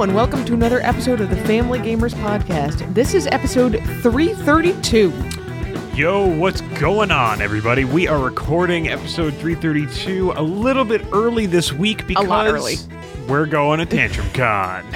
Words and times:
Hello, 0.00 0.08
and 0.08 0.16
welcome 0.16 0.46
to 0.46 0.54
another 0.54 0.80
episode 0.80 1.20
of 1.20 1.28
the 1.28 1.36
Family 1.36 1.78
Gamers 1.78 2.14
Podcast. 2.14 2.94
This 2.94 3.12
is 3.12 3.26
episode 3.26 3.72
332. 4.00 5.12
Yo, 5.94 6.26
what's 6.26 6.62
going 6.80 7.10
on, 7.10 7.42
everybody? 7.42 7.84
We 7.84 8.08
are 8.08 8.18
recording 8.18 8.88
episode 8.88 9.34
332 9.34 10.32
a 10.36 10.40
little 10.40 10.86
bit 10.86 11.02
early 11.12 11.44
this 11.44 11.70
week 11.70 12.06
because 12.06 12.26
early. 12.26 12.76
we're 13.28 13.44
going 13.44 13.78
to 13.80 13.84
Tantrum 13.84 14.26
Con. 14.32 14.86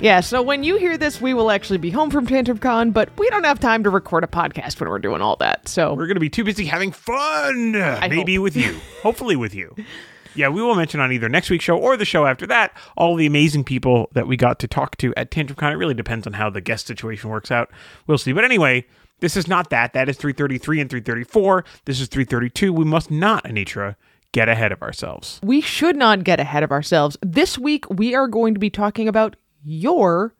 Yeah, 0.00 0.20
so 0.20 0.40
when 0.40 0.64
you 0.64 0.78
hear 0.78 0.96
this, 0.96 1.20
we 1.20 1.34
will 1.34 1.50
actually 1.50 1.76
be 1.76 1.90
home 1.90 2.08
from 2.08 2.26
Tantrum 2.26 2.56
Con, 2.56 2.90
but 2.90 3.10
we 3.18 3.28
don't 3.28 3.44
have 3.44 3.60
time 3.60 3.84
to 3.84 3.90
record 3.90 4.24
a 4.24 4.28
podcast 4.28 4.80
when 4.80 4.88
we're 4.88 4.98
doing 4.98 5.20
all 5.20 5.36
that. 5.36 5.68
So 5.68 5.92
We're 5.92 6.06
going 6.06 6.16
to 6.16 6.20
be 6.20 6.30
too 6.30 6.44
busy 6.44 6.64
having 6.64 6.90
fun. 6.90 7.72
Maybe 7.72 8.36
hope. 8.36 8.44
with 8.44 8.56
you. 8.56 8.80
Hopefully 9.02 9.36
with 9.36 9.54
you. 9.54 9.76
Yeah, 10.34 10.48
we 10.48 10.62
will 10.62 10.74
mention 10.74 11.00
on 11.00 11.12
either 11.12 11.28
next 11.28 11.50
week's 11.50 11.64
show 11.64 11.76
or 11.76 11.96
the 11.96 12.04
show 12.04 12.26
after 12.26 12.46
that 12.46 12.76
all 12.96 13.16
the 13.16 13.26
amazing 13.26 13.64
people 13.64 14.08
that 14.12 14.26
we 14.26 14.36
got 14.36 14.58
to 14.60 14.68
talk 14.68 14.96
to 14.98 15.12
at 15.16 15.30
Tantrum 15.30 15.56
Con. 15.56 15.72
It 15.72 15.76
really 15.76 15.94
depends 15.94 16.26
on 16.26 16.34
how 16.34 16.50
the 16.50 16.60
guest 16.60 16.86
situation 16.86 17.30
works 17.30 17.50
out. 17.50 17.70
We'll 18.06 18.18
see. 18.18 18.32
But 18.32 18.44
anyway, 18.44 18.86
this 19.20 19.36
is 19.36 19.46
not 19.46 19.70
that. 19.70 19.92
That 19.92 20.08
is 20.08 20.16
333 20.16 20.80
and 20.80 20.90
334. 20.90 21.64
This 21.84 22.00
is 22.00 22.08
332. 22.08 22.72
We 22.72 22.84
must 22.84 23.10
not, 23.10 23.44
Anitra, 23.44 23.96
get 24.32 24.48
ahead 24.48 24.72
of 24.72 24.80
ourselves. 24.82 25.40
we 25.42 25.60
should 25.60 25.94
not 25.96 26.24
get 26.24 26.40
ahead 26.40 26.62
of 26.62 26.72
ourselves. 26.72 27.16
This 27.20 27.58
week, 27.58 27.88
we 27.90 28.14
are 28.14 28.26
going 28.26 28.54
to 28.54 28.60
be 28.60 28.70
talking 28.70 29.06
about 29.06 29.36
your 29.62 30.34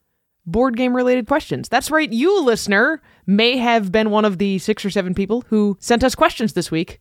board 0.46 0.76
game 0.76 0.96
related 0.96 1.26
questions. 1.28 1.68
That's 1.68 1.90
right, 1.90 2.10
you 2.12 2.42
listener 2.42 3.00
may 3.26 3.56
have 3.58 3.92
been 3.92 4.10
one 4.10 4.24
of 4.24 4.38
the 4.38 4.58
six 4.58 4.84
or 4.84 4.90
seven 4.90 5.14
people 5.14 5.44
who 5.48 5.76
sent 5.78 6.02
us 6.02 6.14
questions 6.14 6.54
this 6.54 6.70
week, 6.70 6.98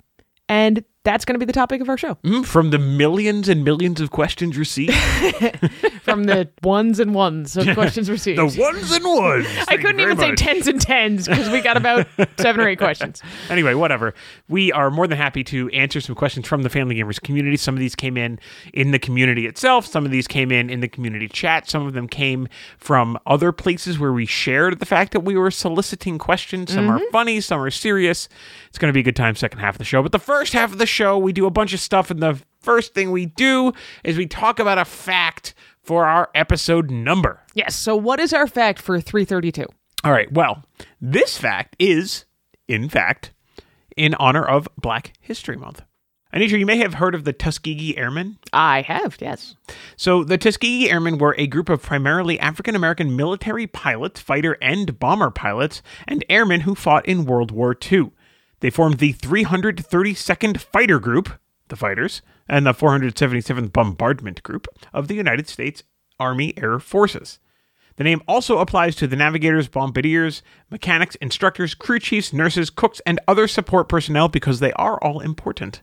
and 0.48 0.84
that's 1.04 1.26
going 1.26 1.34
to 1.36 1.40
be 1.40 1.46
the 1.46 1.54
topic 1.54 1.82
of 1.82 1.90
our 1.90 1.98
show. 1.98 2.16
Mm, 2.24 2.46
From 2.46 2.70
the 2.70 2.78
millions 2.80 3.50
and 3.50 3.64
millions 3.64 4.00
of 4.02 4.12
questions 4.12 4.58
received, 4.58 4.94
From 6.04 6.26
the 6.26 6.50
ones 6.64 7.00
and 7.00 7.14
ones 7.14 7.58
of 7.58 7.68
questions 7.74 8.10
received. 8.10 8.38
the 8.40 8.46
ones 8.62 8.92
and 8.92 9.04
ones. 9.06 9.48
I 9.68 9.78
couldn't 9.78 10.00
even 10.00 10.18
say 10.18 10.36
tens 10.36 10.68
and 10.68 10.80
tens 10.82 11.28
because 11.28 11.50
we 11.50 11.62
got 11.62 11.78
about 11.78 12.08
seven 12.40 12.62
or 12.62 12.68
eight 12.70 12.78
questions. 12.80 13.22
Anyway, 13.50 13.74
whatever. 13.74 14.14
We 14.48 14.72
are 14.72 14.92
more 14.92 15.08
than 15.08 15.18
happy 15.18 15.44
to 15.46 15.70
answer 15.70 16.02
some 16.02 16.16
questions 16.16 16.48
from 16.48 16.64
the 16.64 16.70
Family 16.70 16.96
Gamers 16.96 17.22
community. 17.22 17.58
Some 17.58 17.76
of 17.76 17.80
these 17.80 17.96
came 17.96 18.18
in 18.18 18.40
in 18.74 18.92
the 18.92 19.00
community 19.00 19.46
itself. 19.48 19.86
Some 19.86 20.06
of 20.06 20.12
these 20.12 20.28
came 20.28 20.52
in 20.52 20.70
in 20.70 20.80
the 20.82 20.88
community 20.88 21.28
chat. 21.28 21.70
Some 21.70 21.86
of 21.88 21.94
them 21.94 22.08
came 22.08 22.48
from 22.78 23.18
other 23.26 23.52
places 23.52 23.98
where 24.00 24.14
we 24.14 24.26
shared 24.26 24.80
the 24.80 24.86
fact 24.86 25.14
that 25.14 25.22
we 25.22 25.36
were 25.36 25.52
soliciting 25.52 26.18
questions. 26.18 26.74
Some 26.74 26.90
are 26.90 27.00
funny, 27.12 27.42
some 27.42 27.62
are 27.62 27.72
serious. 27.72 28.28
It's 28.70 28.78
going 28.78 28.90
to 28.90 28.94
be 28.94 29.02
a 29.02 29.04
good 29.04 29.16
time 29.16 29.36
second 29.36 29.60
half 29.60 29.76
of 29.76 29.80
the 29.80 29.84
show. 29.86 30.02
But 30.02 30.12
the 30.12 30.20
first 30.20 30.54
half 30.54 30.72
of 30.72 30.78
the 30.78 30.86
show, 30.92 31.18
we 31.18 31.34
do 31.34 31.46
a 31.46 31.52
bunch 31.52 31.74
of 31.74 31.80
stuff. 31.80 32.12
And 32.12 32.22
the 32.22 32.42
first 32.60 32.94
thing 32.94 33.12
we 33.12 33.26
do 33.26 33.74
is 34.04 34.18
we 34.18 34.28
talk 34.28 34.60
about 34.60 34.78
a 34.78 34.86
fact 34.86 35.54
for 35.84 36.06
our 36.06 36.30
episode 36.36 36.92
number. 36.92 37.42
Yes. 37.54 37.76
So, 37.76 37.96
what 37.96 38.20
is 38.20 38.34
our 38.34 38.48
fact 38.48 38.80
for 38.80 39.00
332? 39.02 39.66
All 40.04 40.12
right. 40.12 40.32
Well, 40.32 40.64
this 41.00 41.38
fact 41.38 41.76
is, 41.80 42.26
in 42.68 42.90
fact, 42.90 43.32
in 43.98 44.14
honor 44.16 44.44
of 44.44 44.68
Black 44.78 45.14
History 45.20 45.58
Month. 45.58 45.84
Anitra, 46.34 46.58
you 46.58 46.66
may 46.66 46.78
have 46.78 46.94
heard 46.94 47.14
of 47.14 47.26
the 47.26 47.34
Tuskegee 47.34 47.98
Airmen. 47.98 48.38
I 48.54 48.84
have, 48.84 49.18
yes. 49.20 49.56
So, 49.98 50.24
the 50.24 50.38
Tuskegee 50.38 50.90
Airmen 50.90 51.18
were 51.18 51.36
a 51.38 51.46
group 51.46 51.68
of 51.68 51.82
primarily 51.82 52.40
African 52.40 52.76
American 52.76 53.16
military 53.16 53.68
pilots, 53.68 54.22
fighter 54.22 54.58
and 54.62 54.98
bomber 54.98 55.30
pilots, 55.30 55.82
and 56.08 56.24
airmen 56.30 56.62
who 56.62 56.74
fought 56.74 57.06
in 57.06 57.26
World 57.26 57.52
War 57.52 57.76
II. 57.92 58.12
They 58.62 58.70
formed 58.70 59.00
the 59.00 59.14
332nd 59.14 60.60
Fighter 60.60 61.00
Group, 61.00 61.30
the 61.68 61.76
fighters, 61.76 62.22
and 62.48 62.66
the 62.66 62.74
477th 62.74 63.74
Bombardment 63.74 64.42
Group 64.44 64.68
of 64.94 65.08
the 65.08 65.16
United 65.16 65.50
States 65.50 65.84
Army 66.20 66.54
Air 66.58 66.80
Forces. 66.80 67.40
The 67.98 68.04
name 68.04 68.22
also 68.28 68.60
applies 68.60 68.96
to 68.96 69.08
the 69.08 69.16
navigators, 69.16 69.68
bombardiers, 69.68 70.44
mechanics, 70.70 71.16
instructors, 71.16 71.74
crew 71.74 72.00
chiefs, 72.00 72.32
nurses, 72.32 72.70
cooks, 72.70 73.02
and 73.06 73.20
other 73.28 73.48
support 73.48 73.90
personnel 73.90 74.30
because 74.30 74.60
they 74.60 74.74
are 74.74 74.98
all 75.04 75.20
important. 75.20 75.82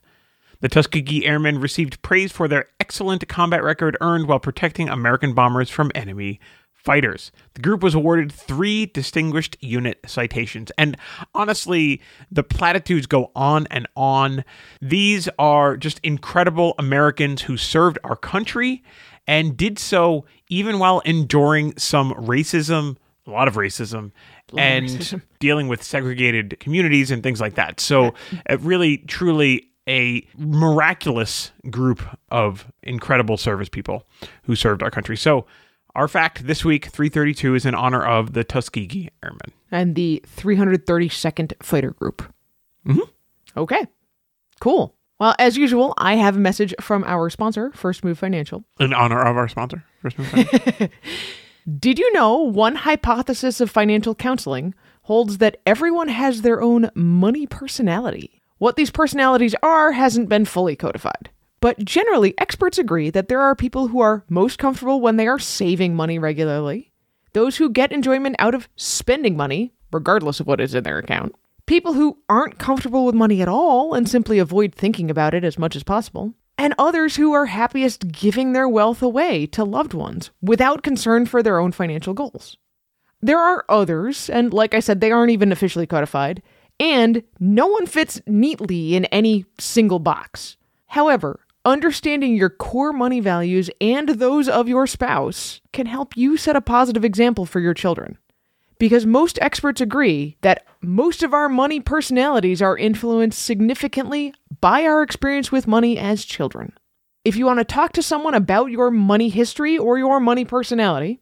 The 0.60 0.68
Tuskegee 0.68 1.26
Airmen 1.26 1.60
received 1.60 2.02
praise 2.02 2.32
for 2.32 2.48
their 2.48 2.68
excellent 2.80 3.28
combat 3.28 3.62
record 3.62 3.96
earned 4.00 4.26
while 4.26 4.40
protecting 4.40 4.88
American 4.88 5.34
bombers 5.34 5.70
from 5.70 5.92
enemy 5.94 6.40
fighters. 6.88 7.30
The 7.52 7.60
group 7.60 7.82
was 7.82 7.94
awarded 7.94 8.32
three 8.32 8.86
distinguished 8.86 9.58
unit 9.60 9.98
citations. 10.06 10.72
And 10.78 10.96
honestly, 11.34 12.00
the 12.30 12.42
platitudes 12.42 13.04
go 13.06 13.30
on 13.36 13.66
and 13.70 13.86
on. 13.94 14.42
These 14.80 15.28
are 15.38 15.76
just 15.76 16.00
incredible 16.02 16.74
Americans 16.78 17.42
who 17.42 17.58
served 17.58 17.98
our 18.04 18.16
country 18.16 18.82
and 19.26 19.54
did 19.54 19.78
so 19.78 20.24
even 20.48 20.78
while 20.78 21.00
enduring 21.00 21.76
some 21.76 22.14
racism, 22.14 22.96
a 23.26 23.30
lot 23.32 23.48
of 23.48 23.56
racism, 23.56 24.12
and 24.56 24.86
racism. 24.86 25.20
dealing 25.40 25.68
with 25.68 25.82
segregated 25.82 26.58
communities 26.58 27.10
and 27.10 27.22
things 27.22 27.38
like 27.38 27.56
that. 27.56 27.80
So, 27.80 28.14
really, 28.60 28.96
truly, 28.96 29.68
a 29.86 30.26
miraculous 30.38 31.52
group 31.68 32.00
of 32.30 32.64
incredible 32.82 33.36
service 33.36 33.68
people 33.68 34.06
who 34.44 34.56
served 34.56 34.82
our 34.82 34.90
country. 34.90 35.18
So, 35.18 35.44
our 35.94 36.08
fact 36.08 36.46
this 36.46 36.64
week, 36.64 36.86
332, 36.86 37.54
is 37.54 37.66
in 37.66 37.74
honor 37.74 38.04
of 38.04 38.32
the 38.32 38.44
Tuskegee 38.44 39.10
Airmen. 39.22 39.52
And 39.70 39.94
the 39.94 40.22
332nd 40.36 41.52
Fighter 41.62 41.90
Group. 41.90 42.22
Mhm. 42.86 43.08
Okay. 43.56 43.86
Cool. 44.60 44.94
Well, 45.18 45.34
as 45.38 45.56
usual, 45.56 45.94
I 45.98 46.14
have 46.14 46.36
a 46.36 46.40
message 46.40 46.74
from 46.80 47.02
our 47.04 47.28
sponsor, 47.30 47.72
First 47.74 48.04
Move 48.04 48.18
Financial. 48.18 48.64
In 48.78 48.92
honor 48.94 49.20
of 49.20 49.36
our 49.36 49.48
sponsor. 49.48 49.84
First 50.00 50.18
Move 50.18 50.28
Financial. 50.28 50.88
Did 51.78 51.98
you 51.98 52.10
know 52.12 52.38
one 52.38 52.76
hypothesis 52.76 53.60
of 53.60 53.70
financial 53.70 54.14
counseling 54.14 54.74
holds 55.02 55.38
that 55.38 55.58
everyone 55.66 56.08
has 56.08 56.42
their 56.42 56.62
own 56.62 56.90
money 56.94 57.46
personality? 57.46 58.40
What 58.58 58.76
these 58.76 58.90
personalities 58.90 59.54
are 59.62 59.92
hasn't 59.92 60.28
been 60.28 60.44
fully 60.44 60.76
codified. 60.76 61.30
But 61.60 61.84
generally, 61.84 62.34
experts 62.38 62.78
agree 62.78 63.10
that 63.10 63.28
there 63.28 63.40
are 63.40 63.54
people 63.54 63.88
who 63.88 64.00
are 64.00 64.24
most 64.28 64.58
comfortable 64.58 65.00
when 65.00 65.16
they 65.16 65.26
are 65.26 65.38
saving 65.38 65.96
money 65.96 66.18
regularly, 66.18 66.92
those 67.32 67.56
who 67.56 67.70
get 67.70 67.92
enjoyment 67.92 68.36
out 68.38 68.54
of 68.54 68.68
spending 68.76 69.36
money, 69.36 69.72
regardless 69.92 70.40
of 70.40 70.46
what 70.46 70.60
is 70.60 70.74
in 70.74 70.84
their 70.84 70.98
account, 70.98 71.34
people 71.66 71.94
who 71.94 72.18
aren't 72.28 72.58
comfortable 72.58 73.04
with 73.04 73.14
money 73.14 73.42
at 73.42 73.48
all 73.48 73.94
and 73.94 74.08
simply 74.08 74.38
avoid 74.38 74.74
thinking 74.74 75.10
about 75.10 75.34
it 75.34 75.44
as 75.44 75.58
much 75.58 75.74
as 75.74 75.82
possible, 75.82 76.32
and 76.56 76.74
others 76.78 77.16
who 77.16 77.32
are 77.32 77.46
happiest 77.46 78.10
giving 78.10 78.52
their 78.52 78.68
wealth 78.68 79.02
away 79.02 79.46
to 79.46 79.64
loved 79.64 79.94
ones 79.94 80.30
without 80.40 80.82
concern 80.82 81.26
for 81.26 81.42
their 81.42 81.58
own 81.58 81.72
financial 81.72 82.14
goals. 82.14 82.56
There 83.20 83.38
are 83.38 83.64
others, 83.68 84.30
and 84.30 84.52
like 84.52 84.74
I 84.74 84.80
said, 84.80 85.00
they 85.00 85.10
aren't 85.10 85.32
even 85.32 85.52
officially 85.52 85.86
codified, 85.86 86.42
and 86.80 87.22
no 87.40 87.66
one 87.66 87.86
fits 87.86 88.20
neatly 88.26 88.94
in 88.94 89.06
any 89.06 89.44
single 89.58 89.98
box. 89.98 90.56
However, 90.86 91.40
understanding 91.68 92.34
your 92.34 92.50
core 92.50 92.92
money 92.92 93.20
values 93.20 93.70
and 93.80 94.08
those 94.08 94.48
of 94.48 94.68
your 94.68 94.86
spouse 94.86 95.60
can 95.72 95.86
help 95.86 96.16
you 96.16 96.36
set 96.36 96.56
a 96.56 96.60
positive 96.60 97.04
example 97.04 97.46
for 97.46 97.60
your 97.60 97.74
children. 97.74 98.18
Because 98.78 99.04
most 99.04 99.38
experts 99.42 99.80
agree 99.80 100.36
that 100.40 100.64
most 100.80 101.22
of 101.22 101.34
our 101.34 101.48
money 101.48 101.80
personalities 101.80 102.62
are 102.62 102.78
influenced 102.78 103.42
significantly 103.42 104.32
by 104.60 104.84
our 104.84 105.02
experience 105.02 105.52
with 105.52 105.66
money 105.66 105.98
as 105.98 106.24
children. 106.24 106.72
If 107.24 107.36
you 107.36 107.44
want 107.44 107.58
to 107.58 107.64
talk 107.64 107.92
to 107.92 108.02
someone 108.02 108.34
about 108.34 108.70
your 108.70 108.90
money 108.90 109.28
history 109.28 109.76
or 109.76 109.98
your 109.98 110.20
money 110.20 110.44
personality, 110.44 111.20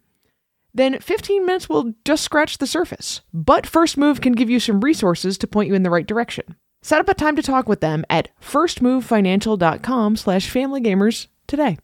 then 0.75 1.00
15 1.00 1.47
minutes 1.47 1.69
will 1.69 1.94
just 2.05 2.23
scratch 2.23 2.59
the 2.59 2.67
surface. 2.67 3.23
But 3.32 3.67
First 3.67 3.97
Move 3.97 4.21
can 4.21 4.35
give 4.35 4.50
you 4.50 4.61
some 4.61 4.82
resources 4.82 5.38
to 5.38 5.47
point 5.47 5.69
you 5.69 5.75
in 5.75 5.82
the 5.82 5.91
right 5.91 6.06
direction. 6.06 6.56
Set 6.87 7.00
up 7.00 7.09
a 7.09 7.15
time 7.15 7.35
to 7.35 7.43
talk 7.43 7.69
with 7.69 7.81
them 7.81 8.05
at 8.09 8.29
firstmovefinancial.com 8.41 10.15
slash 10.15 10.49
familygamers 10.55 11.27
today. 11.49 11.79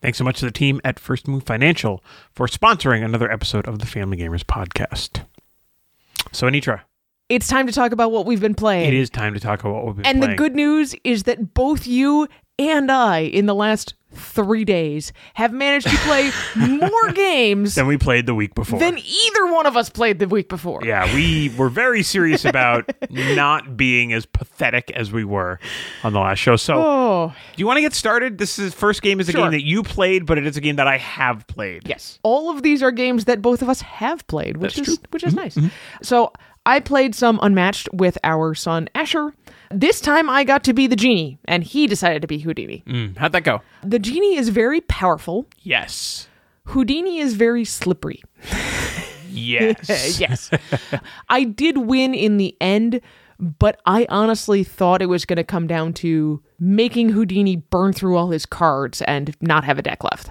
Thanks 0.00 0.16
so 0.16 0.24
much 0.24 0.38
to 0.38 0.46
the 0.46 0.50
team 0.50 0.80
at 0.82 0.98
First 0.98 1.28
Move 1.28 1.42
Financial 1.42 2.02
for 2.32 2.46
sponsoring 2.46 3.04
another 3.04 3.30
episode 3.30 3.68
of 3.68 3.78
the 3.78 3.84
Family 3.84 4.16
Gamers 4.16 4.42
podcast. 4.42 5.26
So, 6.32 6.46
Anitra, 6.46 6.80
It's 7.28 7.46
time 7.46 7.66
to 7.66 7.74
talk 7.74 7.92
about 7.92 8.10
what 8.10 8.24
we've 8.24 8.40
been 8.40 8.54
playing. 8.54 8.88
it 8.88 8.94
is 8.94 9.10
time 9.10 9.34
to 9.34 9.40
talk 9.40 9.60
about 9.60 9.74
what 9.74 9.84
we've 9.84 9.96
been 9.96 10.06
And 10.06 10.18
playing. 10.20 10.30
And 10.30 10.38
the 10.38 10.42
good 10.42 10.54
news 10.56 10.94
is 11.04 11.24
that 11.24 11.52
both 11.52 11.86
you 11.86 12.26
and 12.58 12.90
I, 12.90 13.18
in 13.18 13.44
the 13.44 13.54
last 13.54 13.92
three 14.18 14.64
days 14.64 15.12
have 15.34 15.52
managed 15.52 15.88
to 15.88 15.96
play 15.98 16.30
more 16.56 17.12
games 17.14 17.74
than 17.74 17.86
we 17.86 17.96
played 17.98 18.26
the 18.26 18.34
week 18.34 18.54
before. 18.54 18.78
than 18.78 18.98
either 18.98 19.46
one 19.52 19.66
of 19.66 19.76
us 19.76 19.88
played 19.90 20.18
the 20.18 20.28
week 20.28 20.48
before. 20.48 20.84
yeah, 20.84 21.12
we 21.14 21.48
were 21.50 21.68
very 21.68 22.02
serious 22.02 22.44
about 22.46 22.90
not 23.10 23.76
being 23.76 24.12
as 24.12 24.26
pathetic 24.26 24.90
as 24.92 25.12
we 25.12 25.24
were 25.24 25.58
on 26.02 26.12
the 26.12 26.20
last 26.20 26.38
show. 26.38 26.56
So, 26.56 26.74
Oh, 26.82 27.34
do 27.54 27.60
you 27.60 27.66
want 27.66 27.76
to 27.78 27.82
get 27.82 27.94
started? 27.94 28.38
This 28.38 28.58
is 28.58 28.74
first 28.74 29.02
game 29.02 29.20
is 29.20 29.28
a 29.28 29.32
Sure. 29.32 29.42
game 29.42 29.50
that 29.52 29.64
you 29.64 29.82
played, 29.82 30.26
but 30.26 30.38
it 30.38 30.46
is 30.46 30.56
a 30.56 30.60
game 30.60 30.76
that 30.76 30.86
I 30.88 30.98
have 30.98 31.46
played. 31.46 31.82
yes. 31.88 32.18
All 32.22 32.50
of 32.50 32.62
these 32.62 32.82
are 32.82 32.90
games 32.90 33.26
that 33.26 33.42
both 33.42 33.62
of 33.62 33.68
us 33.68 33.80
have 33.82 34.26
played, 34.26 34.56
which 34.56 34.76
That's 34.76 34.88
is 34.88 34.98
true. 34.98 35.06
which 35.10 35.24
is 35.24 35.32
mm-hmm. 35.34 35.42
nice. 35.42 35.54
Mm-hmm. 35.56 35.68
So 36.02 36.32
I 36.64 36.80
played 36.80 37.14
some 37.14 37.38
Unmatched 37.42 37.88
with 37.92 38.18
our 38.24 38.54
son 38.54 38.88
Asher. 38.94 39.32
This 39.70 40.00
time 40.00 40.30
I 40.30 40.44
got 40.44 40.64
to 40.64 40.72
be 40.72 40.86
the 40.86 40.96
genie, 40.96 41.38
and 41.46 41.64
he 41.64 41.86
decided 41.86 42.22
to 42.22 42.28
be 42.28 42.38
Houdini. 42.38 42.84
Mm, 42.86 43.16
how'd 43.16 43.32
that 43.32 43.44
go? 43.44 43.62
The 43.82 43.98
genie 43.98 44.36
is 44.36 44.48
very 44.48 44.80
powerful. 44.82 45.46
Yes. 45.62 46.28
Houdini 46.66 47.18
is 47.18 47.34
very 47.34 47.64
slippery. 47.64 48.22
Yes. 49.30 50.20
yes. 50.20 50.50
I 51.28 51.44
did 51.44 51.78
win 51.78 52.14
in 52.14 52.38
the 52.38 52.56
end, 52.60 53.00
but 53.38 53.80
I 53.86 54.06
honestly 54.08 54.64
thought 54.64 55.02
it 55.02 55.06
was 55.06 55.24
going 55.24 55.36
to 55.36 55.44
come 55.44 55.66
down 55.66 55.92
to 55.94 56.42
making 56.58 57.10
Houdini 57.10 57.56
burn 57.56 57.92
through 57.92 58.16
all 58.16 58.30
his 58.30 58.46
cards 58.46 59.02
and 59.02 59.36
not 59.40 59.64
have 59.64 59.78
a 59.78 59.82
deck 59.82 60.02
left. 60.02 60.30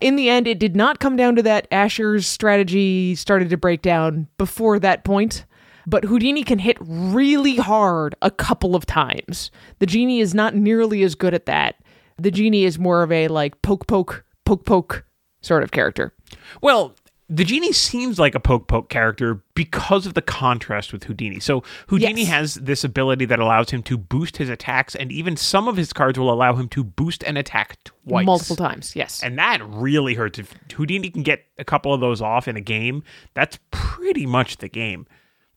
In 0.00 0.16
the 0.16 0.28
end, 0.28 0.48
it 0.48 0.58
did 0.58 0.74
not 0.74 0.98
come 0.98 1.16
down 1.16 1.36
to 1.36 1.42
that. 1.42 1.68
Asher's 1.70 2.26
strategy 2.26 3.14
started 3.14 3.50
to 3.50 3.56
break 3.56 3.82
down 3.82 4.26
before 4.36 4.78
that 4.80 5.04
point, 5.04 5.44
but 5.86 6.04
Houdini 6.04 6.42
can 6.44 6.58
hit 6.58 6.76
really 6.80 7.56
hard 7.56 8.14
a 8.22 8.30
couple 8.30 8.74
of 8.74 8.86
times. 8.86 9.50
The 9.78 9.86
genie 9.86 10.20
is 10.20 10.34
not 10.34 10.54
nearly 10.54 11.02
as 11.02 11.14
good 11.14 11.34
at 11.34 11.46
that. 11.46 11.76
The 12.18 12.30
genie 12.30 12.64
is 12.64 12.78
more 12.78 13.02
of 13.02 13.10
a 13.10 13.28
like 13.28 13.60
poke 13.62 13.86
poke 13.86 14.24
poke 14.44 14.64
poke 14.64 15.04
sort 15.40 15.62
of 15.62 15.70
character. 15.72 16.14
Well, 16.60 16.94
the 17.28 17.44
genie 17.44 17.72
seems 17.72 18.18
like 18.18 18.34
a 18.34 18.40
poke 18.40 18.68
poke 18.68 18.90
character 18.90 19.42
because 19.54 20.04
of 20.04 20.12
the 20.12 20.20
contrast 20.20 20.92
with 20.92 21.04
Houdini. 21.04 21.40
So 21.40 21.62
Houdini 21.88 22.20
Yes. 22.22 22.30
has 22.30 22.54
this 22.56 22.84
ability 22.84 23.24
that 23.24 23.38
allows 23.38 23.70
him 23.70 23.82
to 23.84 23.96
boost 23.96 24.36
his 24.36 24.50
attacks, 24.50 24.94
and 24.94 25.10
even 25.10 25.38
some 25.38 25.66
of 25.66 25.78
his 25.78 25.94
cards 25.94 26.18
will 26.18 26.30
allow 26.30 26.54
him 26.54 26.68
to 26.70 26.84
boost 26.84 27.22
an 27.22 27.38
attack 27.38 27.78
twice. 27.84 28.26
Multiple 28.26 28.56
times, 28.56 28.94
yes. 28.94 29.22
And 29.22 29.38
that 29.38 29.62
really 29.64 30.12
hurts. 30.14 30.38
If 30.38 30.54
Houdini 30.74 31.08
can 31.08 31.22
get 31.22 31.44
a 31.58 31.64
couple 31.64 31.94
of 31.94 32.00
those 32.00 32.20
off 32.20 32.48
in 32.48 32.56
a 32.56 32.60
game, 32.60 33.02
that's 33.32 33.58
pretty 33.70 34.26
much 34.26 34.58
the 34.58 34.68
game. 34.68 35.06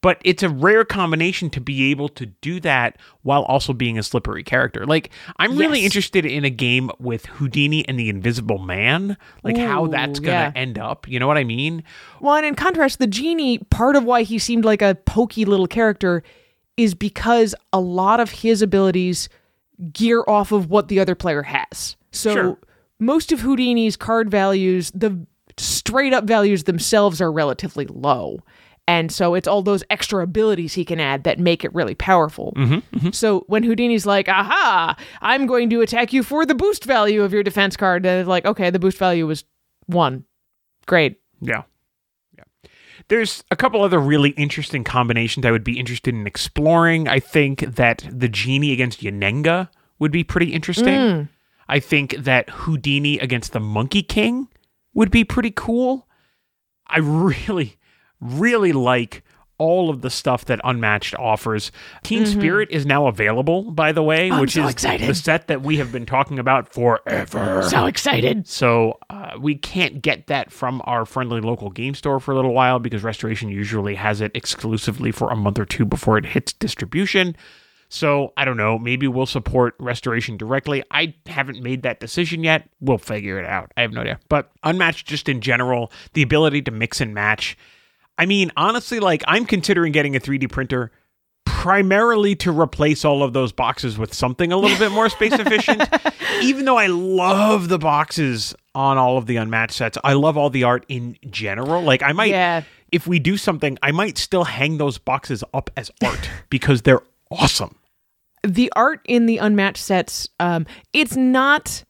But 0.06 0.22
it's 0.24 0.44
a 0.44 0.50
rare 0.50 0.86
combination 0.86 1.50
to 1.50 1.60
be 1.60 1.90
able 1.90 2.10
to 2.10 2.28
do 2.28 2.60
that 2.60 3.00
while 3.24 3.42
also 3.46 3.74
being 3.74 3.98
a 3.98 4.04
slippery 4.04 4.44
character. 4.44 4.86
Like, 4.86 5.10
I'm 5.38 5.58
really 5.58 5.80
Yes. 5.80 5.86
interested 5.86 6.28
in 6.28 6.46
a 6.46 6.52
game 6.52 6.92
with 7.00 7.26
Houdini 7.26 7.88
and 7.88 7.98
the 7.98 8.10
Invisible 8.10 8.60
Man, 8.60 9.18
like 9.44 9.58
how 9.58 9.88
that's 9.88 10.20
going 10.20 10.38
to 10.38 10.52
yeah. 10.56 10.62
end 10.62 10.78
up. 10.78 11.08
You 11.08 11.20
know 11.20 11.26
what 11.26 11.40
I 11.40 11.44
mean? 11.44 11.82
Well, 12.22 12.36
and 12.36 12.46
in 12.46 12.54
contrast, 12.54 13.00
the 13.00 13.08
genie, 13.08 13.58
part 13.72 13.96
of 13.96 14.04
why 14.04 14.22
he 14.22 14.38
seemed 14.38 14.64
like 14.64 14.84
a 14.84 14.94
pokey 14.94 15.44
little 15.44 15.66
character 15.66 16.22
is 16.78 16.94
because 16.94 17.56
a 17.74 17.80
lot 17.80 18.20
of 18.20 18.30
his 18.30 18.62
abilities 18.62 19.28
gear 19.92 20.24
off 20.28 20.52
of 20.52 20.70
what 20.70 20.88
the 20.88 21.00
other 21.00 21.16
player 21.16 21.42
has. 21.42 21.96
So 22.12 22.32
Sure. 22.32 22.58
most 23.00 23.32
of 23.32 23.40
Houdini's 23.40 23.98
card 23.98 24.30
values, 24.30 24.92
the 24.94 25.26
straight 25.58 26.14
up 26.14 26.26
values 26.26 26.66
themselves 26.66 27.20
are 27.22 27.32
relatively 27.32 27.88
low. 27.88 28.42
And 28.88 29.12
so 29.12 29.34
it's 29.34 29.48
all 29.48 29.64
those 29.64 29.84
extra 29.90 30.24
abilities 30.24 30.74
he 30.74 30.86
can 30.86 31.00
add 31.00 31.24
that 31.24 31.40
make 31.40 31.64
it 31.64 31.74
really 31.74 31.96
powerful. 31.96 32.54
Mm-hmm, 32.56 32.98
mm-hmm. 32.98 33.12
So 33.12 33.44
when 33.48 33.64
Houdini's 33.64 34.06
like, 34.06 34.30
aha, 34.30 34.96
I'm 35.22 35.48
going 35.48 35.70
to 35.72 35.82
attack 35.82 36.14
you 36.14 36.22
for 36.22 36.46
the 36.46 36.54
boost 36.54 36.84
value 36.84 37.24
of 37.24 37.34
your 37.34 37.42
defense 37.42 37.76
card, 37.76 38.04
then 38.04 38.20
it's 38.20 38.30
like, 38.30 38.46
okay, 38.46 38.70
the 38.70 38.80
boost 38.80 39.00
value 39.00 39.26
was 39.26 39.44
one. 39.88 40.26
Great. 40.86 41.20
Yeah. 41.42 41.64
Yeah. 42.38 42.70
There's 43.08 43.44
a 43.50 43.56
couple 43.56 43.84
other 43.84 44.00
really 44.00 44.32
interesting 44.32 44.84
combinations 44.84 45.46
I 45.46 45.52
would 45.52 45.64
be 45.64 45.80
interested 45.80 46.14
in 46.14 46.28
exploring. 46.28 47.08
I 47.08 47.20
think 47.20 47.62
that 47.62 48.08
the 48.12 48.30
genie 48.30 48.72
against 48.72 49.02
Yennenga 49.02 49.70
would 49.98 50.12
be 50.12 50.24
pretty 50.24 50.54
interesting. 50.54 50.94
Mm. 50.94 51.30
I 51.68 51.80
think 51.80 52.16
that 52.18 52.50
Houdini 52.52 53.18
against 53.20 53.52
the 53.52 53.60
Monkey 53.60 54.04
King 54.04 54.48
would 54.94 55.10
be 55.10 55.24
pretty 55.24 55.52
cool. 55.52 56.08
I 56.88 57.00
really, 57.02 57.78
really 58.26 58.74
like 58.74 59.24
all 59.58 59.90
of 59.90 60.02
the 60.02 60.10
stuff 60.10 60.46
that 60.46 60.60
Unmatched 60.64 61.16
offers. 61.16 61.72
Teen 62.04 62.26
Spirit 62.26 62.70
is 62.72 62.86
now 62.86 63.08
available, 63.08 63.72
by 63.72 63.92
the 63.92 64.04
way, 64.04 64.30
I'm 64.30 64.42
which 64.42 64.54
so 64.54 64.66
is 64.66 64.72
excited. 64.72 65.08
the 65.08 65.16
set 65.16 65.48
that 65.48 65.62
we 65.62 65.78
have 65.78 65.92
been 65.92 66.06
talking 66.06 66.40
about 66.40 66.74
forever. 66.74 67.64
So 67.64 67.86
excited. 67.86 68.48
So 68.48 69.00
uh, 69.10 69.32
we 69.40 69.56
can't 69.56 70.02
get 70.02 70.28
that 70.28 70.52
from 70.52 70.82
our 70.86 71.06
friendly 71.06 71.40
local 71.40 71.70
game 71.70 71.96
store 71.96 72.20
for 72.20 72.34
a 72.34 72.36
little 72.36 72.54
while 72.54 72.80
because 72.80 73.04
Restoration 73.04 73.50
usually 73.50 73.96
has 73.96 74.20
it 74.20 74.32
exclusively 74.36 75.12
for 75.12 75.32
a 75.32 75.36
month 75.36 75.58
or 75.58 75.66
two 75.66 75.86
before 75.86 76.18
it 76.18 76.26
hits 76.26 76.52
distribution. 76.52 77.36
So 77.88 78.34
I 78.36 78.44
don't 78.44 78.58
know. 78.58 78.78
Maybe 78.78 79.08
we'll 79.08 79.26
support 79.26 79.76
Restoration 79.80 80.36
directly. 80.36 80.84
I 80.92 81.14
haven't 81.28 81.62
made 81.64 81.84
that 81.84 82.02
decision 82.02 82.44
yet. 82.44 82.68
We'll 82.82 82.98
figure 82.98 83.40
it 83.40 83.46
out. 83.46 83.72
I 83.78 83.84
have 83.84 83.94
no 83.94 84.02
idea. 84.02 84.20
But 84.28 84.52
Unmatched, 84.64 85.08
just 85.08 85.30
in 85.30 85.40
general, 85.40 85.94
the 86.14 86.24
ability 86.24 86.64
to 86.64 86.72
mix 86.72 87.00
and 87.00 87.14
match. 87.14 87.58
I 88.18 88.26
mean, 88.26 88.52
honestly, 88.58 89.00
like 89.00 89.24
I'm 89.28 89.46
considering 89.46 89.92
getting 89.92 90.16
a 90.16 90.20
3D 90.20 90.50
printer 90.52 90.92
primarily 91.46 92.36
to 92.36 92.52
replace 92.52 93.04
all 93.04 93.24
of 93.24 93.34
those 93.34 93.52
boxes 93.52 93.98
with 93.98 94.14
something 94.14 94.52
a 94.52 94.58
little 94.58 94.78
bit 94.78 94.92
more 94.92 95.10
space 95.10 95.34
efficient. 95.40 95.84
Even 96.42 96.66
though 96.66 96.78
I 96.78 96.88
love 96.88 97.70
the 97.70 97.80
boxes 97.80 98.54
on 98.76 98.98
all 98.98 99.18
of 99.18 99.26
the 99.26 99.38
unmatched 99.38 99.74
sets, 99.74 99.98
I 100.04 100.14
love 100.14 100.38
all 100.38 100.50
the 100.50 100.64
art 100.64 100.86
in 100.88 101.18
general. 101.30 101.82
Like 101.82 102.04
I 102.04 102.12
might 102.12 102.30
Yeah. 102.32 102.64
if 102.92 103.08
we 103.08 103.20
do 103.20 103.36
something, 103.38 103.78
I 103.82 103.92
might 103.92 104.18
still 104.18 104.44
hang 104.44 104.78
those 104.78 104.98
boxes 104.98 105.44
up 105.54 105.70
as 105.76 105.92
art 106.04 106.30
because 106.50 106.84
they're 106.84 107.02
awesome. 107.32 107.76
the 108.44 108.72
art 108.76 109.02
in 109.06 109.26
the 109.26 109.38
unmatched 109.40 109.82
sets 109.84 110.30
um 110.40 110.68
it's 110.94 111.16
not 111.16 111.84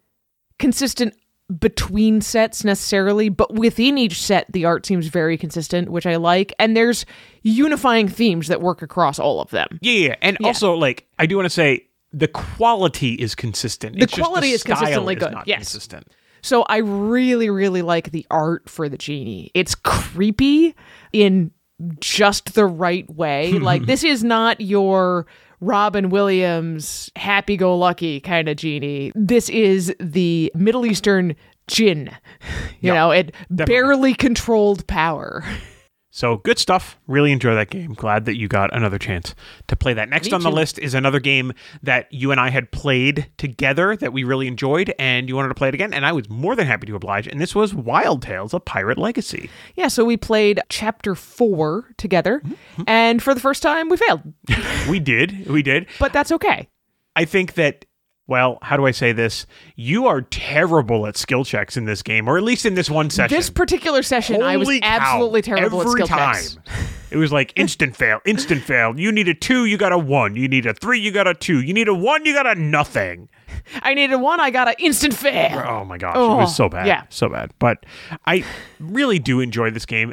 consistent 0.57 1.13
between 1.59 2.21
sets 2.21 2.63
necessarily 2.63 3.30
but 3.30 3.53
within 3.53 3.97
each 4.00 4.19
set 4.21 4.51
the 4.51 4.65
art 4.65 4.83
seems 4.86 5.06
very 5.07 5.38
consistent 5.38 5.89
which 5.89 6.07
i 6.07 6.15
like 6.15 6.51
and 6.57 6.75
there's 6.75 7.06
unifying 7.44 8.07
themes 8.07 8.47
that 8.47 8.62
work 8.62 8.81
across 8.81 9.19
all 9.19 9.39
of 9.39 9.51
them 9.51 9.68
Yeah, 9.81 9.92
yeah. 10.07 10.15
and 10.24 10.38
Yeah. 10.39 10.47
also 10.47 10.74
like 10.74 11.06
I 11.19 11.27
do 11.27 11.36
want 11.36 11.45
to 11.45 11.51
say 11.51 11.88
the 12.12 12.27
quality 12.30 13.13
is 13.13 13.36
consistent. 13.36 13.97
The 13.97 14.03
It's 14.03 14.13
just 14.13 14.25
quality 14.27 14.51
is 14.51 14.62
style 14.62 14.77
consistently 14.77 15.15
is 15.15 15.19
good, 15.19 15.33
Not 15.33 15.47
yes. 15.47 15.57
consistent. 15.59 16.07
so 16.42 16.63
i 16.63 16.77
really 16.77 17.50
really 17.51 17.83
like 17.83 18.09
the 18.12 18.25
art 18.31 18.68
for 18.68 18.89
the 18.89 18.97
genie 18.97 19.51
it's 19.53 19.75
creepy 19.75 20.75
in 21.13 21.51
just 22.00 22.56
the 22.56 22.66
right 22.66 23.07
way 23.14 23.52
like 23.59 23.85
this 23.85 24.04
is 24.04 24.23
not 24.23 24.59
your 24.61 25.28
Robin 25.66 26.10
Williams 26.10 27.12
happy-go-lucky 27.16 28.19
kind 28.19 28.48
of 28.48 28.56
genie. 28.56 29.12
This 29.16 29.50
is 29.50 29.94
the 30.00 30.52
Middle 30.54 30.86
Eastern 30.86 31.36
jinn. 31.68 32.12
You 32.81 32.94
know, 32.94 33.10
it 33.10 33.34
barely 33.50 34.14
controlled 34.14 34.86
power. 34.86 35.44
So 36.16 36.38
good 36.38 36.57
stuff. 36.57 36.98
Really 37.07 37.34
enjoy 37.34 37.56
that 37.56 37.69
game. 37.69 37.94
Glad 37.94 38.24
that 38.24 38.38
you 38.38 38.48
got 38.48 38.74
another 38.74 38.98
chance 38.98 39.36
to 39.68 39.76
play 39.76 39.94
that. 39.95 40.07
Next 40.07 40.28
Me 40.28 40.31
on 40.31 40.44
the 40.44 40.50
list 40.50 40.80
is 40.80 40.94
another 40.94 41.19
game 41.19 41.52
that 41.84 42.07
you 42.10 42.31
and 42.31 42.40
I 42.40 42.52
had 42.52 42.72
played 42.72 43.30
together 43.38 43.98
that 43.98 44.14
we 44.14 44.24
really 44.24 44.48
enjoyed, 44.48 44.94
and 44.98 45.28
you 45.28 45.36
wanted 45.36 45.50
to 45.50 45.56
play 45.56 45.68
it 45.68 45.74
again, 45.74 45.94
and 45.94 46.06
I 46.06 46.14
was 46.14 46.30
more 46.30 46.56
than 46.56 46.68
happy 46.68 46.88
to 46.88 46.95
oblige. 46.95 47.28
And 47.28 47.42
this 47.42 47.54
was 47.54 47.76
Wild 47.76 48.22
Tales: 48.22 48.54
A 48.54 48.62
Pirate 48.62 48.98
Legacy. 48.98 49.50
Yeah, 49.76 49.90
so 49.90 50.06
we 50.06 50.16
played 50.16 50.62
chapter 50.69 51.16
4 51.16 51.95
together, 51.98 52.40
mm-hmm, 52.40 52.54
mm-hmm. 52.54 52.84
and 52.88 53.22
for 53.22 53.34
the 53.34 53.42
first 53.42 53.62
time 53.62 53.90
we 53.90 53.98
failed. 53.98 54.22
we 54.90 55.02
did, 55.02 55.50
we 55.50 55.62
did. 55.62 55.86
But 56.00 56.14
that's 56.14 56.31
okay. 56.31 56.69
I 57.18 57.26
think 57.26 57.56
that. 57.56 57.84
Well, 58.28 58.58
how 58.64 58.76
do 58.76 58.88
I 58.88 58.92
say 58.92 59.12
this? 59.12 59.46
You 59.76 60.08
are 60.08 60.22
terrible 60.22 61.06
at 61.06 61.16
skill 61.16 61.46
checks 61.46 61.78
in 61.78 61.86
this 61.86 62.02
game, 62.02 62.28
or 62.28 62.38
at 62.38 62.44
least 62.44 62.66
in 62.66 62.74
this 62.74 62.90
one 62.90 63.10
session. 63.12 63.38
This 63.38 63.52
particular 63.52 64.02
session 64.02 64.42
I 64.42 64.58
was 64.58 64.68
cow. 64.68 64.80
absolutely 64.82 65.44
terrible 65.44 65.82
at 65.82 65.86
Every 65.88 65.92
skill 66.02 66.08
time. 66.08 66.34
checks. 66.34 66.58
It 67.12 67.18
was 67.18 67.32
like 67.32 67.54
instant 67.56 67.96
fail, 67.96 68.20
instant 68.26 68.62
fail. 68.64 69.00
You 69.00 69.10
need 69.10 69.30
a 69.30 69.34
two, 69.34 69.66
you 69.66 69.78
got 69.78 69.94
a 69.94 69.98
one. 69.98 70.36
You 70.36 70.50
need 70.50 70.66
a 70.66 70.74
three, 70.74 71.00
you 71.00 71.12
got 71.12 71.28
a 71.28 71.34
two. 71.34 71.62
You 71.62 71.74
need 71.74 71.88
a 71.88 71.94
one, 71.94 72.26
you 72.26 72.34
got 72.34 72.46
a 72.48 72.56
nothing. 72.60 73.30
I 73.84 73.94
needed 73.94 74.18
one, 74.18 74.42
I 74.42 74.50
got 74.50 74.68
an 74.68 74.74
instant 74.80 75.14
fail. 75.14 75.64
Oh 75.66 75.86
my 75.86 75.98
gosh, 75.98 76.16
it 76.16 76.20
Oh, 76.20 76.36
was 76.38 76.54
so 76.54 76.66
oh, 76.66 76.70
bad. 76.70 76.88
yeah. 76.88 77.04
So 77.10 77.30
bad. 77.30 77.52
But 77.58 77.86
I 78.26 78.44
really 78.82 79.20
do 79.20 79.40
enjoy 79.40 79.72
this 79.72 79.86
game. 79.86 80.12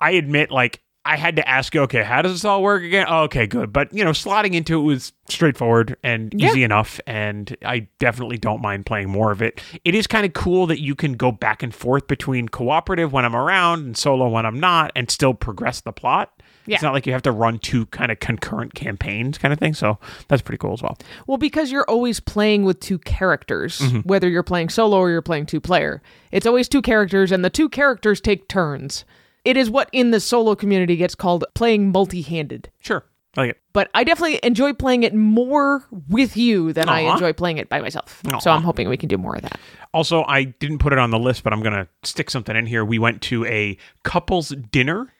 I 0.00 0.12
admit, 0.12 0.52
like, 0.52 0.80
I 1.06 1.16
had 1.16 1.36
to 1.36 1.46
ask 1.48 1.74
you, 1.74 1.82
okay, 1.82 2.02
how 2.02 2.22
does 2.22 2.32
this 2.32 2.44
all 2.46 2.62
work 2.62 2.82
again? 2.82 3.04
Oh, 3.08 3.24
okay, 3.24 3.46
good. 3.46 3.72
But, 3.72 3.92
you 3.92 4.02
know, 4.04 4.12
slotting 4.12 4.54
into 4.54 4.78
it 4.78 4.82
was 4.82 5.12
straightforward 5.28 5.96
and 6.02 6.32
Yeah. 6.34 6.48
easy 6.48 6.62
enough. 6.62 6.98
And 7.06 7.54
I 7.64 7.88
definitely 7.98 8.38
don't 8.38 8.62
mind 8.62 8.86
playing 8.86 9.10
more 9.10 9.30
of 9.30 9.42
it. 9.42 9.60
It 9.84 9.94
is 9.94 10.06
kind 10.06 10.24
of 10.24 10.32
cool 10.32 10.66
that 10.68 10.80
you 10.80 10.94
can 10.94 11.12
go 11.14 11.30
back 11.30 11.62
and 11.62 11.74
forth 11.74 12.06
between 12.06 12.48
cooperative 12.48 13.12
when 13.12 13.24
I'm 13.26 13.36
around 13.36 13.84
and 13.84 13.96
solo 13.96 14.28
when 14.28 14.46
I'm 14.46 14.58
not 14.58 14.92
and 14.96 15.10
still 15.10 15.34
progress 15.34 15.80
the 15.82 15.92
plot. 15.92 16.30
Yeah. 16.66 16.76
It's 16.76 16.82
not 16.82 16.94
like 16.94 17.06
you 17.06 17.12
have 17.12 17.20
to 17.22 17.32
run 17.32 17.58
two 17.58 17.84
kind 17.86 18.10
of 18.10 18.20
concurrent 18.20 18.72
campaigns 18.74 19.36
kind 19.36 19.52
of 19.52 19.58
thing. 19.58 19.74
So 19.74 19.98
that's 20.28 20.40
pretty 20.40 20.56
cool 20.58 20.72
as 20.72 20.82
well. 20.82 20.96
Well, 21.26 21.36
because 21.36 21.70
you're 21.70 21.84
always 21.90 22.20
playing 22.20 22.64
with 22.64 22.80
two 22.80 22.98
characters, 22.98 23.78
Mm-hmm. 23.80 23.98
whether 24.08 24.28
you're 24.30 24.42
playing 24.42 24.70
solo 24.70 24.96
or 24.96 25.10
you're 25.10 25.20
playing 25.20 25.44
two 25.44 25.60
player. 25.60 26.00
It's 26.32 26.46
always 26.46 26.66
two 26.68 26.80
characters, 26.80 27.30
and 27.30 27.44
the 27.44 27.50
two 27.50 27.68
characters 27.68 28.22
take 28.22 28.48
turns. 28.48 29.04
It 29.44 29.56
is 29.56 29.70
what 29.70 29.88
in 29.92 30.10
the 30.10 30.20
solo 30.20 30.54
community 30.54 30.96
gets 30.96 31.14
called 31.14 31.44
playing 31.54 31.92
multi 31.92 32.22
handed. 32.22 32.70
Sure. 32.80 33.04
I 33.36 33.40
like 33.40 33.50
it. 33.50 33.60
But 33.72 33.90
I 33.94 34.04
definitely 34.04 34.38
enjoy 34.42 34.72
playing 34.72 35.02
it 35.02 35.14
more 35.14 35.84
with 36.08 36.36
you 36.36 36.72
than 36.72 36.88
I 36.88 37.04
uh-huh. 37.04 37.14
enjoy 37.14 37.32
playing 37.32 37.58
it 37.58 37.68
by 37.68 37.80
myself. 37.80 38.22
So 38.40 38.50
I'm 38.50 38.62
hoping 38.62 38.88
we 38.88 38.96
can 38.96 39.08
do 39.08 39.18
more 39.18 39.34
of 39.34 39.42
that. 39.42 39.58
Also, 39.92 40.24
I 40.24 40.44
didn't 40.44 40.78
put 40.78 40.92
it 40.92 40.98
on 40.98 41.10
the 41.10 41.18
list, 41.18 41.42
but 41.42 41.52
I'm 41.52 41.60
going 41.60 41.74
to 41.74 41.88
stick 42.04 42.30
something 42.30 42.54
in 42.54 42.66
here. 42.66 42.84
We 42.84 42.98
went 42.98 43.22
to 43.22 43.44
a 43.46 43.76
couple's 44.04 44.50
dinner 44.50 45.12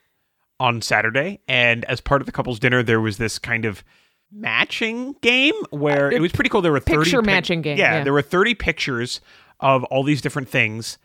on 0.60 0.80
Saturday, 0.80 1.40
and 1.48 1.84
as 1.86 2.00
part 2.00 2.22
of 2.22 2.26
the 2.26 2.32
couple's 2.32 2.60
dinner, 2.60 2.82
there 2.84 3.00
was 3.00 3.18
this 3.18 3.38
kind 3.40 3.64
of 3.64 3.82
matching 4.30 5.14
game 5.20 5.54
where 5.70 6.08
uh, 6.08 6.10
it 6.10 6.20
was 6.20 6.32
pretty 6.32 6.50
cool. 6.50 6.62
There 6.62 6.72
were 6.72 6.80
30 6.80 6.98
Picture 6.98 7.20
pic- 7.22 7.26
matching 7.26 7.62
game, 7.62 7.78
Yeah, 7.78 7.98
yeah. 7.98 8.04
there 8.04 8.12
were 8.12 8.22
30 8.22 8.54
pictures 8.54 9.20
of 9.60 9.82
all 9.84 10.04
these 10.04 10.20
different 10.20 10.48
things. 10.48 10.98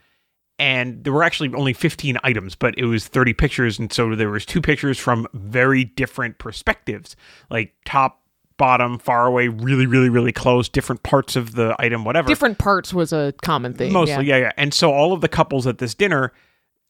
And 0.59 1.03
there 1.05 1.13
were 1.13 1.23
actually 1.23 1.53
only 1.53 1.71
15 1.71 2.17
items, 2.23 2.53
but 2.53 2.77
it 2.77 2.85
was 2.85 3.07
30 3.07 3.33
pictures, 3.33 3.79
and 3.79 3.91
so 3.91 4.13
there 4.13 4.29
was 4.29 4.45
two 4.45 4.61
pictures 4.61 4.99
from 4.99 5.25
very 5.33 5.85
different 5.85 6.37
perspectives, 6.37 7.15
like 7.49 7.73
top, 7.85 8.19
bottom, 8.59 8.99
far 8.99 9.25
away, 9.25 9.47
really, 9.47 9.87
really, 9.87 10.09
really 10.09 10.33
close, 10.33 10.69
different 10.69 11.01
parts 11.01 11.35
of 11.35 11.55
the 11.55 11.75
item, 11.79 12.03
whatever. 12.03 12.27
Different 12.27 12.59
parts 12.59 12.93
was 12.93 13.11
a 13.11 13.33
common 13.41 13.73
thing. 13.73 13.91
Mostly, 13.91 14.25
yeah. 14.25 14.35
yeah. 14.35 14.43
yeah, 14.43 14.51
And 14.57 14.71
so 14.71 14.93
all 14.93 15.13
of 15.13 15.21
the 15.21 15.29
couples 15.29 15.65
at 15.65 15.79
this 15.79 15.95
dinner 15.95 16.31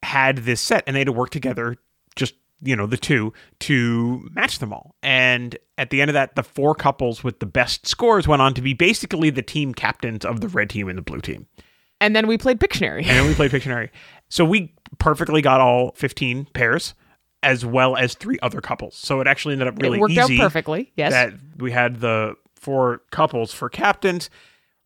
had 0.03 0.39
this 0.39 0.59
set 0.59 0.83
and 0.85 0.95
they 0.95 1.01
had 1.01 1.05
to 1.05 1.13
work 1.13 1.29
together, 1.29 1.77
just, 2.15 2.33
you 2.61 2.75
know, 2.75 2.87
the 2.87 2.97
two 2.97 3.31
to 3.59 4.27
match 4.33 4.59
them 4.59 4.73
all. 4.73 4.95
And 5.03 5.57
at 5.77 5.91
the 5.91 6.01
end 6.01 6.09
of 6.09 6.13
that, 6.13 6.35
the 6.35 6.43
four 6.43 6.73
couples 6.75 7.23
with 7.23 7.39
the 7.39 7.45
best 7.45 7.87
scores 7.87 8.27
went 8.27 8.41
on 8.41 8.53
to 8.55 8.61
be 8.61 8.73
basically 8.73 9.29
the 9.29 9.43
team 9.43 9.73
captains 9.73 10.25
of 10.25 10.41
the 10.41 10.47
red 10.49 10.71
team 10.71 10.89
and 10.89 10.97
the 10.97 11.03
blue 11.03 11.21
team. 11.21 11.47
And 12.01 12.15
then 12.15 12.27
we 12.27 12.37
played 12.37 12.59
Pictionary. 12.59 12.99
And 12.99 13.07
then 13.07 13.27
we 13.27 13.33
played 13.33 13.51
Pictionary. 13.51 13.89
So 14.29 14.45
we 14.45 14.73
perfectly 14.99 15.41
got 15.41 15.59
all 15.59 15.91
15 15.95 16.45
pairs 16.53 16.93
as 17.43 17.65
well 17.65 17.95
as 17.95 18.13
three 18.15 18.37
other 18.41 18.61
couples. 18.61 18.95
So 18.95 19.21
it 19.21 19.27
actually 19.27 19.53
ended 19.53 19.67
up 19.67 19.81
really 19.81 19.97
it 19.97 20.01
worked 20.01 20.13
easy 20.13 20.39
out 20.39 20.45
perfectly. 20.45 20.91
Yes. 20.95 21.11
that 21.11 21.33
we 21.57 21.71
had 21.71 21.99
the 22.01 22.35
four 22.55 23.01
couples 23.11 23.53
for 23.53 23.69
captains. 23.69 24.29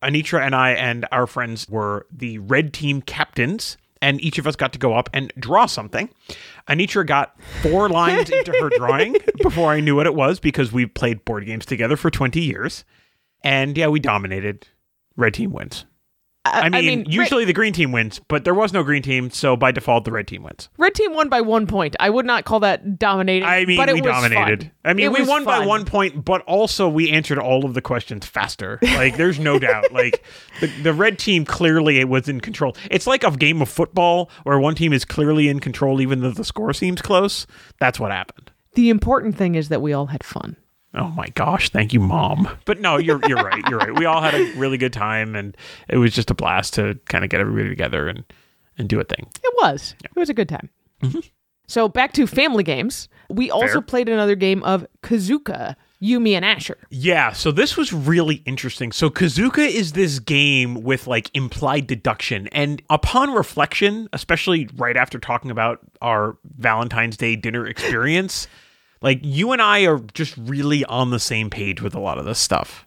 Anitra 0.02 0.44
and 0.44 0.54
I 0.54 0.72
and 0.72 1.06
our 1.12 1.26
friends 1.26 1.68
were 1.68 2.06
the 2.12 2.38
red 2.38 2.72
team 2.74 3.00
captains, 3.00 3.78
and 4.02 4.20
each 4.20 4.38
of 4.38 4.46
us 4.46 4.54
got 4.54 4.72
to 4.74 4.78
go 4.78 4.94
up 4.94 5.08
and 5.14 5.32
draw 5.38 5.64
something. 5.66 6.10
Anitra 6.68 7.06
got 7.06 7.34
four 7.62 7.88
lines 7.90 8.28
into 8.30 8.52
her 8.52 8.68
drawing 8.76 9.16
before 9.42 9.72
I 9.72 9.80
knew 9.80 9.96
what 9.96 10.06
it 10.06 10.14
was 10.14 10.40
because 10.40 10.72
we 10.72 10.84
played 10.86 11.24
board 11.24 11.46
games 11.46 11.64
together 11.64 11.96
for 11.96 12.10
20 12.10 12.40
years. 12.40 12.84
And 13.42 13.76
yeah, 13.76 13.88
we 13.88 13.98
dominated. 13.98 14.68
Red 15.16 15.34
team 15.34 15.52
wins. 15.52 15.86
I 16.46 16.68
mean, 16.68 17.00
red- 17.00 17.12
usually 17.12 17.44
the 17.46 17.54
green 17.54 17.72
team 17.72 17.90
wins, 17.90 18.20
but 18.28 18.44
there 18.44 18.52
was 18.52 18.72
no 18.72 18.82
green 18.82 19.02
team, 19.02 19.30
so 19.30 19.56
by 19.56 19.72
default, 19.72 20.04
the 20.04 20.12
red 20.12 20.28
team 20.28 20.42
wins. 20.42 20.68
Red 20.76 20.94
team 20.94 21.14
won 21.14 21.30
by 21.30 21.40
one 21.40 21.66
point. 21.66 21.96
I 21.98 22.10
would 22.10 22.26
not 22.26 22.44
call 22.44 22.60
that 22.60 22.98
dominating. 22.98 23.48
I 23.48 23.64
mean, 23.64 23.78
but 23.78 23.88
it 23.88 23.94
we 23.94 24.02
was 24.02 24.10
dominated. 24.10 24.62
fun. 24.64 24.70
I 24.84 24.92
mean, 24.92 25.06
It 25.06 25.12
we 25.12 25.26
won 25.26 25.44
by 25.44 25.64
one 25.64 25.86
point, 25.86 26.22
but 26.22 26.42
also 26.42 26.86
we 26.88 27.10
answered 27.10 27.38
all 27.38 27.64
of 27.64 27.72
the 27.72 27.80
questions 27.80 28.26
faster. 28.26 28.78
Like, 28.82 29.16
there's 29.16 29.38
no 29.38 29.58
doubt. 29.58 29.84
Like, 29.94 30.24
the, 30.60 30.66
the 30.82 30.92
red 30.92 31.18
team 31.18 31.44
clearly 31.44 32.02
was 32.04 32.28
in 32.28 32.40
control. 32.40 32.76
It's 32.90 33.06
like 33.06 33.22
a 33.22 33.30
game 33.30 33.62
of 33.62 33.68
football 33.68 34.28
where 34.42 34.58
one 34.58 34.74
team 34.74 34.92
is 34.92 35.04
clearly 35.04 35.48
in 35.48 35.60
control, 35.60 36.00
even 36.00 36.20
though 36.20 36.32
the 36.32 36.44
score 36.44 36.72
seems 36.72 37.00
close. 37.00 37.46
That's 37.78 38.00
what 38.00 38.10
happened. 38.10 38.50
The 38.74 38.90
important 38.90 39.36
thing 39.36 39.54
is 39.54 39.68
that 39.68 39.80
we 39.80 39.92
all 39.92 40.06
had 40.06 40.24
fun. 40.24 40.56
Oh 40.94 41.08
my 41.08 41.26
gosh, 41.34 41.70
thank 41.70 41.92
you, 41.92 42.00
mom. 42.00 42.48
But 42.64 42.80
no, 42.80 42.98
you're 42.98 43.20
you're 43.28 43.42
right. 43.42 43.62
You're 43.68 43.78
right. 43.78 43.94
We 43.98 44.04
all 44.04 44.20
had 44.22 44.34
a 44.34 44.52
really 44.56 44.78
good 44.78 44.92
time, 44.92 45.34
and 45.34 45.56
it 45.88 45.96
was 45.96 46.12
just 46.14 46.30
a 46.30 46.34
blast 46.34 46.74
to 46.74 46.98
kind 47.06 47.24
of 47.24 47.30
get 47.30 47.40
everybody 47.40 47.68
together 47.68 48.08
and 48.08 48.24
and 48.78 48.88
do 48.88 49.00
a 49.00 49.04
thing. 49.04 49.26
It 49.42 49.54
was. 49.62 49.94
It 50.04 50.14
was 50.16 50.28
a 50.28 50.34
good 50.34 50.48
time. 50.48 50.70
So 51.66 51.88
back 51.88 52.12
to 52.14 52.26
family 52.26 52.62
games. 52.62 53.08
We 53.30 53.50
also 53.50 53.64
Mm-hmm. 53.66 53.72
Fair. 53.74 53.82
played 53.82 54.08
another 54.08 54.34
game 54.36 54.62
of 54.64 54.86
Kazuka, 55.02 55.76
Yumi 56.02 56.32
and 56.34 56.44
Asher. 56.44 56.76
Yeah, 56.90 57.32
so 57.32 57.50
this 57.50 57.76
was 57.76 57.92
really 57.92 58.36
interesting. 58.44 58.92
So 58.92 59.08
Kazuka 59.08 59.66
is 59.66 59.92
this 59.92 60.18
game 60.18 60.82
with 60.82 61.06
like 61.06 61.30
implied 61.34 61.86
deduction 61.86 62.48
and 62.48 62.82
upon 62.90 63.32
reflection, 63.32 64.08
especially 64.12 64.68
right 64.76 64.96
after 64.96 65.18
talking 65.18 65.50
about 65.50 65.78
our 66.02 66.36
Valentine's 66.58 67.16
Day 67.16 67.34
dinner 67.34 67.66
experience, 67.66 68.46
like 69.04 69.20
you 69.22 69.52
and 69.52 69.62
I 69.62 69.82
are 69.86 70.00
just 70.14 70.34
really 70.36 70.84
on 70.86 71.10
the 71.10 71.20
same 71.20 71.50
page 71.50 71.80
with 71.80 71.94
a 71.94 72.00
lot 72.00 72.18
of 72.18 72.24
this 72.24 72.40
stuff. 72.40 72.86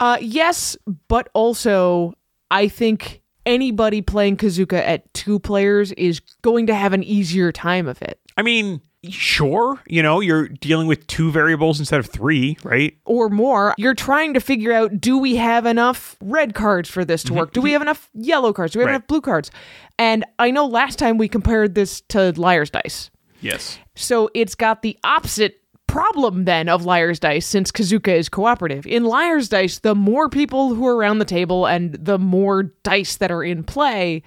Uh, 0.00 0.18
yes, 0.20 0.76
but 1.08 1.30
also 1.32 2.12
I 2.50 2.68
think 2.68 3.22
anybody 3.46 4.02
playing 4.02 4.36
Kazuka 4.36 4.74
at 4.78 5.12
two 5.14 5.38
players 5.38 5.92
is 5.92 6.20
going 6.42 6.66
to 6.66 6.74
have 6.74 6.92
an 6.92 7.02
easier 7.02 7.52
time 7.52 7.86
of 7.88 8.02
it. 8.02 8.18
I 8.36 8.42
mean, 8.42 8.80
sure, 9.08 9.80
you 9.86 10.02
know, 10.02 10.20
you're 10.20 10.48
dealing 10.48 10.86
with 10.86 11.06
two 11.06 11.30
variables 11.30 11.78
instead 11.78 12.00
of 12.00 12.06
three, 12.06 12.56
right? 12.64 12.96
or 13.04 13.28
more, 13.28 13.74
you're 13.78 13.94
trying 13.94 14.34
to 14.34 14.40
figure 14.40 14.72
out 14.72 15.00
do 15.00 15.16
we 15.18 15.36
have 15.36 15.66
enough 15.66 16.16
red 16.20 16.54
cards 16.54 16.88
for 16.88 17.04
this 17.04 17.22
to 17.24 17.34
work? 17.34 17.52
Do 17.52 17.60
we 17.60 17.72
have 17.72 17.82
enough 17.82 18.10
yellow 18.14 18.52
cards? 18.52 18.72
Do 18.72 18.78
we 18.80 18.82
have 18.82 18.88
Right. 18.88 18.96
enough 18.96 19.06
blue 19.06 19.20
cards? 19.20 19.50
And 19.98 20.24
I 20.40 20.50
know 20.50 20.66
last 20.66 20.98
time 20.98 21.18
we 21.18 21.28
compared 21.28 21.74
this 21.76 22.00
to 22.08 22.32
Liar's 22.32 22.70
Dice. 22.70 23.10
Yes. 23.42 23.78
So 23.94 24.30
it's 24.34 24.54
got 24.54 24.82
the 24.82 24.96
opposite 25.04 25.58
problem 25.86 26.44
then 26.46 26.70
of 26.70 26.86
Liar's 26.86 27.20
Dice 27.20 27.46
since 27.46 27.70
Kazuka 27.70 28.16
is 28.16 28.30
cooperative. 28.30 28.86
In 28.86 29.04
Liar's 29.04 29.50
Dice, 29.50 29.80
the 29.80 29.94
more 29.94 30.30
people 30.30 30.74
who 30.74 30.86
are 30.86 30.96
around 30.96 31.18
the 31.18 31.26
table 31.26 31.66
and 31.66 31.92
the 31.92 32.18
more 32.18 32.62
dice 32.82 33.16
that 33.16 33.30
are 33.30 33.44
in 33.44 33.62
play, 33.62 34.22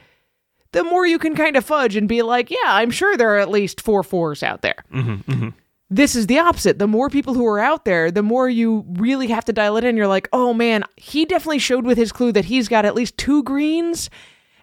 the 0.73 0.83
more 0.83 1.07
you 1.07 1.17
can 1.17 1.35
kind 1.35 1.55
of 1.55 1.65
fudge 1.65 1.95
and 1.95 2.07
be 2.07 2.21
like, 2.21 2.51
yeah, 2.51 2.57
I'm 2.65 2.91
sure 2.91 3.17
there 3.17 3.33
are 3.33 3.39
at 3.39 3.49
least 3.49 3.81
four 3.81 4.03
fours 4.03 4.43
out 4.43 4.61
there. 4.61 4.75
Mm-hmm, 4.93 5.31
mm-hmm. 5.31 5.49
This 5.89 6.15
is 6.15 6.27
the 6.27 6.39
opposite. 6.39 6.79
The 6.79 6.87
more 6.87 7.09
people 7.09 7.33
who 7.33 7.47
are 7.47 7.59
out 7.59 7.85
there, 7.85 8.11
the 8.11 8.23
more 8.23 8.49
you 8.49 8.85
really 8.89 9.27
have 9.27 9.45
to 9.45 9.53
dial 9.53 9.77
it 9.77 9.83
in. 9.83 9.97
You're 9.97 10.07
like, 10.07 10.27
oh 10.33 10.53
man, 10.53 10.83
he 10.97 11.25
definitely 11.25 11.59
showed 11.59 11.85
with 11.85 11.97
his 11.97 12.11
clue 12.11 12.31
that 12.33 12.45
he's 12.45 12.67
got 12.67 12.85
at 12.85 12.95
least 12.95 13.17
two 13.17 13.41
greens. 13.43 14.09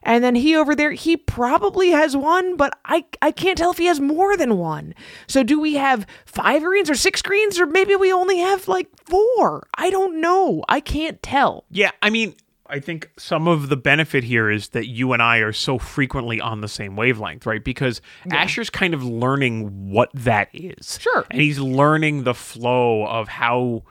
And 0.03 0.23
then 0.23 0.35
he 0.35 0.57
over 0.57 0.75
there, 0.75 0.93
he 0.93 1.17
probably 1.17 1.91
has 1.91 2.17
one, 2.17 2.57
but 2.57 2.79
I, 2.85 3.05
I 3.21 3.31
can't 3.31 3.57
tell 3.57 3.71
if 3.71 3.79
he 3.79 3.87
has 3.87 4.01
more 4.01 4.37
than 4.37 4.59
one. 4.59 4.95
So 5.27 5.43
do 5.43 5.61
we 5.61 5.75
have 5.75 6.07
five 6.27 6.63
greens 6.63 6.91
or 6.91 6.95
six 6.95 7.23
greens, 7.23 7.61
or 7.61 7.67
maybe 7.67 7.95
we 7.95 8.13
only 8.13 8.39
have 8.39 8.69
like 8.69 8.89
four? 9.05 9.67
I 9.77 9.91
don't 9.91 10.21
know. 10.21 10.65
I 10.69 10.81
can't 10.81 11.23
tell. 11.23 11.65
Yeah, 11.71 11.93
I 12.03 12.11
mean, 12.11 12.35
I 12.73 12.81
think 12.81 13.11
some 13.19 13.49
of 13.49 13.69
the 13.69 13.77
benefit 13.77 14.25
here 14.25 14.51
is 14.51 14.71
that 14.71 14.89
you 14.89 15.13
and 15.13 15.23
I 15.23 15.39
are 15.39 15.53
so 15.53 15.79
frequently 15.79 16.41
on 16.41 16.63
the 16.63 16.69
same 16.69 16.97
wavelength, 16.97 17.45
right? 17.45 17.63
Because 17.63 18.01
Asher's 18.31 18.71
kind 18.71 18.95
of 18.95 19.05
learning 19.05 19.91
what 19.91 20.09
that 20.15 20.49
is. 20.55 20.99
Sure. 20.99 21.27
And 21.31 21.41
he's 21.41 21.59
learning 21.59 22.25
the 22.25 22.33
flow 22.33 23.07
of 23.07 23.29
how 23.29 23.83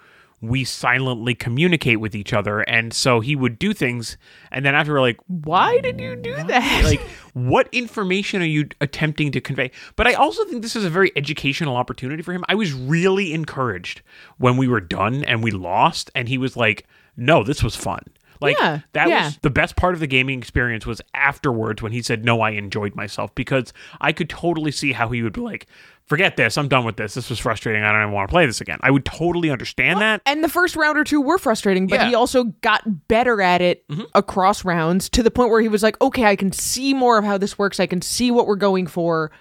we 0.42 0.64
silently 0.64 1.36
communicate 1.36 2.00
with 2.00 2.16
each 2.16 2.34
other. 2.34 2.62
And 2.62 2.94
so 2.94 3.20
he 3.20 3.36
would 3.36 3.60
do 3.60 3.74
things, 3.74 4.18
and 4.52 4.66
then 4.66 4.76
after 4.76 4.94
we're 4.94 5.02
like, 5.02 5.20
Why 5.28 5.80
did 5.80 6.00
you 6.00 6.16
do 6.16 6.36
that? 6.36 6.82
like 6.84 7.02
what 7.34 7.70
information 7.72 8.42
are 8.42 8.46
you 8.46 8.68
attempting 8.82 9.32
to 9.32 9.40
convey? 9.40 9.72
But 9.96 10.06
i 10.06 10.14
also 10.14 10.44
think 10.46 10.62
this 10.62 10.76
is 10.76 10.84
a 10.84 10.90
very 10.90 11.12
educational 11.16 11.76
opportunity 11.78 12.24
for 12.24 12.34
him. 12.34 12.44
I 12.50 12.56
was 12.56 12.74
really 12.74 13.34
encouraged 13.34 14.02
when 14.38 14.58
we 14.58 14.68
were 14.68 14.82
done 14.82 15.24
and 15.24 15.44
we 15.44 15.52
lost. 15.52 16.12
And 16.16 16.28
he 16.28 16.38
was 16.38 16.58
like 16.58 16.88
no 17.18 17.44
this 17.44 17.64
was 17.64 17.76
fun 17.76 18.04
like 18.42 18.58
Yeah, 18.60 18.80
that 18.94 19.08
yeah. 19.08 19.26
was 19.26 19.38
the 19.42 19.50
best 19.50 19.76
part 19.76 19.94
of 19.94 20.00
the 20.00 20.08
gaming 20.08 20.40
experience 20.40 20.86
was 20.86 21.02
afterwards 21.14 21.82
when 21.82 21.92
he 21.92 22.02
said 22.02 22.26
no 22.26 22.42
i 22.42 22.50
enjoyed 22.52 22.96
myself 22.96 23.34
because 23.36 23.72
i 24.02 24.12
could 24.12 24.30
totally 24.30 24.72
see 24.72 24.92
how 24.94 25.10
he 25.10 25.22
would 25.24 25.34
be 25.34 25.42
like 25.42 25.68
forget 26.08 26.36
this 26.38 26.58
i'm 26.58 26.68
done 26.68 26.84
with 26.84 26.98
this 26.98 27.14
this 27.14 27.30
was 27.30 27.40
frustrating 27.40 27.84
i 27.84 27.92
don't 27.92 28.02
even 28.02 28.14
want 28.14 28.28
to 28.28 28.32
play 28.34 28.46
this 28.46 28.60
again 28.62 28.78
i 28.82 28.92
would 28.92 29.06
totally 29.06 29.50
understand 29.50 30.02
that 30.02 30.22
And 30.26 30.44
the 30.44 30.50
first 30.50 30.76
round 30.76 30.98
or 30.98 31.04
two 31.04 31.22
were 31.22 31.38
frustrating, 31.38 31.88
but 31.88 31.96
Yeah. 31.96 32.02
Mm-hmm. 32.02 32.10
he 32.10 32.16
also 32.16 32.44
got 32.62 33.08
better 33.08 33.42
at 33.42 33.62
it 33.62 33.86
across 34.16 34.66
rounds 34.66 35.10
to 35.12 35.24
the 35.24 35.32
point 35.32 35.50
where 35.52 35.62
he 35.62 35.68
was 35.68 35.84
like, 35.84 36.00
okay, 36.02 36.26
I 36.26 36.36
can 36.36 36.52
see 36.52 36.94
more 36.94 37.18
of 37.18 37.24
how 37.26 37.38
this 37.38 37.58
works. 37.58 37.80
I 37.80 37.86
can 37.86 38.02
see 38.02 38.32
what 38.32 38.48
we're 38.48 38.56
going 38.56 38.88
for. 38.88 39.32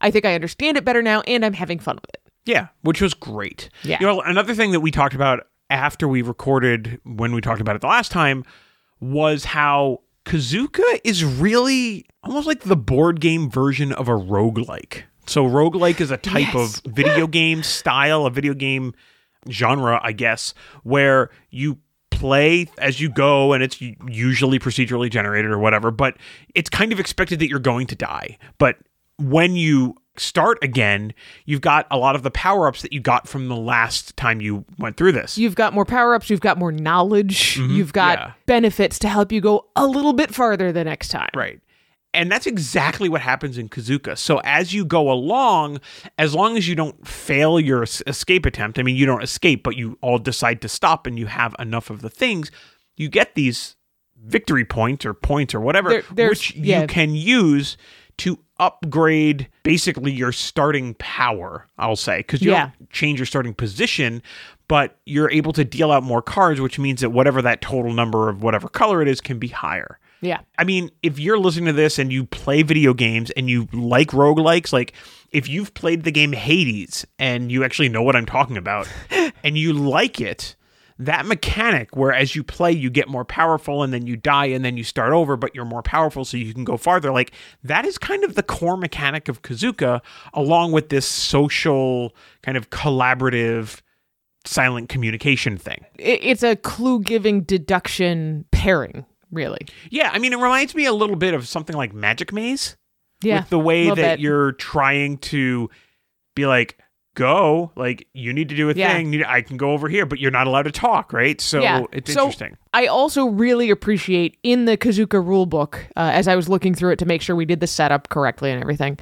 I 0.00 0.10
think 0.10 0.24
I 0.24 0.34
understand 0.34 0.76
it 0.76 0.84
better 0.84 1.02
now, 1.02 1.20
and 1.22 1.44
I'm 1.44 1.52
having 1.52 1.78
fun 1.78 1.96
with 1.96 2.08
it. 2.14 2.22
Yeah, 2.46 2.68
which 2.82 3.00
was 3.02 3.12
great. 3.14 3.68
Yeah. 3.84 3.98
You 4.00 4.06
know, 4.06 4.20
another 4.22 4.54
thing 4.54 4.72
that 4.72 4.80
we 4.80 4.90
talked 4.90 5.14
about 5.14 5.40
after 5.70 6.06
we 6.08 6.20
recorded 6.22 7.00
when 7.04 7.32
we 7.32 7.40
talked 7.40 7.60
about 7.60 7.76
it 7.76 7.80
the 7.80 7.86
last 7.88 8.10
time 8.12 8.44
was 9.00 9.44
how 9.46 10.00
Kazuka 10.26 10.82
is 11.04 11.24
really 11.24 12.04
almost 12.22 12.46
like 12.46 12.60
the 12.64 12.76
board 12.76 13.20
game 13.20 13.48
version 13.48 13.92
of 13.92 14.08
a 14.08 14.12
roguelike, 14.12 15.04
So 15.26 15.44
roguelike 15.46 16.00
is 16.00 16.10
a 16.10 16.18
type 16.18 16.52
Yes. 16.52 16.82
of 16.84 16.92
video 16.94 17.26
game 17.26 17.62
style, 17.62 18.26
a 18.26 18.30
video 18.30 18.52
game 18.52 18.92
genre, 19.48 19.98
I 20.02 20.12
guess, 20.12 20.52
where 20.82 21.30
you 21.48 21.78
play 22.10 22.66
as 22.76 23.00
you 23.00 23.08
go 23.08 23.54
and 23.54 23.62
it's 23.62 23.80
usually 23.80 24.58
procedurally 24.58 25.10
generated 25.10 25.50
or 25.50 25.58
whatever, 25.58 25.90
but 25.90 26.18
it's 26.54 26.68
kind 26.68 26.92
of 26.92 27.00
expected 27.00 27.38
that 27.38 27.48
you're 27.48 27.58
going 27.58 27.86
to 27.86 27.96
die. 27.96 28.36
But 28.58 28.76
when 29.18 29.56
you 29.56 29.94
start 30.20 30.58
again, 30.62 31.12
you've 31.46 31.60
got 31.60 31.86
a 31.90 31.96
lot 31.98 32.14
of 32.14 32.22
the 32.22 32.30
power-ups 32.30 32.82
that 32.82 32.92
you 32.92 33.00
got 33.00 33.26
from 33.28 33.48
the 33.48 33.56
last 33.56 34.16
time 34.16 34.40
you 34.40 34.64
went 34.78 34.96
through 34.96 35.12
this. 35.12 35.38
You've 35.38 35.54
got 35.54 35.72
more 35.74 35.84
power 35.84 36.14
ups, 36.14 36.28
you've 36.30 36.40
got 36.40 36.58
more 36.58 36.72
knowledge, 36.72 37.56
you've 37.56 37.92
got 37.92 38.18
Mm-hmm. 38.18 38.28
yeah. 38.28 38.32
benefits 38.46 38.98
to 39.00 39.08
help 39.08 39.32
you 39.32 39.40
go 39.40 39.66
a 39.76 39.86
little 39.86 40.12
bit 40.12 40.34
farther 40.34 40.72
the 40.72 40.84
next 40.84 41.08
time. 41.08 41.30
Right. 41.34 41.60
And 42.12 42.30
that's 42.30 42.46
exactly 42.46 43.08
what 43.08 43.20
happens 43.20 43.56
in 43.56 43.68
Kazuka. 43.68 44.18
So 44.18 44.40
as 44.42 44.74
you 44.74 44.84
go 44.84 45.12
along, 45.12 45.78
as 46.18 46.34
long 46.34 46.56
as 46.56 46.66
you 46.68 46.74
don't 46.74 47.06
fail 47.06 47.60
your 47.60 47.84
escape 47.84 48.44
attempt, 48.46 48.80
I 48.80 48.82
mean, 48.82 48.96
you 48.96 49.06
don't 49.06 49.22
escape, 49.22 49.62
but 49.62 49.76
you 49.76 49.96
all 50.00 50.18
decide 50.18 50.60
to 50.62 50.68
stop 50.68 51.06
and 51.06 51.16
you 51.18 51.26
have 51.26 51.54
enough 51.60 51.88
of 51.88 52.02
the 52.02 52.10
things, 52.10 52.50
you 52.96 53.08
get 53.08 53.36
these 53.36 53.76
victory 54.22 54.64
points 54.64 55.06
or 55.06 55.14
points 55.14 55.54
or 55.54 55.60
whatever, 55.60 56.02
There- 56.12 56.28
which 56.30 56.54
yeah. 56.56 56.80
you 56.82 56.86
can 56.88 57.14
use 57.14 57.76
to 58.18 58.40
upgrade 58.60 59.48
basically 59.64 60.12
your 60.12 60.30
starting 60.30 60.94
power, 60.94 61.66
I'll 61.78 61.96
say, 61.96 62.18
because 62.18 62.42
you 62.42 62.52
Yeah. 62.52 62.70
don't 62.78 62.90
change 62.90 63.18
your 63.18 63.26
starting 63.26 63.54
position, 63.54 64.22
but 64.68 64.98
you're 65.06 65.30
able 65.30 65.52
to 65.54 65.64
deal 65.64 65.90
out 65.90 66.04
more 66.04 66.22
cards, 66.22 66.60
which 66.60 66.78
means 66.78 67.00
that 67.00 67.10
whatever 67.10 67.42
that 67.42 67.60
total 67.60 67.92
number 67.92 68.28
of 68.28 68.42
whatever 68.42 68.68
color 68.68 69.02
it 69.02 69.08
is 69.08 69.20
can 69.20 69.38
be 69.38 69.48
higher. 69.48 69.98
Yeah. 70.20 70.40
I 70.58 70.64
mean, 70.64 70.90
if 71.02 71.18
you're 71.18 71.38
listening 71.38 71.66
to 71.66 71.72
this 71.72 71.98
and 71.98 72.12
you 72.12 72.26
play 72.26 72.62
video 72.62 72.92
games 72.92 73.30
and 73.30 73.48
you 73.48 73.66
like 73.72 74.08
roguelikes, 74.08 74.70
like 74.72 74.92
if 75.32 75.48
you've 75.48 75.72
played 75.72 76.04
the 76.04 76.10
game 76.12 76.32
Hades 76.32 77.06
and 77.18 77.50
you 77.50 77.64
actually 77.64 77.88
know 77.88 78.02
what 78.02 78.14
I'm 78.14 78.26
talking 78.26 78.58
about 78.58 78.86
and 79.42 79.56
you 79.56 79.72
like 79.72 80.20
it, 80.20 80.54
that 81.00 81.26
mechanic 81.26 81.96
where 81.96 82.12
as 82.12 82.36
you 82.36 82.44
play 82.44 82.70
you 82.70 82.90
get 82.90 83.08
more 83.08 83.24
powerful 83.24 83.82
and 83.82 83.92
then 83.92 84.06
you 84.06 84.16
die 84.16 84.46
and 84.46 84.64
then 84.64 84.76
you 84.76 84.84
start 84.84 85.12
over 85.12 85.36
but 85.36 85.54
you're 85.54 85.64
more 85.64 85.82
powerful 85.82 86.24
so 86.24 86.36
you 86.36 86.52
can 86.52 86.62
go 86.62 86.76
farther 86.76 87.10
like 87.10 87.32
that 87.64 87.86
is 87.86 87.96
kind 87.96 88.22
of 88.22 88.34
the 88.34 88.42
core 88.42 88.76
mechanic 88.76 89.26
of 89.26 89.40
Kazuka 89.42 90.02
along 90.34 90.72
with 90.72 90.90
this 90.90 91.06
social 91.06 92.14
kind 92.42 92.56
of 92.56 92.70
collaborative 92.70 93.80
silent 94.44 94.88
communication 94.88 95.56
thing. 95.56 95.84
It's 95.98 96.42
a 96.42 96.56
clue 96.56 97.00
giving 97.00 97.42
deduction 97.42 98.44
pairing, 98.50 99.04
really. 99.30 99.66
Yeah, 99.90 100.10
I 100.12 100.18
mean, 100.18 100.32
it 100.32 100.36
reminds 100.36 100.74
me 100.74 100.86
a 100.86 100.92
little 100.92 101.16
bit 101.16 101.34
of 101.34 101.46
something 101.46 101.76
like 101.76 101.92
Magic 101.92 102.32
Maze. 102.32 102.76
Yeah. 103.22 103.40
With 103.40 103.50
the 103.50 103.58
way 103.58 103.88
that 103.88 103.96
bit. 103.96 104.20
you're 104.20 104.52
trying 104.52 105.18
to 105.18 105.68
be 106.34 106.46
like, 106.46 106.78
go, 107.20 107.70
like, 107.76 108.06
you 108.14 108.32
need 108.32 108.48
to 108.48 108.56
do 108.56 108.70
a 108.70 108.72
Yeah. 108.74 108.94
thing. 108.94 109.22
I 109.24 109.42
can 109.42 109.56
go 109.56 109.72
over 109.72 109.88
here, 109.88 110.06
but 110.06 110.18
you're 110.18 110.30
not 110.30 110.46
allowed 110.46 110.62
to 110.64 110.72
talk, 110.72 111.12
right? 111.12 111.40
So 111.40 111.60
Yeah. 111.60 111.84
it's 111.92 112.12
So- 112.12 112.20
interesting. 112.20 112.56
I 112.72 112.86
also 112.86 113.26
really 113.26 113.70
appreciate 113.70 114.36
in 114.42 114.64
the 114.64 114.76
Kazuka 114.76 115.22
rulebook, 115.22 115.74
uh, 115.96 116.10
as 116.14 116.26
I 116.28 116.34
was 116.36 116.48
looking 116.48 116.74
through 116.74 116.92
it 116.92 116.98
to 117.00 117.06
make 117.06 117.20
sure 117.22 117.36
we 117.36 117.44
did 117.44 117.60
the 117.60 117.66
setup 117.66 118.08
correctly 118.08 118.50
and 118.50 118.60
everything, 118.62 118.98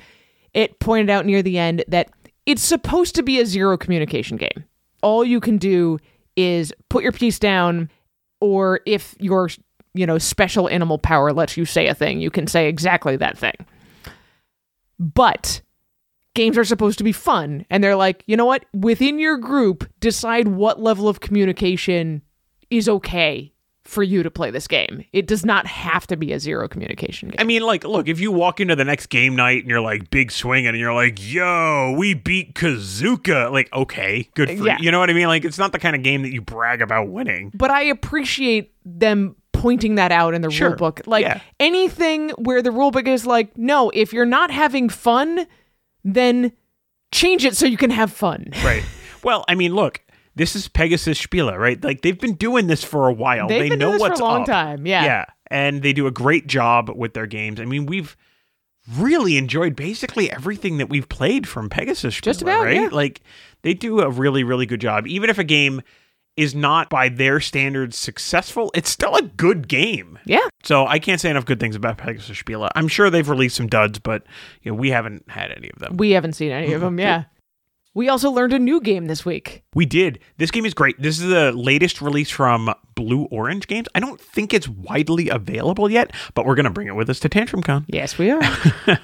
it 0.52 0.80
pointed 0.80 1.10
out 1.10 1.25
near 1.26 1.42
the 1.42 1.58
end 1.58 1.84
that 1.88 2.10
it's 2.44 2.62
supposed 2.62 3.14
to 3.14 3.22
be 3.22 3.38
a 3.40 3.46
zero 3.46 3.76
communication 3.76 4.37
game. 4.37 4.64
All 5.02 5.25
you 5.25 5.38
can 5.40 5.58
do 5.58 5.98
is 6.37 6.72
put 6.90 7.02
your 7.02 7.12
piece 7.12 7.38
down, 7.38 7.90
or 8.40 8.80
if 8.87 9.14
your 9.20 9.48
you 9.94 10.06
know 10.06 10.18
special 10.18 10.68
animal 10.68 10.98
power 10.98 11.32
lets 11.32 11.56
you 11.56 11.64
say 11.64 11.87
a 11.88 11.94
thing, 11.94 12.20
you 12.20 12.30
can 12.30 12.46
say 12.46 12.68
exactly 12.68 13.16
that 13.16 13.37
thing. 13.38 13.54
But 14.98 15.60
games 16.35 16.56
are 16.58 16.64
supposed 16.64 16.99
to 16.99 17.04
be 17.04 17.12
fun, 17.12 17.64
and 17.70 17.82
they're 17.82 17.97
like, 17.97 18.23
you 18.26 18.37
know 18.37 18.47
what? 18.47 18.64
Within 18.73 19.18
your 19.18 19.37
group, 19.37 19.88
decide 20.00 20.49
what 20.49 20.80
level 20.80 21.08
of 21.08 21.20
communication 21.20 22.23
is 22.70 22.88
okay 22.88 23.52
for 23.85 24.02
you 24.02 24.23
to 24.23 24.30
play 24.30 24.50
this 24.50 24.68
game. 24.68 25.02
It 25.14 25.26
does 25.26 25.47
not 25.47 25.66
have 25.66 26.06
to 26.08 26.16
be 26.18 26.32
a 26.35 26.38
zero 26.38 26.68
communication 26.68 27.30
game. 27.30 27.37
I 27.38 27.44
mean, 27.44 27.62
like, 27.62 27.85
look, 27.85 28.06
if 28.06 28.20
you 28.20 28.30
walk 28.30 28.61
into 28.61 28.76
the 28.76 28.85
next 28.85 29.06
game 29.06 29.35
night 29.35 29.62
and 29.62 29.70
you're 29.70 29.80
like 29.80 30.11
big 30.11 30.30
swinging 30.30 30.66
and 30.68 30.78
you're 30.78 30.92
like, 30.92 31.16
yo, 31.18 31.94
we 31.97 32.12
beat 32.12 32.54
Kazuka, 32.54 33.50
like, 33.50 33.73
okay, 33.73 34.28
good 34.35 34.49
for 34.50 34.66
Yeah. 34.66 34.76
you. 34.78 34.85
You 34.85 34.90
know 34.90 34.99
what 34.99 35.08
I 35.08 35.14
mean? 35.14 35.28
Like, 35.28 35.47
it's 35.47 35.56
not 35.58 35.73
the 35.73 35.78
kind 35.78 35.97
of 35.97 36.02
game 36.02 36.20
that 36.23 36.32
you 36.32 36.42
brag 36.42 36.82
about 36.82 37.08
winning. 37.08 37.50
But 37.54 37.70
I 37.70 37.85
appreciate 37.85 38.73
them 38.85 39.37
pointing 39.52 39.94
that 39.94 40.12
out 40.12 40.35
in 40.35 40.42
the 40.42 40.50
Sure. 40.50 40.76
rulebook. 40.76 41.06
Like 41.06 41.23
Yeah. 41.25 41.40
anything 41.58 42.28
where 42.37 42.61
the 42.61 42.70
rulebook 42.70 43.08
is 43.08 43.25
like, 43.26 43.56
no, 43.56 43.90
if 43.94 44.12
you're 44.12 44.26
not 44.26 44.50
having 44.50 44.90
fun, 44.90 45.47
then 46.04 46.52
change 47.12 47.44
it 47.44 47.56
so 47.56 47.66
you 47.66 47.76
can 47.76 47.90
have 47.90 48.12
fun. 48.12 48.50
Right. 48.64 48.84
well, 49.22 49.44
I 49.48 49.54
mean, 49.54 49.74
look, 49.74 50.02
this 50.34 50.54
is 50.54 50.68
Pegasus 50.68 51.20
Spiele, 51.20 51.56
right? 51.58 51.82
Like, 51.82 52.02
they've 52.02 52.18
been 52.18 52.34
doing 52.34 52.66
this 52.66 52.84
for 52.84 53.08
a 53.08 53.12
while. 53.12 53.48
They've 53.48 53.62
they 53.64 53.68
been 53.70 53.78
know 53.78 53.96
doing 53.96 54.11
this 54.11 54.18
for 54.18 54.24
a 54.24 54.26
long 54.26 54.40
up. 54.42 54.46
time. 54.46 54.87
Yeah. 54.87 55.04
Yeah, 55.04 55.24
and 55.48 55.82
they 55.82 55.92
do 55.92 56.06
a 56.06 56.11
great 56.12 56.46
job 56.46 56.90
with 56.94 57.14
their 57.14 57.26
games. 57.26 57.61
I 57.61 57.64
mean, 57.64 57.87
we've 57.87 58.16
really 58.96 59.37
enjoyed 59.37 59.76
basically 59.76 60.30
everything 60.30 60.78
that 60.78 60.88
we've 60.88 61.08
played 61.08 61.46
from 61.46 61.68
Pegasus. 61.68 62.20
Just 62.20 62.42
about, 62.42 62.64
right? 62.64 62.74
yeah. 62.82 62.88
Like 62.90 63.20
they 63.62 63.74
do 63.74 64.00
a 64.00 64.11
really, 64.11 64.44
really 64.44 64.66
good 64.66 64.80
job. 64.80 65.06
Even 65.06 65.28
if 65.30 65.38
a 65.38 65.44
game 65.44 65.82
is 66.38 66.55
not 66.55 66.88
by 66.88 67.09
their 67.09 67.40
standards 67.40 67.98
successful, 67.98 68.70
it's 68.72 68.88
still 68.88 69.16
a 69.16 69.22
good 69.22 69.66
game. 69.66 70.18
Yeah. 70.24 70.46
So 70.62 70.87
I 70.87 71.01
can't 71.01 71.20
say 71.20 71.31
enough 71.31 71.44
good 71.44 71.59
things 71.59 71.74
about 71.74 71.98
Pegasus 71.98 72.40
Spiele. 72.40 72.70
I'm 72.77 72.87
sure 72.87 73.11
they've 73.11 73.29
released 73.29 73.57
some 73.57 73.66
duds, 73.66 73.98
but 73.98 74.22
you 74.62 74.70
know, 74.70 74.77
we 74.77 74.90
haven't 74.90 75.29
had 75.29 75.51
any 75.51 75.68
of 75.68 75.81
them. 75.81 75.96
We 75.96 76.12
haven't 76.12 76.35
seen 76.35 76.53
any 76.53 76.72
of 76.72 76.81
them. 76.81 76.98
Yeah. 77.09 77.24
We 77.94 78.09
also 78.09 78.31
learned 78.31 78.53
a 78.53 78.59
new 78.59 78.81
game 78.81 79.07
this 79.07 79.24
week. 79.24 79.64
We 79.74 79.85
did. 79.85 80.20
This 80.37 80.53
game 80.53 80.64
is 80.66 80.74
great. 80.74 81.01
This 81.01 81.18
is 81.18 81.29
the 81.29 81.51
latest 81.53 82.01
release 82.01 82.31
from 82.31 82.72
Blue 82.94 83.24
Orange 83.24 83.66
Games. 83.66 83.88
I 83.94 83.98
don't 84.01 84.20
think 84.20 84.53
it's 84.55 84.68
widely 84.68 85.29
available 85.31 85.90
yet, 85.90 86.12
but 86.35 86.46
we're 86.46 86.55
going 86.55 86.64
to 86.64 86.70
bring 86.70 86.87
it 86.87 86.94
with 86.94 87.11
us 87.11 87.18
to 87.20 87.29
TantrumCon. 87.29 87.87
Yes, 87.88 88.16
we 88.18 88.31
are. 88.31 88.42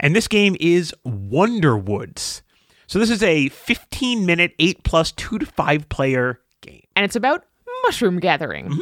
and 0.00 0.16
this 0.16 0.28
game 0.28 0.56
is 0.60 0.94
Wonderwoods. 1.06 2.40
So 2.86 2.98
this 2.98 3.10
is 3.10 3.22
a 3.22 3.48
15 3.48 4.24
minute, 4.24 4.54
8 4.58 4.84
plus 4.84 5.12
2 5.12 5.40
to 5.40 5.46
5 5.46 5.88
player. 5.88 6.40
And 6.96 7.04
it's 7.04 7.16
about 7.16 7.44
mushroom 7.84 8.20
gathering. 8.20 8.80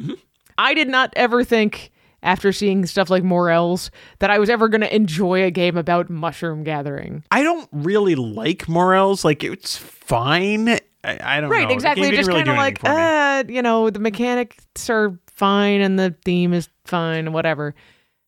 Mm-hmm. 0.00 0.12
I 0.58 0.74
did 0.74 0.88
not 0.88 1.12
ever 1.16 1.44
think, 1.44 1.90
after 2.22 2.52
seeing 2.52 2.86
stuff 2.86 3.10
like 3.10 3.22
Morels, 3.22 3.90
that 4.20 4.30
I 4.30 4.38
was 4.38 4.48
ever 4.50 4.68
going 4.68 4.82
to 4.82 4.94
enjoy 4.94 5.42
a 5.44 5.50
game 5.50 5.76
about 5.76 6.10
mushroom 6.10 6.62
gathering. 6.62 7.24
I 7.30 7.42
don't 7.42 7.68
really 7.72 8.14
like 8.14 8.68
Morels. 8.68 9.24
Like, 9.24 9.42
it's 9.42 9.76
fine. 9.76 10.68
I, 10.68 10.80
I 11.04 11.40
don't 11.40 11.50
know. 11.50 11.56
Right, 11.56 11.68
The 11.68 11.74
exactly. 11.74 12.10
Just 12.10 12.28
really 12.28 12.44
kind 12.44 12.50
of 12.50 12.56
like, 12.56 12.84
anything 12.84 12.90
for 12.90 12.96
me. 12.96 13.02
uh, 13.02 13.44
you 13.56 13.62
know, 13.62 13.90
the 13.90 13.98
mechanics 13.98 14.88
are 14.88 15.18
fine 15.26 15.80
and 15.80 15.98
the 15.98 16.14
theme 16.24 16.52
is 16.52 16.68
fine, 16.84 17.32
whatever. 17.32 17.74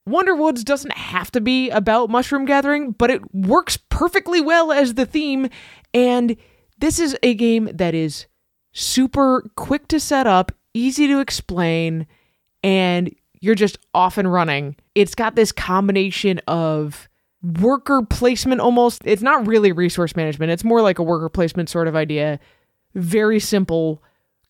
Wonderwoods 0.08 0.64
doesn't 0.64 0.92
have 0.92 1.30
to 1.32 1.40
be 1.40 1.70
about 1.70 2.10
mushroom 2.10 2.44
gathering, 2.44 2.92
but 2.92 3.10
it 3.10 3.34
works 3.34 3.78
perfectly 3.88 4.40
well 4.40 4.72
as 4.72 4.94
the 4.94 5.06
theme. 5.06 5.48
And 5.94 6.36
this 6.78 6.98
is 6.98 7.16
a 7.22 7.34
game 7.34 7.70
that 7.72 7.94
is 7.94 8.26
super 8.74 9.50
quick 9.56 9.88
to 9.88 9.98
set 9.98 10.26
up, 10.26 10.52
easy 10.74 11.06
to 11.06 11.20
explain, 11.20 12.06
and 12.62 13.14
you're 13.40 13.54
just 13.54 13.78
off 13.94 14.18
and 14.18 14.30
running. 14.30 14.76
It's 14.94 15.14
got 15.14 15.36
this 15.36 15.52
combination 15.52 16.40
of 16.46 17.08
worker 17.60 18.02
placement 18.02 18.60
almost. 18.60 19.02
It's 19.04 19.22
not 19.22 19.46
really 19.46 19.72
resource 19.72 20.16
management, 20.16 20.52
it's 20.52 20.64
more 20.64 20.82
like 20.82 20.98
a 20.98 21.02
worker 21.02 21.28
placement 21.28 21.70
sort 21.70 21.88
of 21.88 21.96
idea. 21.96 22.38
Very 22.94 23.40
simple, 23.40 24.02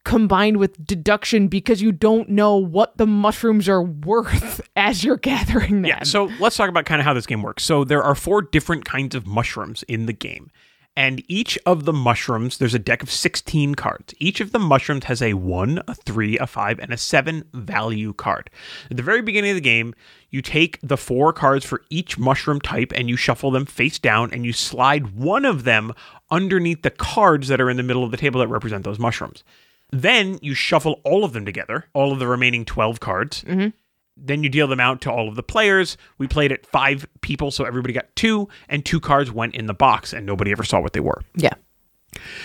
combined 0.04 0.58
with 0.58 0.84
deduction 0.86 1.48
because 1.48 1.80
you 1.80 1.90
don't 1.90 2.28
know 2.28 2.56
what 2.56 2.96
the 2.98 3.06
mushrooms 3.06 3.68
are 3.68 3.82
worth 3.82 4.60
as 4.76 5.02
you're 5.02 5.16
gathering 5.16 5.82
them. 5.82 5.86
Yeah, 5.86 6.02
so 6.02 6.30
let's 6.40 6.56
talk 6.56 6.68
about 6.68 6.84
kind 6.84 7.00
of 7.00 7.06
how 7.06 7.14
this 7.14 7.26
game 7.26 7.42
works. 7.42 7.64
So 7.64 7.84
there 7.84 8.02
are 8.02 8.14
four 8.14 8.42
different 8.42 8.84
kinds 8.84 9.14
of 9.14 9.26
mushrooms 9.26 9.82
in 9.84 10.06
the 10.06 10.12
game. 10.12 10.50
And 10.96 11.24
each 11.26 11.58
of 11.66 11.86
the 11.86 11.92
mushrooms, 11.92 12.58
there's 12.58 12.74
a 12.74 12.78
deck 12.78 13.02
of 13.02 13.10
16 13.10 13.74
cards. 13.74 14.14
Each 14.18 14.40
of 14.40 14.52
the 14.52 14.60
mushrooms 14.60 15.04
has 15.04 15.20
a 15.20 15.34
1, 15.34 15.82
a 15.88 15.94
3, 15.94 16.38
a 16.38 16.46
5, 16.46 16.78
and 16.78 16.92
a 16.92 16.96
7 16.96 17.44
value 17.52 18.12
card. 18.12 18.48
At 18.90 18.96
the 18.96 19.02
very 19.02 19.20
beginning 19.20 19.50
of 19.50 19.56
the 19.56 19.60
game, 19.60 19.94
you 20.30 20.40
take 20.40 20.78
the 20.82 20.96
four 20.96 21.32
cards 21.32 21.64
for 21.64 21.82
each 21.90 22.16
mushroom 22.16 22.60
type 22.60 22.92
and 22.94 23.08
you 23.08 23.16
shuffle 23.16 23.50
them 23.50 23.66
face 23.66 23.98
down 23.98 24.32
and 24.32 24.44
you 24.44 24.52
slide 24.52 25.16
one 25.16 25.44
of 25.44 25.64
them 25.64 25.92
underneath 26.30 26.82
the 26.82 26.90
cards 26.90 27.48
that 27.48 27.60
are 27.60 27.70
in 27.70 27.76
the 27.76 27.82
middle 27.82 28.04
of 28.04 28.10
the 28.12 28.16
table 28.16 28.40
that 28.40 28.48
represent 28.48 28.84
those 28.84 28.98
mushrooms. 28.98 29.42
Then 29.90 30.38
you 30.42 30.54
shuffle 30.54 31.00
all 31.04 31.24
of 31.24 31.32
them 31.32 31.44
together, 31.44 31.86
all 31.92 32.12
of 32.12 32.18
the 32.18 32.26
remaining 32.26 32.64
12 32.64 33.00
cards. 33.00 33.44
Mm-hmm. 33.44 33.68
Then 34.16 34.42
you 34.42 34.48
deal 34.48 34.66
them 34.68 34.80
out 34.80 35.00
to 35.02 35.10
all 35.10 35.28
of 35.28 35.34
the 35.34 35.42
players. 35.42 35.96
We 36.18 36.28
played 36.28 36.52
at 36.52 36.64
five 36.66 37.06
people, 37.20 37.50
so 37.50 37.64
everybody 37.64 37.92
got 37.92 38.14
two, 38.16 38.48
and 38.68 38.84
two 38.84 39.00
cards 39.00 39.32
went 39.32 39.54
in 39.54 39.66
the 39.66 39.74
box, 39.74 40.12
and 40.12 40.24
nobody 40.24 40.52
ever 40.52 40.62
saw 40.64 40.80
what 40.80 40.92
they 40.92 41.00
were. 41.00 41.22
yeah. 41.34 41.54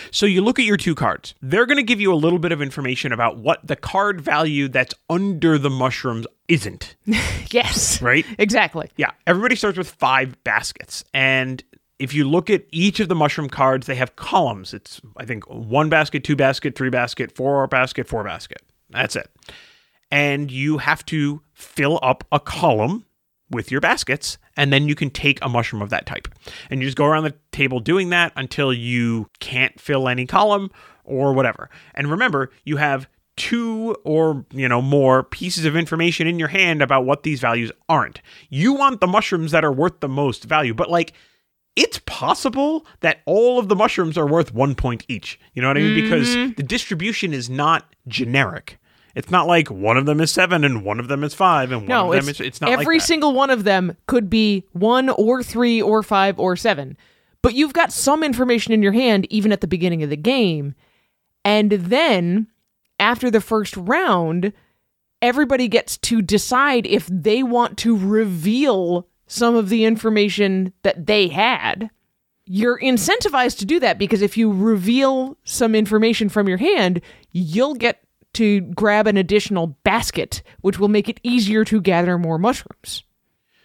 So 0.09 0.25
you 0.25 0.41
look 0.41 0.57
at 0.57 0.65
your 0.65 0.77
two 0.77 0.95
cards. 0.95 1.35
They're 1.43 1.67
going 1.67 1.77
to 1.77 1.83
give 1.83 2.01
you 2.01 2.11
a 2.11 2.15
little 2.15 2.39
bit 2.39 2.51
of 2.51 2.59
information 2.59 3.11
about 3.11 3.37
what 3.37 3.59
the 3.65 3.75
card 3.75 4.19
value 4.19 4.67
that's 4.67 4.95
under 5.11 5.59
the 5.59 5.69
mushrooms 5.69 6.25
isn't, 6.47 6.95
Yes. 7.51 8.01
right? 8.01 8.25
Exactly. 8.39 8.89
Yeah, 8.97 9.11
everybody 9.27 9.55
starts 9.55 9.77
with 9.77 9.87
five 9.91 10.43
baskets, 10.43 11.03
and 11.13 11.63
if 11.99 12.15
you 12.15 12.27
look 12.27 12.49
at 12.49 12.63
each 12.71 12.99
of 12.99 13.09
the 13.09 13.15
mushroom 13.15 13.47
cards, 13.47 13.85
they 13.85 13.93
have 13.95 14.15
columns. 14.15 14.73
It's, 14.73 15.01
I 15.17 15.25
think, 15.25 15.43
one 15.47 15.87
basket, 15.89 16.23
two 16.23 16.35
basket, 16.35 16.75
three 16.75 16.89
basket, 16.89 17.31
four 17.35 17.67
basket, 17.67 18.07
four 18.07 18.23
basket. 18.23 18.63
That's 18.89 19.15
it. 19.15 19.29
And 20.11 20.49
you 20.49 20.79
have 20.79 21.05
to 21.07 21.41
fill 21.53 21.99
up 22.01 22.23
a 22.31 22.39
column 22.39 23.05
with 23.51 23.71
your 23.71 23.81
baskets, 23.81 24.37
and 24.55 24.71
then 24.71 24.87
you 24.87 24.95
can 24.95 25.09
take 25.09 25.39
a 25.41 25.49
mushroom 25.49 25.81
of 25.81 25.89
that 25.89 26.05
type. 26.05 26.27
And 26.69 26.81
you 26.81 26.87
just 26.87 26.97
go 26.97 27.05
around 27.05 27.23
the 27.23 27.35
table 27.51 27.79
doing 27.79 28.09
that 28.09 28.31
until 28.35 28.73
you 28.73 29.29
can't 29.39 29.79
fill 29.79 30.07
any 30.07 30.25
column 30.25 30.71
or 31.03 31.33
whatever. 31.33 31.69
And 31.95 32.09
remember, 32.09 32.51
you 32.63 32.77
have 32.77 33.07
two 33.35 33.95
or 34.03 34.45
you 34.51 34.67
know 34.67 34.81
more 34.81 35.23
pieces 35.23 35.63
of 35.63 35.75
information 35.75 36.27
in 36.27 36.37
your 36.37 36.49
hand 36.49 36.81
about 36.81 37.05
what 37.05 37.23
these 37.23 37.39
values 37.39 37.71
aren't. 37.87 38.21
You 38.49 38.73
want 38.73 38.99
the 38.99 39.07
mushrooms 39.07 39.51
that 39.51 39.63
are 39.63 39.71
worth 39.71 40.01
the 40.01 40.09
most 40.09 40.43
value, 40.43 40.73
but 40.73 40.91
like 40.91 41.13
it's 41.75 41.99
possible 41.99 42.85
that 42.99 43.21
all 43.25 43.57
of 43.57 43.69
the 43.69 43.75
mushrooms 43.75 44.17
are 44.17 44.27
worth 44.27 44.53
1 44.53 44.75
point 44.75 45.05
each. 45.07 45.39
You 45.53 45.61
know 45.61 45.69
what 45.69 45.77
I 45.77 45.81
mean? 45.81 46.03
Because 46.03 46.27
mm-hmm. 46.27 46.53
the 46.57 46.63
distribution 46.63 47.33
is 47.33 47.49
not 47.49 47.95
generic. 48.07 48.78
It's 49.15 49.31
not 49.31 49.47
like 49.47 49.69
one 49.69 49.97
of 49.97 50.05
them 50.05 50.21
is 50.21 50.31
7 50.31 50.63
and 50.63 50.83
one 50.83 50.99
of 50.99 51.07
them 51.07 51.23
is 51.23 51.33
5 51.33 51.71
and 51.71 51.81
one 51.81 51.87
No, 51.87 52.13
of 52.13 52.19
them 52.21 52.29
it's, 52.29 52.39
is 52.39 52.47
it's 52.47 52.61
not 52.61 52.69
every 52.71 52.97
like 52.97 53.05
single 53.07 53.33
one 53.33 53.49
of 53.49 53.63
them 53.63 53.97
could 54.07 54.29
be 54.29 54.65
one 54.71 55.09
or 55.09 55.41
three 55.43 55.81
or 55.81 56.03
five 56.03 56.39
or 56.39 56.55
seven. 56.55 56.97
But 57.41 57.53
you've 57.53 57.73
got 57.73 57.93
some 57.93 58.23
information 58.23 58.73
in 58.73 58.83
your 58.83 58.91
hand 58.91 59.25
even 59.29 59.51
at 59.51 59.61
the 59.61 59.67
beginning 59.67 60.03
of 60.03 60.09
the 60.09 60.17
game. 60.17 60.75
And 61.43 61.71
then 61.71 62.47
after 62.99 63.31
the 63.31 63.41
first 63.41 63.75
round, 63.77 64.53
everybody 65.21 65.67
gets 65.67 65.97
to 65.97 66.21
decide 66.21 66.85
if 66.85 67.07
they 67.07 67.43
want 67.43 67.77
to 67.79 67.97
reveal 67.97 69.07
some 69.25 69.55
of 69.55 69.69
the 69.69 69.85
information 69.85 70.73
that 70.83 71.05
they 71.05 71.27
had. 71.29 71.89
You're 72.45 72.79
incentivized 72.79 73.59
to 73.59 73.65
do 73.65 73.79
that 73.79 73.99
because 73.99 74.21
if 74.21 74.35
you 74.35 74.51
reveal 74.51 75.37
some 75.43 75.75
information 75.75 76.29
from 76.29 76.47
your 76.47 76.57
hand, 76.57 76.99
you'll 77.31 77.75
get 77.75 78.03
to 78.33 78.61
grab 78.61 79.07
an 79.07 79.17
additional 79.17 79.67
basket, 79.83 80.41
which 80.61 80.79
will 80.79 80.87
make 80.87 81.09
it 81.09 81.19
easier 81.23 81.65
to 81.65 81.81
gather 81.81 82.17
more 82.17 82.37
mushrooms. 82.37 83.03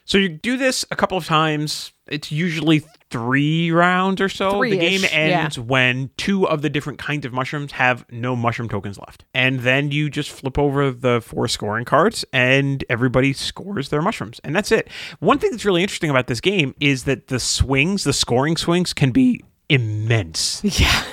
So 0.06 0.18
you 0.18 0.28
do 0.28 0.56
this 0.56 0.84
a 0.90 0.96
couple 0.96 1.16
of 1.16 1.24
times. 1.24 1.92
It's 2.06 2.30
usually 2.30 2.82
three 3.08 3.70
rounds 3.70 4.20
or 4.20 4.28
so. 4.28 4.60
The 4.60 4.76
game 4.76 5.00
Three-ish, 5.00 5.12
yeah. 5.12 5.44
ends 5.44 5.58
when 5.58 6.10
two 6.18 6.46
of 6.46 6.60
the 6.60 6.68
different 6.68 6.98
kinds 6.98 7.24
of 7.24 7.32
mushrooms 7.32 7.72
have 7.72 8.04
no 8.10 8.36
mushroom 8.36 8.68
tokens 8.68 8.98
left. 8.98 9.24
And 9.32 9.60
then 9.60 9.90
you 9.90 10.10
just 10.10 10.30
flip 10.30 10.58
over 10.58 10.90
the 10.90 11.22
four 11.22 11.48
scoring 11.48 11.86
cards 11.86 12.24
and 12.34 12.84
everybody 12.90 13.32
scores 13.32 13.88
their 13.88 14.02
mushrooms. 14.02 14.40
And 14.44 14.54
that's 14.54 14.70
it. 14.70 14.88
One 15.20 15.38
thing 15.38 15.52
that's 15.52 15.64
really 15.64 15.82
interesting 15.82 16.10
about 16.10 16.26
this 16.26 16.40
game 16.40 16.74
is 16.80 17.04
that 17.04 17.28
the 17.28 17.40
swings, 17.40 18.04
the 18.04 18.12
scoring 18.12 18.58
swings, 18.58 18.92
can 18.92 19.10
be 19.10 19.42
immense. 19.70 20.62
Yeah. 20.80 21.04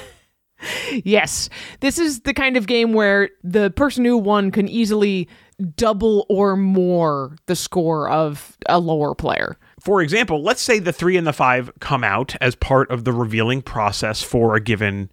Yes. 1.03 1.49
This 1.79 1.97
is 1.97 2.21
the 2.21 2.33
kind 2.33 2.57
of 2.57 2.67
game 2.67 2.93
where 2.93 3.29
the 3.43 3.71
person 3.71 4.05
who 4.05 4.17
won 4.17 4.51
can 4.51 4.67
easily 4.67 5.27
double 5.75 6.25
or 6.29 6.55
more 6.55 7.35
the 7.45 7.55
score 7.55 8.09
of 8.09 8.57
a 8.67 8.79
lower 8.79 9.13
player. 9.13 9.57
For 9.79 10.01
example, 10.01 10.43
let's 10.43 10.61
say 10.61 10.79
the 10.79 10.93
three 10.93 11.17
and 11.17 11.25
the 11.25 11.33
five 11.33 11.71
come 11.79 12.03
out 12.03 12.35
as 12.41 12.55
part 12.55 12.91
of 12.91 13.03
the 13.03 13.13
revealing 13.13 13.61
process 13.61 14.21
for 14.21 14.55
a 14.55 14.59
given 14.59 15.11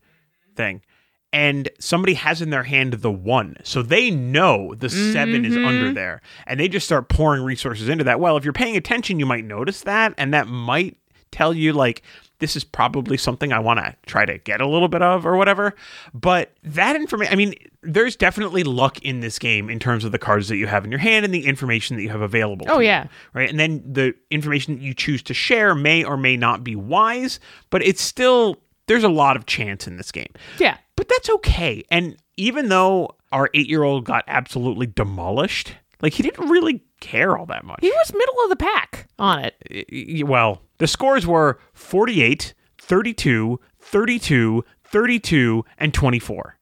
thing. 0.54 0.82
And 1.30 1.68
somebody 1.78 2.14
has 2.14 2.40
in 2.40 2.48
their 2.50 2.62
hand 2.62 2.94
the 2.94 3.10
one. 3.10 3.56
So 3.62 3.82
they 3.82 4.10
know 4.10 4.74
the 4.74 4.88
7 4.88 5.44
is 5.44 5.56
under 5.56 5.86
mm-hmm. 5.86 5.94
there. 5.94 6.22
And 6.46 6.58
they 6.58 6.68
just 6.68 6.86
start 6.86 7.10
pouring 7.10 7.42
resources 7.42 7.90
into 7.90 8.04
that. 8.04 8.18
Well, 8.18 8.38
if 8.38 8.44
you're 8.44 8.54
paying 8.54 8.78
attention, 8.78 9.18
you 9.18 9.26
might 9.26 9.44
notice 9.44 9.82
that. 9.82 10.14
And 10.16 10.32
that 10.32 10.46
might 10.46 10.96
tell 11.30 11.52
you, 11.52 11.74
like, 11.74 12.02
this 12.40 12.56
is 12.56 12.64
probably 12.64 13.16
something 13.16 13.52
I 13.52 13.58
want 13.58 13.80
to 13.80 13.94
try 14.06 14.24
to 14.24 14.38
get 14.38 14.60
a 14.60 14.66
little 14.66 14.88
bit 14.88 15.02
of 15.02 15.26
or 15.26 15.36
whatever. 15.36 15.74
But 16.14 16.52
that 16.62 16.96
information, 16.96 17.32
I 17.32 17.36
mean, 17.36 17.54
there's 17.82 18.16
definitely 18.16 18.62
luck 18.62 19.02
in 19.02 19.20
this 19.20 19.38
game 19.38 19.68
in 19.68 19.78
terms 19.78 20.04
of 20.04 20.12
the 20.12 20.18
cards 20.18 20.48
that 20.48 20.56
you 20.56 20.66
have 20.66 20.84
in 20.84 20.90
your 20.90 21.00
hand 21.00 21.24
and 21.24 21.34
the 21.34 21.46
information 21.46 21.96
that 21.96 22.02
you 22.02 22.10
have 22.10 22.20
available. 22.20 22.66
Oh, 22.68 22.78
to 22.78 22.82
you, 22.82 22.88
yeah. 22.88 23.06
right? 23.32 23.50
And 23.50 23.58
then 23.58 23.82
the 23.84 24.14
information 24.30 24.76
that 24.76 24.82
you 24.82 24.94
choose 24.94 25.22
to 25.24 25.34
share 25.34 25.74
may 25.74 26.04
or 26.04 26.16
may 26.16 26.36
not 26.36 26.62
be 26.62 26.76
wise, 26.76 27.40
but 27.70 27.82
it's 27.82 28.02
still, 28.02 28.56
there's 28.86 29.04
a 29.04 29.08
lot 29.08 29.36
of 29.36 29.46
chance 29.46 29.86
in 29.86 29.96
this 29.96 30.12
game. 30.12 30.32
Yeah. 30.58 30.76
But 30.96 31.08
that's 31.08 31.30
okay. 31.30 31.84
And 31.90 32.16
even 32.36 32.68
though 32.68 33.16
our 33.32 33.50
eight 33.54 33.68
year 33.68 33.82
old 33.82 34.04
got 34.04 34.24
absolutely 34.26 34.86
demolished, 34.86 35.74
like 36.00 36.14
he 36.14 36.22
didn't 36.22 36.48
really 36.48 36.84
care 37.00 37.36
all 37.36 37.46
that 37.46 37.64
much. 37.64 37.78
He 37.80 37.90
was 37.90 38.12
middle 38.12 38.36
of 38.44 38.50
the 38.50 38.56
pack 38.56 39.08
on 39.18 39.44
it. 39.44 40.24
Well, 40.26 40.62
the 40.78 40.86
scores 40.86 41.26
were 41.26 41.60
48, 41.74 42.54
32, 42.78 43.60
32, 43.80 44.64
32, 44.84 45.64
and 45.78 45.94
24. 45.94 46.58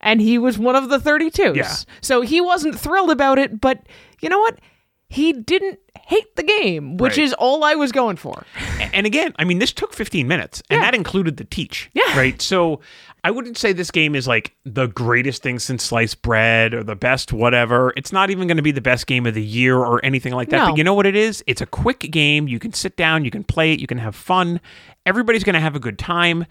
And 0.00 0.20
he 0.20 0.38
was 0.38 0.58
one 0.58 0.76
of 0.76 0.90
the 0.90 0.98
32s. 0.98 1.56
Yeah. 1.56 1.74
So 2.00 2.20
he 2.20 2.40
wasn't 2.40 2.78
thrilled 2.78 3.10
about 3.10 3.38
it, 3.38 3.60
but 3.60 3.80
you 4.20 4.28
know 4.28 4.38
what? 4.38 4.58
He 5.08 5.32
didn't 5.32 5.78
hate 6.06 6.34
the 6.36 6.42
game, 6.42 6.96
which 6.96 7.16
Right. 7.18 7.24
is 7.24 7.32
all 7.34 7.62
I 7.62 7.74
was 7.74 7.92
going 7.92 8.16
for. 8.16 8.44
And 8.92 9.06
again, 9.06 9.32
I 9.38 9.44
mean, 9.44 9.58
this 9.58 9.72
took 9.72 9.92
15 9.94 10.26
minutes, 10.26 10.62
and 10.70 10.78
Yeah. 10.78 10.86
that 10.86 10.94
included 10.94 11.36
the 11.36 11.44
teach. 11.44 11.88
Yeah. 11.94 12.16
Right. 12.16 12.40
So 12.42 12.80
I 13.22 13.30
wouldn't 13.30 13.56
say 13.56 13.72
this 13.72 13.90
game 13.90 14.14
is 14.14 14.26
like 14.26 14.54
the 14.64 14.86
greatest 14.88 15.42
thing 15.42 15.58
since 15.58 15.82
sliced 15.84 16.20
bread 16.22 16.74
or 16.74 16.82
the 16.82 16.96
best 16.96 17.32
whatever. 17.32 17.92
It's 17.96 18.12
not 18.12 18.30
even 18.30 18.48
going 18.48 18.56
to 18.58 18.62
be 18.62 18.72
the 18.72 18.80
best 18.80 19.06
game 19.06 19.24
of 19.26 19.34
the 19.34 19.42
year 19.42 19.78
or 19.78 20.04
anything 20.04 20.32
like 20.32 20.50
that. 20.50 20.58
No. 20.58 20.66
But 20.70 20.78
you 20.78 20.84
know 20.84 20.94
what 20.94 21.06
it 21.06 21.16
is? 21.16 21.42
It's 21.46 21.60
a 21.62 21.66
quick 21.66 22.00
game. 22.10 22.48
You 22.48 22.58
can 22.58 22.72
sit 22.72 22.96
down, 22.96 23.24
you 23.24 23.30
can 23.30 23.44
play 23.44 23.72
it, 23.72 23.80
you 23.80 23.86
can 23.86 23.98
have 23.98 24.14
fun. 24.16 24.60
Everybody's 25.06 25.44
going 25.44 25.54
to 25.54 25.60
have 25.60 25.76
a 25.76 25.80
good 25.80 25.98
time. 25.98 26.44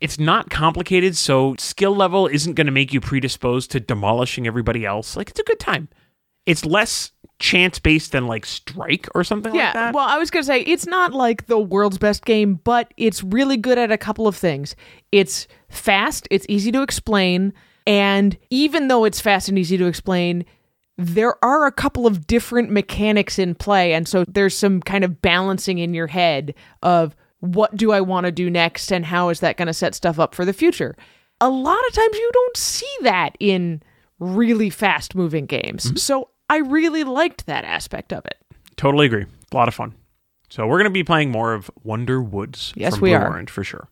It's 0.00 0.18
not 0.18 0.48
complicated, 0.50 1.16
so 1.16 1.54
skill 1.58 1.94
level 1.94 2.26
isn't 2.26 2.54
going 2.54 2.66
to 2.66 2.72
make 2.72 2.92
you 2.92 3.00
predisposed 3.00 3.70
to 3.72 3.80
demolishing 3.80 4.46
everybody 4.46 4.84
else. 4.86 5.14
Like, 5.16 5.28
it's 5.30 5.40
a 5.40 5.44
good 5.44 5.60
time. 5.60 5.88
It's 6.46 6.64
less 6.64 7.12
chance 7.40 7.78
based 7.78 8.12
than 8.12 8.26
like 8.26 8.46
Strike 8.46 9.08
or 9.14 9.24
something 9.24 9.54
Yeah. 9.54 9.64
like 9.66 9.74
that. 9.74 9.94
Well, 9.94 10.06
I 10.06 10.18
was 10.18 10.30
going 10.30 10.42
to 10.42 10.46
say 10.46 10.60
it's 10.60 10.86
not 10.86 11.12
like 11.12 11.46
the 11.46 11.58
world's 11.58 11.98
best 11.98 12.24
game, 12.24 12.60
but 12.62 12.92
it's 12.96 13.24
really 13.24 13.56
good 13.56 13.78
at 13.78 13.90
a 13.90 13.98
couple 13.98 14.28
of 14.28 14.36
things. 14.36 14.76
It's 15.10 15.48
fast, 15.68 16.28
it's 16.30 16.46
easy 16.48 16.70
to 16.72 16.82
explain, 16.82 17.52
and 17.86 18.36
even 18.50 18.88
though 18.88 19.04
it's 19.04 19.20
fast 19.20 19.48
and 19.48 19.58
easy 19.58 19.76
to 19.78 19.86
explain, 19.86 20.44
there 20.98 21.42
are 21.44 21.66
a 21.66 21.72
couple 21.72 22.06
of 22.06 22.26
different 22.26 22.70
mechanics 22.70 23.38
in 23.38 23.54
play, 23.54 23.94
and 23.94 24.06
so 24.06 24.24
there's 24.28 24.56
some 24.56 24.80
kind 24.82 25.02
of 25.02 25.22
balancing 25.22 25.78
in 25.78 25.94
your 25.94 26.06
head 26.08 26.54
of 26.82 27.16
what 27.40 27.74
do 27.74 27.90
I 27.90 28.02
want 28.02 28.26
to 28.26 28.32
do 28.32 28.50
next 28.50 28.92
and 28.92 29.06
how 29.06 29.30
is 29.30 29.40
that 29.40 29.56
going 29.56 29.66
to 29.66 29.72
set 29.72 29.94
stuff 29.94 30.18
up 30.18 30.34
for 30.34 30.44
the 30.44 30.52
future. 30.52 30.94
A 31.40 31.48
lot 31.48 31.78
of 31.88 31.94
times 31.94 32.16
you 32.16 32.30
don't 32.34 32.56
see 32.56 32.96
that 33.00 33.34
in 33.40 33.82
really 34.18 34.68
fast 34.68 35.14
moving 35.14 35.46
games. 35.46 35.86
Mm-hmm. 35.86 35.96
So 35.96 36.28
I 36.50 36.58
really 36.58 37.04
liked 37.04 37.46
that 37.46 37.64
aspect 37.64 38.12
of 38.12 38.26
it. 38.26 38.36
Totally 38.76 39.06
agree. 39.06 39.24
A 39.52 39.56
lot 39.56 39.68
of 39.68 39.74
fun. 39.74 39.94
So 40.50 40.66
we're 40.66 40.78
going 40.78 40.84
to 40.84 40.90
be 40.90 41.04
playing 41.04 41.30
more 41.30 41.52
of 41.54 41.70
Wonder 41.84 42.20
Woods. 42.20 42.72
Yes, 42.76 42.94
from 42.94 43.02
we 43.02 43.10
Blue 43.10 43.18
are. 43.18 43.28
Orange 43.28 43.50
for 43.50 43.62
sure. 43.64 43.88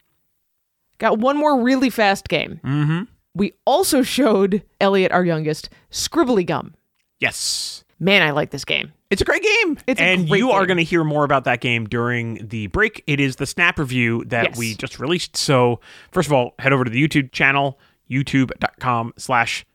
Got 0.99 1.19
one 1.21 1.37
more 1.37 1.63
really 1.63 1.89
fast 1.91 2.29
game. 2.29 2.61
Mm-hmm. 2.65 3.03
We 3.35 3.53
also 3.65 4.03
showed 4.03 4.65
Elliot, 4.81 5.13
our 5.13 5.25
youngest, 5.25 5.71
Scribbly 5.93 6.45
Gum. 6.45 6.75
Yes, 7.21 7.85
Man, 8.01 8.23
I 8.23 8.31
like 8.31 8.51
this 8.51 8.65
game. 8.65 8.93
it's 9.11 9.23
a 9.23 9.25
great 9.25 9.43
game. 9.43 9.79
It's 9.89 10.01
a 10.01 10.05
and 10.05 10.29
you 10.29 10.51
are 10.53 10.67
going 10.67 10.77
to 10.77 10.85
hear 10.85 11.03
more 11.05 11.25
about 11.25 11.45
that 11.45 11.61
game 11.61 11.87
during 11.89 12.47
the 12.49 12.69
break. 12.69 13.03
It 13.09 13.19
is 13.21 13.37
the 13.37 13.47
snap 13.47 13.79
review 13.79 14.25
that 14.27 14.51
Yes. 14.51 14.59
we 14.59 14.75
just 14.77 15.01
released. 15.01 15.37
So 15.37 15.81
first 16.13 16.27
of 16.29 16.33
all, 16.33 16.55
head 16.61 16.73
over 16.73 16.85
to 16.85 16.91
the 16.91 17.03
YouTube 17.07 17.33
channel, 17.33 17.79
youtube.com 18.09 19.15
slash 19.17 19.67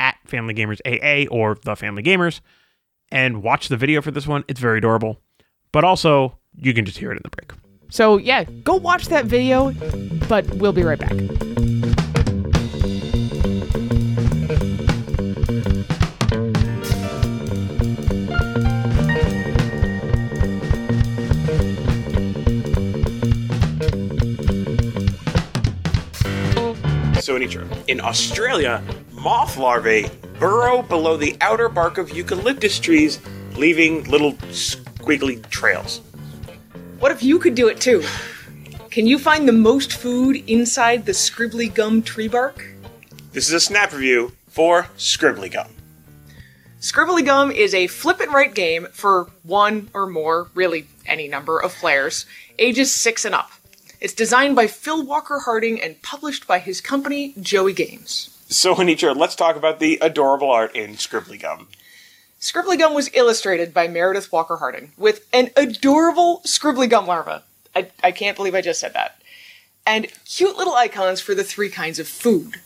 at 0.00 0.16
Family 0.26 0.54
Gamers 0.54 0.80
AA 0.84 1.28
or 1.30 1.56
the 1.62 1.76
Family 1.76 2.02
Gamers, 2.02 2.40
and 3.12 3.42
watch 3.42 3.68
the 3.68 3.76
video 3.76 4.02
for 4.02 4.10
this 4.10 4.26
one. 4.26 4.44
It's 4.48 4.58
very 4.58 4.78
adorable. 4.78 5.20
But 5.70 5.84
also, 5.84 6.36
you 6.56 6.74
can 6.74 6.84
just 6.84 6.98
hear 6.98 7.12
it 7.12 7.16
in 7.16 7.22
the 7.22 7.30
break. 7.30 7.52
So, 7.90 8.16
yeah, 8.18 8.44
go 8.44 8.74
watch 8.74 9.06
that 9.06 9.26
video, 9.26 9.72
but 10.28 10.48
we'll 10.54 10.72
be 10.72 10.82
right 10.82 10.98
back. 10.98 11.12
So, 27.20 27.38
Anitra, 27.38 27.68
in 27.86 28.00
Australia, 28.00 28.82
moth 29.20 29.58
larvae 29.58 30.08
burrow 30.38 30.80
below 30.80 31.14
the 31.14 31.36
outer 31.42 31.68
bark 31.68 31.98
of 31.98 32.16
eucalyptus 32.16 32.80
trees, 32.80 33.20
leaving 33.54 34.02
little 34.04 34.32
squiggly 34.48 35.46
trails. 35.50 36.00
What 36.98 37.12
if 37.12 37.22
you 37.22 37.38
could 37.38 37.54
do 37.54 37.68
it 37.68 37.78
too? 37.78 38.02
Can 38.90 39.06
you 39.06 39.18
find 39.18 39.46
the 39.46 39.52
most 39.52 39.92
food 39.92 40.36
inside 40.48 41.04
the 41.04 41.12
scribbly 41.12 41.72
gum 41.72 42.00
tree 42.00 42.28
bark? 42.28 42.66
This 43.32 43.46
is 43.46 43.52
a 43.52 43.60
snap 43.60 43.92
review 43.92 44.32
for 44.48 44.84
Scribbly 44.96 45.52
Gum. 45.52 45.68
Scribbly 46.80 47.24
Gum 47.24 47.50
is 47.50 47.74
a 47.74 47.86
flip 47.86 48.20
and 48.20 48.32
write 48.32 48.54
game 48.54 48.88
for 48.90 49.30
one 49.42 49.90
or 49.92 50.06
more, 50.06 50.48
really 50.54 50.86
any 51.04 51.28
number 51.28 51.62
of 51.62 51.74
players, 51.74 52.24
ages 52.58 52.90
six 52.90 53.26
and 53.26 53.34
up. 53.34 53.50
It's 54.00 54.14
designed 54.14 54.56
by 54.56 54.66
Phil 54.66 55.04
Walker 55.04 55.40
Harding 55.44 55.80
and 55.80 56.00
published 56.00 56.46
by 56.46 56.58
his 56.58 56.80
company, 56.80 57.34
Joey 57.40 57.74
Games. 57.74 58.39
So, 58.52 58.74
Anitra, 58.74 59.16
let's 59.16 59.36
talk 59.36 59.54
about 59.54 59.78
the 59.78 59.96
adorable 60.02 60.50
art 60.50 60.74
in 60.74 60.94
Scribbly 60.94 61.40
Gum. 61.40 61.68
Scribbly 62.40 62.76
Gum 62.76 62.94
was 62.94 63.08
illustrated 63.14 63.72
by 63.72 63.86
Meredith 63.86 64.32
Walker 64.32 64.56
Harding 64.56 64.90
with 64.96 65.24
an 65.32 65.50
adorable 65.56 66.42
Scribbly 66.44 66.90
Gum 66.90 67.06
larva. 67.06 67.44
I, 67.76 67.92
I 68.02 68.10
can't 68.10 68.36
believe 68.36 68.56
I 68.56 68.60
just 68.60 68.80
said 68.80 68.92
that. 68.94 69.22
And 69.86 70.08
cute 70.24 70.56
little 70.56 70.74
icons 70.74 71.20
for 71.20 71.32
the 71.32 71.44
three 71.44 71.68
kinds 71.68 72.00
of 72.00 72.08
food. 72.08 72.56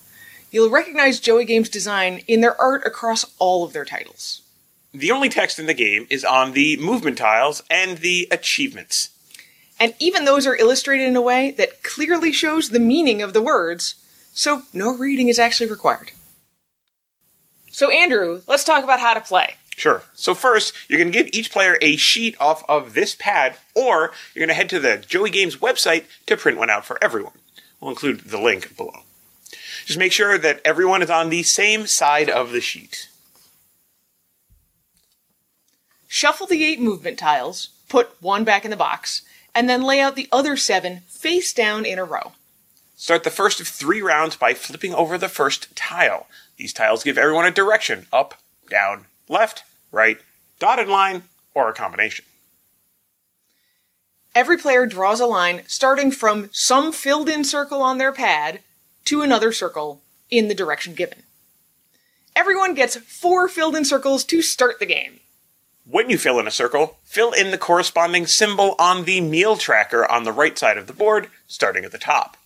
You'll 0.50 0.70
recognize 0.70 1.20
Joey 1.20 1.44
Games' 1.44 1.68
design 1.68 2.22
in 2.26 2.40
their 2.40 2.58
art 2.58 2.86
across 2.86 3.26
all 3.38 3.62
of 3.62 3.74
their 3.74 3.84
titles. 3.84 4.40
The 4.94 5.10
only 5.10 5.28
text 5.28 5.58
in 5.58 5.66
the 5.66 5.74
game 5.74 6.06
is 6.08 6.24
on 6.24 6.52
the 6.52 6.78
movement 6.78 7.18
tiles 7.18 7.62
and 7.68 7.98
the 7.98 8.26
achievements. 8.30 9.10
And 9.78 9.92
even 9.98 10.24
those 10.24 10.46
are 10.46 10.56
illustrated 10.56 11.06
in 11.06 11.16
a 11.16 11.20
way 11.20 11.50
that 11.58 11.82
clearly 11.82 12.32
shows 12.32 12.70
the 12.70 12.80
meaning 12.80 13.20
of 13.20 13.34
the 13.34 13.42
words, 13.42 13.96
so 14.34 14.62
no 14.74 14.94
reading 14.94 15.28
is 15.28 15.38
actually 15.38 15.70
required. 15.70 16.10
So, 17.70 17.90
Andrew, 17.90 18.42
let's 18.46 18.64
talk 18.64 18.84
about 18.84 19.00
how 19.00 19.14
to 19.14 19.20
play. 19.20 19.56
Sure. 19.76 20.02
So 20.14 20.34
first, 20.34 20.72
you're 20.88 21.00
going 21.00 21.10
to 21.10 21.18
give 21.18 21.32
each 21.32 21.50
player 21.50 21.78
a 21.80 21.96
sheet 21.96 22.36
off 22.38 22.62
of 22.68 22.94
this 22.94 23.16
pad, 23.16 23.56
or 23.74 24.12
you're 24.34 24.46
going 24.46 24.48
to 24.48 24.54
head 24.54 24.68
to 24.70 24.78
the 24.78 24.98
Joey 24.98 25.30
Games 25.30 25.56
website 25.56 26.04
to 26.26 26.36
print 26.36 26.58
one 26.58 26.70
out 26.70 26.84
for 26.84 27.02
everyone. 27.02 27.32
We'll 27.80 27.90
include 27.90 28.20
the 28.20 28.40
link 28.40 28.76
below. 28.76 29.00
Just 29.84 29.98
make 29.98 30.12
sure 30.12 30.38
that 30.38 30.60
everyone 30.64 31.02
is 31.02 31.10
on 31.10 31.28
the 31.28 31.42
same 31.42 31.86
side 31.86 32.30
of 32.30 32.52
the 32.52 32.60
sheet. 32.60 33.08
Shuffle 36.06 36.46
the 36.46 36.64
eight 36.64 36.80
movement 36.80 37.18
tiles, 37.18 37.70
put 37.88 38.10
one 38.22 38.44
back 38.44 38.64
in 38.64 38.70
the 38.70 38.76
box, 38.76 39.22
and 39.54 39.68
then 39.68 39.82
lay 39.82 40.00
out 40.00 40.14
the 40.14 40.28
other 40.30 40.56
seven 40.56 41.00
face 41.08 41.52
down 41.52 41.84
in 41.84 41.98
a 41.98 42.04
row. 42.04 42.32
Start 42.96 43.24
the 43.24 43.30
first 43.30 43.60
of 43.60 43.66
three 43.66 44.00
rounds 44.00 44.36
by 44.36 44.54
flipping 44.54 44.94
over 44.94 45.18
the 45.18 45.28
first 45.28 45.74
tile. 45.74 46.26
These 46.56 46.72
tiles 46.72 47.02
give 47.02 47.18
everyone 47.18 47.44
a 47.44 47.50
direction 47.50 48.06
up, 48.12 48.40
down, 48.70 49.06
left, 49.28 49.64
right, 49.90 50.18
dotted 50.58 50.88
line, 50.88 51.24
or 51.54 51.68
a 51.68 51.74
combination. 51.74 52.24
Every 54.34 54.56
player 54.56 54.86
draws 54.86 55.20
a 55.20 55.26
line 55.26 55.62
starting 55.66 56.10
from 56.10 56.50
some 56.52 56.92
filled 56.92 57.28
in 57.28 57.44
circle 57.44 57.82
on 57.82 57.98
their 57.98 58.12
pad 58.12 58.60
to 59.06 59.22
another 59.22 59.52
circle 59.52 60.00
in 60.30 60.48
the 60.48 60.54
direction 60.54 60.94
given. 60.94 61.22
Everyone 62.34 62.74
gets 62.74 62.96
four 62.96 63.48
filled 63.48 63.76
in 63.76 63.84
circles 63.84 64.24
to 64.24 64.42
start 64.42 64.80
the 64.80 64.86
game. 64.86 65.20
When 65.86 66.10
you 66.10 66.18
fill 66.18 66.40
in 66.40 66.48
a 66.48 66.52
circle, 66.52 66.98
fill 67.04 67.32
in 67.32 67.50
the 67.50 67.58
corresponding 67.58 68.26
symbol 68.26 68.74
on 68.78 69.04
the 69.04 69.20
meal 69.20 69.56
tracker 69.56 70.10
on 70.10 70.24
the 70.24 70.32
right 70.32 70.58
side 70.58 70.78
of 70.78 70.86
the 70.86 70.92
board, 70.92 71.28
starting 71.46 71.84
at 71.84 71.92
the 71.92 71.98
top. 71.98 72.36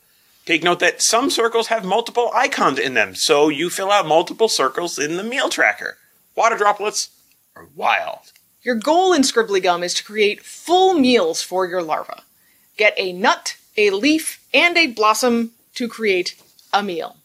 Take 0.48 0.62
note 0.62 0.78
that 0.78 1.02
some 1.02 1.28
circles 1.28 1.66
have 1.66 1.84
multiple 1.84 2.30
icons 2.34 2.78
in 2.78 2.94
them, 2.94 3.14
so 3.14 3.50
you 3.50 3.68
fill 3.68 3.92
out 3.92 4.06
multiple 4.06 4.48
circles 4.48 4.98
in 4.98 5.18
the 5.18 5.22
meal 5.22 5.50
tracker. 5.50 5.98
Water 6.34 6.56
droplets 6.56 7.10
are 7.54 7.68
wild. 7.76 8.32
Your 8.62 8.74
goal 8.74 9.12
in 9.12 9.20
Scribbly 9.20 9.62
Gum 9.62 9.82
is 9.82 9.92
to 9.92 10.04
create 10.04 10.42
full 10.42 10.94
meals 10.94 11.42
for 11.42 11.66
your 11.66 11.82
larva. 11.82 12.22
Get 12.78 12.94
a 12.96 13.12
nut, 13.12 13.58
a 13.76 13.90
leaf, 13.90 14.42
and 14.54 14.78
a 14.78 14.86
blossom 14.86 15.50
to 15.74 15.86
create 15.86 16.42
a 16.72 16.82
meal. 16.82 17.18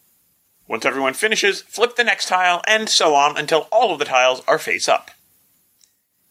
Once 0.68 0.84
everyone 0.84 1.14
finishes, 1.14 1.62
flip 1.62 1.96
the 1.96 2.04
next 2.04 2.28
tile, 2.28 2.60
and 2.66 2.90
so 2.90 3.14
on 3.14 3.38
until 3.38 3.68
all 3.72 3.94
of 3.94 3.98
the 3.98 4.04
tiles 4.04 4.42
are 4.46 4.58
face 4.58 4.86
up. 4.86 5.10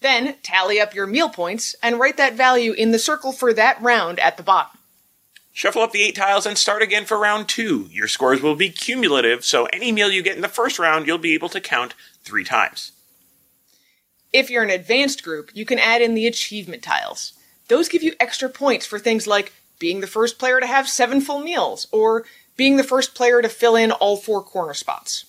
Then 0.02 0.36
tally 0.44 0.80
up 0.80 0.94
your 0.94 1.08
meal 1.08 1.30
points 1.30 1.76
and 1.82 2.00
write 2.00 2.18
that 2.18 2.36
value 2.36 2.74
in 2.74 2.92
the 2.92 3.00
circle 3.00 3.32
for 3.32 3.52
that 3.52 3.82
round 3.82 4.20
at 4.20 4.38
the 4.38 4.44
bottom. 4.44 4.78
Shuffle 5.56 5.84
up 5.84 5.92
the 5.92 6.02
eight 6.02 6.16
tiles 6.16 6.48
and 6.48 6.58
start 6.58 6.82
again 6.82 7.06
for 7.06 7.18
round 7.18 7.48
two. 7.48 7.88
Your 7.92 8.08
scores 8.08 8.42
will 8.42 8.56
be 8.56 8.70
cumulative, 8.70 9.46
so 9.46 9.66
any 9.68 9.92
meal 9.92 10.12
you 10.12 10.24
get 10.24 10.36
in 10.36 10.42
the 10.42 10.48
first 10.48 10.80
round, 10.80 11.06
you'll 11.06 11.20
be 11.20 11.36
able 11.36 11.50
to 11.50 11.62
count 11.62 11.94
three 12.24 12.44
times. 12.44 12.92
If 14.34 14.50
you're 14.50 14.64
an 14.64 14.72
advanced 14.72 15.24
group, 15.24 15.52
you 15.54 15.64
can 15.64 15.78
add 15.78 16.02
in 16.02 16.16
the 16.16 16.26
achievement 16.26 16.82
tiles. 16.82 17.34
Those 17.68 17.88
give 17.88 18.02
you 18.02 18.14
extra 18.20 18.50
points 18.50 18.88
for 18.88 18.98
things 18.98 19.28
like 19.28 19.54
being 19.78 20.02
the 20.02 20.08
first 20.08 20.40
player 20.40 20.60
to 20.60 20.66
have 20.66 20.90
seven 20.90 21.22
full 21.22 21.40
meals, 21.40 21.88
or 21.92 22.26
being 22.58 22.78
the 22.78 22.84
first 22.84 23.14
player 23.14 23.40
to 23.44 23.50
fill 23.50 23.76
in 23.76 23.92
all 23.92 24.18
four 24.18 24.42
corner 24.42 24.74
spots. 24.74 25.26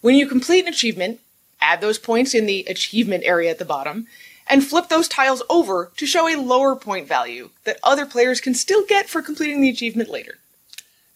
When 0.00 0.14
you 0.14 0.26
complete 0.26 0.66
an 0.66 0.72
achievement, 0.72 1.20
add 1.60 1.82
those 1.82 1.98
points 1.98 2.34
in 2.34 2.46
the 2.46 2.64
achievement 2.66 3.24
area 3.24 3.50
at 3.50 3.58
the 3.58 3.64
bottom, 3.66 4.06
and 4.46 4.64
flip 4.64 4.88
those 4.88 5.08
tiles 5.08 5.42
over 5.48 5.90
to 5.96 6.06
show 6.06 6.28
a 6.28 6.40
lower 6.40 6.76
point 6.76 7.08
value 7.08 7.50
that 7.64 7.78
other 7.82 8.06
players 8.06 8.40
can 8.40 8.54
still 8.54 8.84
get 8.84 9.08
for 9.08 9.22
completing 9.22 9.60
the 9.60 9.70
achievement 9.70 10.08
later. 10.08 10.38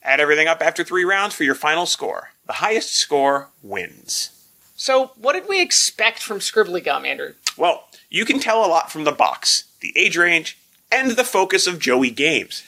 Add 0.03 0.21
everything 0.21 0.49
up 0.49 0.63
after 0.63 0.85
three 0.85 1.05
rounds 1.05 1.35
for 1.35 1.45
your 1.45 1.55
final 1.55 1.87
score. 1.87 2.31
The 2.47 2.55
highest 2.55 2.95
score 2.95 3.49
wins. 3.63 4.31
So, 4.77 5.11
what 5.17 5.33
did 5.33 5.49
we 5.49 5.61
expect 5.61 6.23
from 6.23 6.39
Scribbly 6.39 6.83
Gum, 6.83 7.05
Andrew? 7.05 7.35
Well, 7.57 7.89
you 8.09 8.25
can 8.25 8.39
tell 8.39 8.65
a 8.65 8.69
lot 8.69 8.93
from 8.93 9.05
the 9.05 9.13
box, 9.13 9.65
the 9.81 9.93
age 9.97 10.17
range, 10.17 10.57
and 10.91 11.11
the 11.11 11.25
focus 11.25 11.67
of 11.67 11.81
Joey 11.81 12.11
Games. 12.11 12.63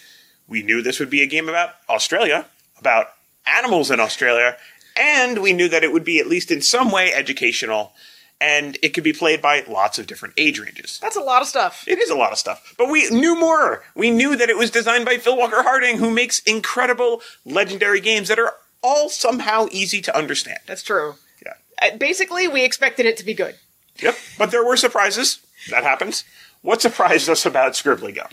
We 0.48 0.62
knew 0.62 0.82
this 0.82 0.98
would 0.98 1.08
be 1.08 1.22
a 1.22 1.26
game 1.26 1.48
about 1.48 1.76
Australia, 1.88 2.46
about 2.78 3.06
animals 3.46 3.90
in 3.90 4.00
Australia, 4.00 4.56
and 4.96 5.40
we 5.40 5.52
knew 5.52 5.68
that 5.68 5.84
it 5.84 5.92
would 5.92 6.04
be 6.04 6.18
at 6.18 6.26
least 6.26 6.50
in 6.50 6.60
some 6.60 6.90
way 6.90 7.12
educational, 7.12 7.92
and 8.40 8.78
it 8.82 8.90
could 8.90 9.04
be 9.04 9.12
played 9.12 9.42
by 9.42 9.64
lots 9.68 9.98
of 9.98 10.06
different 10.06 10.34
age 10.36 10.58
ranges. 10.58 10.98
That's 11.00 11.16
a 11.16 11.20
lot 11.20 11.42
of 11.42 11.48
stuff. 11.48 11.84
It 11.86 11.98
is 11.98 12.10
a 12.10 12.14
lot 12.14 12.32
of 12.32 12.38
stuff. 12.38 12.74
But 12.78 12.88
we 12.88 13.08
knew 13.10 13.38
more. 13.38 13.82
We 13.94 14.10
knew 14.10 14.34
that 14.36 14.48
it 14.48 14.56
was 14.56 14.70
designed 14.70 15.04
by 15.04 15.18
Phil 15.18 15.36
Walker 15.36 15.62
Harding, 15.62 15.98
who 15.98 16.10
makes 16.10 16.40
incredible, 16.40 17.20
legendary 17.44 18.00
games 18.00 18.28
that 18.28 18.38
are 18.38 18.54
all 18.82 19.10
somehow 19.10 19.66
easy 19.70 20.00
to 20.00 20.16
understand. 20.16 20.60
That's 20.66 20.82
true. 20.82 21.16
Yeah. 21.44 21.54
Uh, 21.82 21.96
basically, 21.98 22.48
we 22.48 22.64
expected 22.64 23.04
it 23.04 23.16
to 23.18 23.24
be 23.24 23.34
good. 23.34 23.56
Yep. 24.00 24.16
But 24.38 24.50
there 24.50 24.64
were 24.64 24.76
surprises. 24.76 25.40
That 25.68 25.84
happens. 25.84 26.24
What 26.62 26.80
surprised 26.80 27.28
us 27.28 27.44
about 27.44 27.72
Scribbly 27.72 28.14
Gum? 28.14 28.28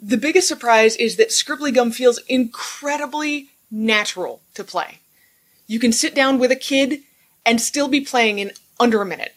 The 0.00 0.18
biggest 0.18 0.48
surprise 0.48 0.96
is 0.96 1.16
that 1.16 1.28
Scribbly 1.28 1.74
Gum 1.74 1.90
feels 1.90 2.18
incredibly 2.28 3.50
natural 3.70 4.42
to 4.54 4.64
play. 4.64 4.98
You 5.66 5.78
can 5.78 5.92
sit 5.92 6.14
down 6.14 6.38
with 6.38 6.50
a 6.50 6.56
kid 6.56 7.00
and 7.46 7.60
still 7.60 7.88
be 7.88 8.00
playing 8.00 8.38
in 8.38 8.52
under 8.80 9.00
a 9.00 9.06
minute. 9.06 9.34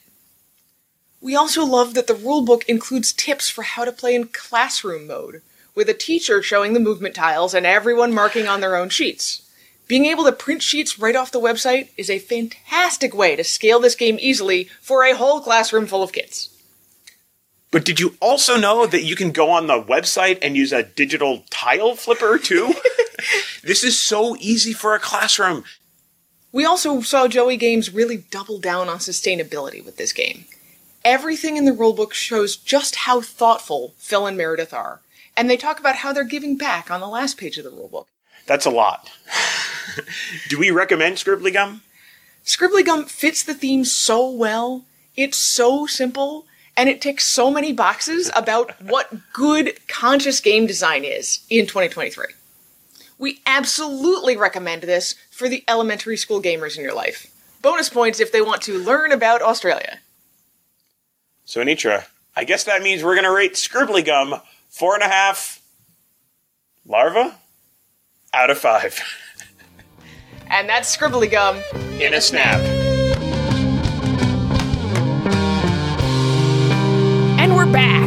We 1.21 1.35
also 1.35 1.63
love 1.63 1.93
that 1.93 2.07
the 2.07 2.15
rulebook 2.15 2.65
includes 2.65 3.13
tips 3.13 3.49
for 3.49 3.61
how 3.61 3.85
to 3.85 3.91
play 3.91 4.15
in 4.15 4.27
classroom 4.27 5.07
mode, 5.07 5.41
with 5.75 5.87
a 5.87 5.93
teacher 5.93 6.41
showing 6.41 6.73
the 6.73 6.79
movement 6.79 7.15
tiles 7.15 7.53
and 7.53 7.65
everyone 7.65 8.13
marking 8.13 8.47
on 8.47 8.61
their 8.61 8.75
own 8.75 8.89
sheets. 8.89 9.41
Being 9.87 10.05
able 10.05 10.23
to 10.23 10.31
print 10.31 10.61
sheets 10.61 10.97
right 10.97 11.15
off 11.15 11.31
the 11.31 11.39
website 11.39 11.89
is 11.97 12.09
a 12.09 12.19
fantastic 12.19 13.13
way 13.13 13.35
to 13.35 13.43
scale 13.43 13.79
this 13.79 13.95
game 13.95 14.17
easily 14.19 14.65
for 14.81 15.03
a 15.03 15.15
whole 15.15 15.39
classroom 15.39 15.85
full 15.85 16.03
of 16.03 16.13
kids. 16.13 16.49
But 17.71 17.85
did 17.85 17.99
you 17.99 18.15
also 18.21 18.57
know 18.57 18.85
that 18.85 19.03
you 19.03 19.15
can 19.15 19.31
go 19.31 19.49
on 19.49 19.67
the 19.67 19.81
website 19.81 20.39
and 20.41 20.55
use 20.55 20.71
a 20.71 20.83
digital 20.83 21.43
tile 21.49 21.95
flipper 21.95 22.37
too? 22.37 22.73
this 23.63 23.83
is 23.83 23.99
so 23.99 24.35
easy 24.39 24.73
for 24.73 24.93
a 24.93 24.99
classroom. 24.99 25.63
We 26.53 26.65
also 26.65 27.01
saw 27.01 27.27
Joey 27.27 27.57
Games 27.57 27.91
really 27.91 28.17
double 28.17 28.59
down 28.59 28.87
on 28.87 28.99
sustainability 28.99 29.83
with 29.83 29.97
this 29.97 30.13
game. 30.13 30.45
Everything 31.03 31.57
in 31.57 31.65
the 31.65 31.71
rulebook 31.71 32.13
shows 32.13 32.55
just 32.55 32.95
how 32.95 33.21
thoughtful 33.21 33.95
Phil 33.97 34.27
and 34.27 34.37
Meredith 34.37 34.71
are, 34.71 35.01
and 35.35 35.49
they 35.49 35.57
talk 35.57 35.79
about 35.79 35.97
how 35.97 36.13
they're 36.13 36.23
giving 36.23 36.55
back 36.55 36.91
on 36.91 37.01
the 37.01 37.07
last 37.07 37.39
page 37.39 37.57
of 37.57 37.63
the 37.63 37.71
rulebook. 37.71 38.05
That's 38.45 38.67
a 38.67 38.69
lot. 38.69 39.09
Do 40.49 40.59
we 40.59 40.69
recommend 40.69 41.17
Scribbly 41.17 41.51
Gum? 41.51 41.81
Scribbly 42.45 42.85
Gum 42.85 43.05
fits 43.05 43.41
the 43.41 43.55
theme 43.55 43.83
so 43.83 44.29
well. 44.29 44.85
It's 45.15 45.37
so 45.37 45.87
simple, 45.87 46.45
and 46.77 46.87
it 46.87 47.01
ticks 47.01 47.25
so 47.25 47.49
many 47.49 47.73
boxes 47.73 48.29
about 48.35 48.79
what 48.79 49.33
good 49.33 49.79
conscious 49.87 50.39
game 50.39 50.67
design 50.67 51.03
is 51.03 51.43
in 51.49 51.65
2023. 51.65 52.25
We 53.17 53.41
absolutely 53.45 54.35
recommend 54.35 54.83
this 54.83 55.15
for 55.31 55.47
the 55.47 55.63
elementary 55.67 56.17
school 56.17 56.41
gamers 56.41 56.77
in 56.77 56.83
your 56.83 56.93
life. 56.93 57.27
Bonus 57.61 57.89
points 57.89 58.19
if 58.19 58.31
they 58.31 58.41
want 58.41 58.61
to 58.63 58.77
learn 58.77 59.11
about 59.11 59.41
Australia. 59.41 59.99
So, 61.45 61.61
Anitra, 61.61 62.05
I 62.35 62.43
guess 62.43 62.63
that 62.65 62.81
means 62.81 63.03
we're 63.03 63.15
going 63.15 63.25
to 63.25 63.31
rate 63.31 63.53
Scribbly 63.53 64.05
Gum 64.05 64.41
four 64.69 64.95
and 64.95 65.03
a 65.03 65.07
half 65.07 65.61
larva 66.85 67.35
out 68.33 68.49
of 68.49 68.57
five. 68.57 68.99
And 70.47 70.69
that's 70.69 70.95
Scribbly 70.95 71.31
Gum 71.31 71.63
In 71.99 72.13
a 72.13 72.21
snap. 72.21 72.59
And 77.39 77.55
we're 77.55 77.65
back. 77.65 78.02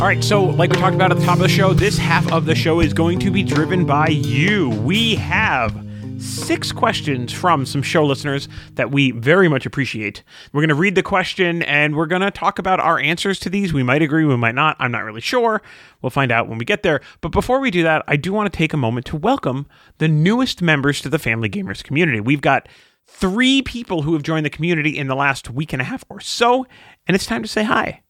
All 0.00 0.06
right, 0.06 0.24
so 0.24 0.42
like 0.42 0.70
we 0.70 0.78
talked 0.78 0.94
about 0.94 1.12
at 1.12 1.18
the 1.18 1.24
top 1.26 1.36
of 1.36 1.42
the 1.42 1.48
show, 1.48 1.74
this 1.74 1.98
half 1.98 2.32
of 2.32 2.46
the 2.46 2.54
show 2.54 2.80
is 2.80 2.94
going 2.94 3.18
to 3.18 3.30
be 3.30 3.42
driven 3.42 3.84
by 3.84 4.08
you. 4.08 4.70
We 4.70 5.14
have 5.16 5.76
six 6.16 6.72
questions 6.72 7.34
from 7.34 7.66
some 7.66 7.82
show 7.82 8.06
listeners 8.06 8.48
that 8.76 8.90
we 8.90 9.10
very 9.10 9.46
much 9.46 9.66
appreciate. 9.66 10.22
We're 10.54 10.62
going 10.62 10.70
to 10.70 10.74
read 10.74 10.94
the 10.94 11.02
question 11.02 11.60
and 11.64 11.94
we're 11.94 12.06
going 12.06 12.22
to 12.22 12.30
talk 12.30 12.58
about 12.58 12.80
our 12.80 12.98
answers 12.98 13.38
to 13.40 13.50
these. 13.50 13.74
We 13.74 13.82
might 13.82 14.00
agree, 14.00 14.24
we 14.24 14.38
might 14.38 14.54
not. 14.54 14.74
I'm 14.78 14.90
not 14.90 15.04
really 15.04 15.20
sure. 15.20 15.60
We'll 16.00 16.08
find 16.08 16.32
out 16.32 16.48
when 16.48 16.56
we 16.56 16.64
get 16.64 16.82
there. 16.82 17.02
But 17.20 17.28
before 17.28 17.60
we 17.60 17.70
do 17.70 17.82
that, 17.82 18.02
I 18.08 18.16
do 18.16 18.32
want 18.32 18.50
to 18.50 18.56
take 18.56 18.72
a 18.72 18.78
moment 18.78 19.04
to 19.08 19.16
welcome 19.16 19.66
the 19.98 20.08
newest 20.08 20.62
members 20.62 21.02
to 21.02 21.10
the 21.10 21.18
Family 21.18 21.50
Gamers 21.50 21.84
community. 21.84 22.20
We've 22.20 22.40
got 22.40 22.70
three 23.06 23.60
people 23.60 24.00
who 24.00 24.14
have 24.14 24.22
joined 24.22 24.46
the 24.46 24.50
community 24.50 24.96
in 24.96 25.08
the 25.08 25.14
last 25.14 25.50
week 25.50 25.74
and 25.74 25.82
a 25.82 25.84
half 25.84 26.04
or 26.08 26.20
so, 26.20 26.64
and 27.06 27.14
it's 27.14 27.26
time 27.26 27.42
to 27.42 27.48
say 27.48 27.64
hi. 27.64 28.00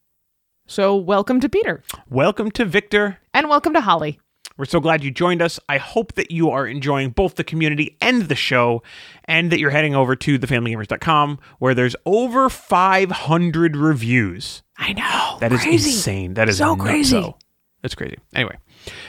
So, 0.71 0.95
welcome 0.95 1.41
to 1.41 1.49
Peter. 1.49 1.83
Welcome 2.09 2.49
to 2.51 2.63
Victor. 2.63 3.17
And 3.33 3.49
welcome 3.49 3.73
to 3.73 3.81
Holly. 3.81 4.21
We're 4.57 4.63
so 4.63 4.79
glad 4.79 5.03
you 5.03 5.11
joined 5.11 5.41
us. 5.41 5.59
I 5.67 5.77
hope 5.77 6.13
that 6.13 6.31
you 6.31 6.49
are 6.49 6.65
enjoying 6.65 7.09
both 7.09 7.35
the 7.35 7.43
community 7.43 7.97
and 7.99 8.29
the 8.29 8.35
show, 8.35 8.81
and 9.25 9.51
that 9.51 9.59
you're 9.59 9.71
heading 9.71 9.95
over 9.95 10.15
to 10.15 10.39
thefamilygamers.com 10.39 11.39
where 11.59 11.73
there's 11.73 11.97
over 12.05 12.47
500 12.47 13.75
reviews. 13.75 14.63
I 14.77 14.93
know. 14.93 15.39
That 15.41 15.51
is 15.51 15.59
crazy. 15.61 15.89
insane. 15.89 16.35
That 16.35 16.47
is 16.47 16.59
So 16.59 16.77
nutso. 16.77 16.79
crazy. 16.79 17.35
That's 17.81 17.95
crazy. 17.95 18.17
Anyway, 18.35 18.57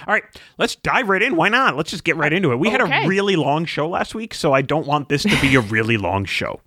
all 0.06 0.14
right, 0.14 0.24
let's 0.58 0.76
dive 0.76 1.08
right 1.08 1.22
in. 1.22 1.36
Why 1.36 1.48
not? 1.48 1.76
Let's 1.76 1.90
just 1.90 2.04
get 2.04 2.16
right 2.16 2.32
into 2.32 2.52
it. 2.52 2.58
We 2.58 2.70
had 2.70 2.80
a 2.80 3.06
really 3.06 3.36
long 3.36 3.64
show 3.64 3.88
last 3.88 4.14
week, 4.14 4.32
so 4.34 4.52
I 4.52 4.62
don't 4.62 4.86
want 4.86 5.08
this 5.08 5.22
to 5.24 5.40
be 5.40 5.54
a 5.56 5.60
really 5.72 5.96
long 5.96 6.24
show. 6.24 6.60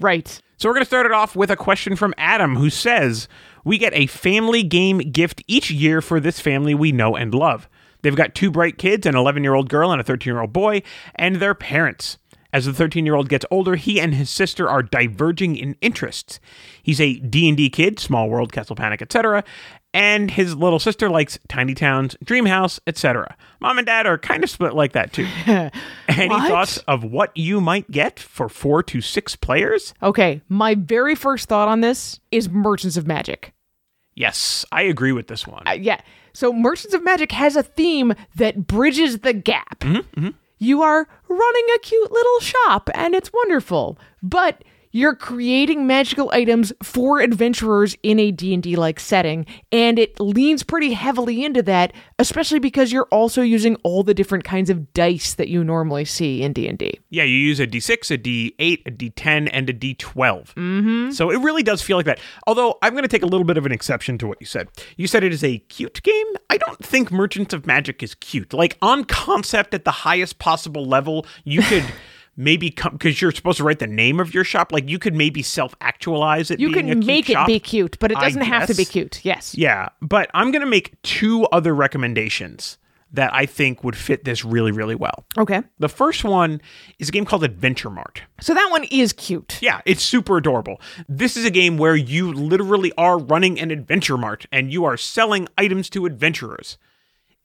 Right. 0.00 0.40
So 0.56 0.68
we're 0.68 0.74
going 0.74 0.84
to 0.84 0.88
start 0.88 1.06
it 1.06 1.12
off 1.12 1.34
with 1.34 1.50
a 1.50 1.56
question 1.56 1.96
from 1.96 2.14
Adam 2.16 2.56
who 2.56 2.70
says, 2.70 3.28
We 3.64 3.78
get 3.78 3.92
a 3.94 4.06
family 4.06 4.62
game 4.62 4.98
gift 4.98 5.42
each 5.46 5.70
year 5.70 6.00
for 6.00 6.20
this 6.20 6.40
family 6.40 6.74
we 6.74 6.92
know 6.92 7.16
and 7.16 7.34
love. 7.34 7.68
They've 8.02 8.14
got 8.14 8.34
two 8.34 8.50
bright 8.50 8.78
kids, 8.78 9.06
an 9.06 9.16
11 9.16 9.42
year 9.42 9.54
old 9.54 9.68
girl 9.68 9.90
and 9.92 10.00
a 10.00 10.04
13 10.04 10.32
year 10.32 10.40
old 10.40 10.52
boy, 10.52 10.82
and 11.14 11.36
their 11.36 11.54
parents. 11.54 12.18
As 12.52 12.66
the 12.66 12.74
13 12.74 13.06
year 13.06 13.14
old 13.14 13.30
gets 13.30 13.46
older, 13.50 13.76
he 13.76 13.98
and 13.98 14.14
his 14.14 14.28
sister 14.28 14.68
are 14.68 14.82
diverging 14.82 15.56
in 15.56 15.74
interests. 15.80 16.38
He's 16.82 17.00
a 17.00 17.14
D&D 17.14 17.70
kid, 17.70 17.98
Small 17.98 18.28
World, 18.28 18.52
Castle 18.52 18.76
Panic, 18.76 19.00
etc., 19.00 19.42
and 19.94 20.30
his 20.30 20.54
little 20.56 20.78
sister 20.78 21.10
likes 21.10 21.38
Tiny 21.48 21.74
Towns, 21.74 22.16
dream 22.24 22.46
house, 22.46 22.80
etc. 22.86 23.36
Mom 23.60 23.78
and 23.78 23.86
dad 23.86 24.06
are 24.06 24.18
kind 24.18 24.42
of 24.42 24.50
split 24.50 24.74
like 24.74 24.92
that 24.92 25.12
too. 25.12 25.26
Any 26.08 26.28
What? 26.28 26.48
thoughts 26.48 26.78
of 26.88 27.04
what 27.04 27.36
you 27.36 27.60
might 27.60 27.90
get 27.90 28.18
for 28.18 28.48
4 28.48 28.82
to 28.84 29.00
6 29.00 29.36
players? 29.36 29.94
Okay. 30.02 30.40
My 30.48 30.74
very 30.74 31.14
first 31.14 31.48
thought 31.48 31.68
on 31.68 31.80
this 31.80 32.20
is 32.30 32.48
Merchants 32.48 32.96
of 32.96 33.06
Magic. 33.06 33.52
Yes, 34.14 34.64
I 34.72 34.82
agree 34.82 35.12
with 35.12 35.28
this 35.28 35.46
one. 35.46 35.62
Uh, 35.66 35.72
yeah. 35.72 36.00
So 36.34 36.52
Merchants 36.52 36.94
of 36.94 37.02
Magic 37.04 37.32
has 37.32 37.56
a 37.56 37.62
theme 37.62 38.14
that 38.36 38.66
bridges 38.66 39.18
the 39.20 39.32
gap. 39.32 39.84
You 40.58 40.82
are 40.82 41.08
running 41.28 41.64
a 41.74 41.78
cute 41.80 42.12
little 42.12 42.40
shop 42.40 42.88
and 42.94 43.14
it's 43.14 43.32
wonderful, 43.32 43.98
but 44.22 44.62
you're 44.92 45.14
creating 45.14 45.86
magical 45.86 46.30
items 46.32 46.72
for 46.82 47.20
adventurers 47.20 47.96
in 48.02 48.18
a 48.18 48.30
D&D 48.30 48.76
like 48.76 49.00
setting 49.00 49.46
and 49.72 49.98
it 49.98 50.18
leans 50.20 50.62
pretty 50.62 50.92
heavily 50.92 51.44
into 51.44 51.62
that, 51.62 51.92
especially 52.18 52.58
because 52.58 52.92
you're 52.92 53.08
also 53.10 53.42
using 53.42 53.74
all 53.82 54.02
the 54.02 54.14
different 54.14 54.44
kinds 54.44 54.70
of 54.70 54.92
dice 54.92 55.34
that 55.34 55.48
you 55.48 55.64
normally 55.64 56.04
see 56.04 56.42
in 56.42 56.52
D&D. 56.52 57.00
yeah, 57.10 57.24
you 57.24 57.36
use 57.36 57.58
a 57.58 57.66
D6, 57.66 58.10
a 58.10 58.18
D8, 58.18 58.82
a 58.86 58.90
D10, 58.90 59.48
and 59.52 59.70
a 59.70 59.72
D12. 59.72 60.54
Mm-hmm. 60.54 61.10
So 61.10 61.30
it 61.30 61.38
really 61.38 61.62
does 61.62 61.82
feel 61.82 61.96
like 61.96 62.06
that. 62.06 62.20
Although 62.46 62.78
I'm 62.82 62.92
going 62.92 63.02
to 63.02 63.08
take 63.08 63.22
a 63.22 63.26
little 63.26 63.44
bit 63.44 63.56
of 63.56 63.66
an 63.66 63.72
exception 63.72 64.18
to 64.18 64.26
what 64.26 64.38
you 64.40 64.46
said. 64.46 64.68
You 64.96 65.06
said 65.06 65.24
it 65.24 65.32
is 65.32 65.42
a 65.42 65.58
cute 65.58 66.02
game. 66.02 66.26
I 66.50 66.58
don't 66.58 66.84
think 66.84 67.10
Merchants 67.10 67.54
of 67.54 67.66
Magic 67.66 68.02
is 68.02 68.14
cute. 68.14 68.52
Like 68.52 68.76
on 68.82 69.04
concept 69.04 69.74
at 69.74 69.84
the 69.84 69.90
highest 69.90 70.38
possible 70.38 70.84
level, 70.84 71.26
you 71.44 71.62
could. 71.62 71.84
Maybe 72.36 72.70
come 72.70 72.92
because 72.92 73.20
you're 73.20 73.32
supposed 73.32 73.58
to 73.58 73.64
write 73.64 73.78
the 73.78 73.86
name 73.86 74.18
of 74.18 74.32
your 74.32 74.44
shop. 74.44 74.72
Like 74.72 74.88
you 74.88 74.98
could 74.98 75.14
maybe 75.14 75.42
self-actualize 75.42 76.50
it. 76.50 76.60
You 76.60 76.72
being 76.72 76.90
a 76.90 76.94
can 76.94 77.04
make 77.04 77.26
shop. 77.26 77.48
it 77.48 77.52
be 77.52 77.60
cute, 77.60 77.98
but 77.98 78.10
it 78.10 78.18
doesn't 78.18 78.42
have 78.42 78.66
to 78.68 78.74
be 78.74 78.86
cute. 78.86 79.22
Yes. 79.22 79.54
Yeah, 79.54 79.90
but 80.00 80.30
I'm 80.32 80.50
to 80.52 80.66
make 80.66 81.00
two 81.02 81.44
other 81.46 81.74
recommendations 81.74 82.78
that 83.12 83.34
I 83.34 83.44
think 83.44 83.84
would 83.84 83.96
fit 83.96 84.24
this 84.24 84.44
really, 84.44 84.72
really 84.72 84.94
well. 84.94 85.26
Okay. 85.36 85.60
The 85.78 85.88
first 85.88 86.24
one 86.24 86.62
is 86.98 87.10
a 87.10 87.12
game 87.12 87.26
called 87.26 87.44
Adventure 87.44 87.90
Mart. 87.90 88.22
So 88.40 88.54
that 88.54 88.68
one 88.70 88.84
is 88.84 89.12
cute. 89.12 89.58
Yeah, 89.60 89.82
it's 89.84 90.02
super 90.02 90.38
adorable. 90.38 90.80
This 91.08 91.36
is 91.36 91.44
a 91.44 91.50
game 91.50 91.76
where 91.76 91.94
you 91.94 92.32
literally 92.32 92.92
are 92.96 93.18
running 93.18 93.60
an 93.60 93.70
adventure 93.70 94.16
mart 94.16 94.46
and 94.50 94.72
you 94.72 94.84
are 94.86 94.96
selling 94.96 95.48
items 95.58 95.90
to 95.90 96.06
adventurers. 96.06 96.78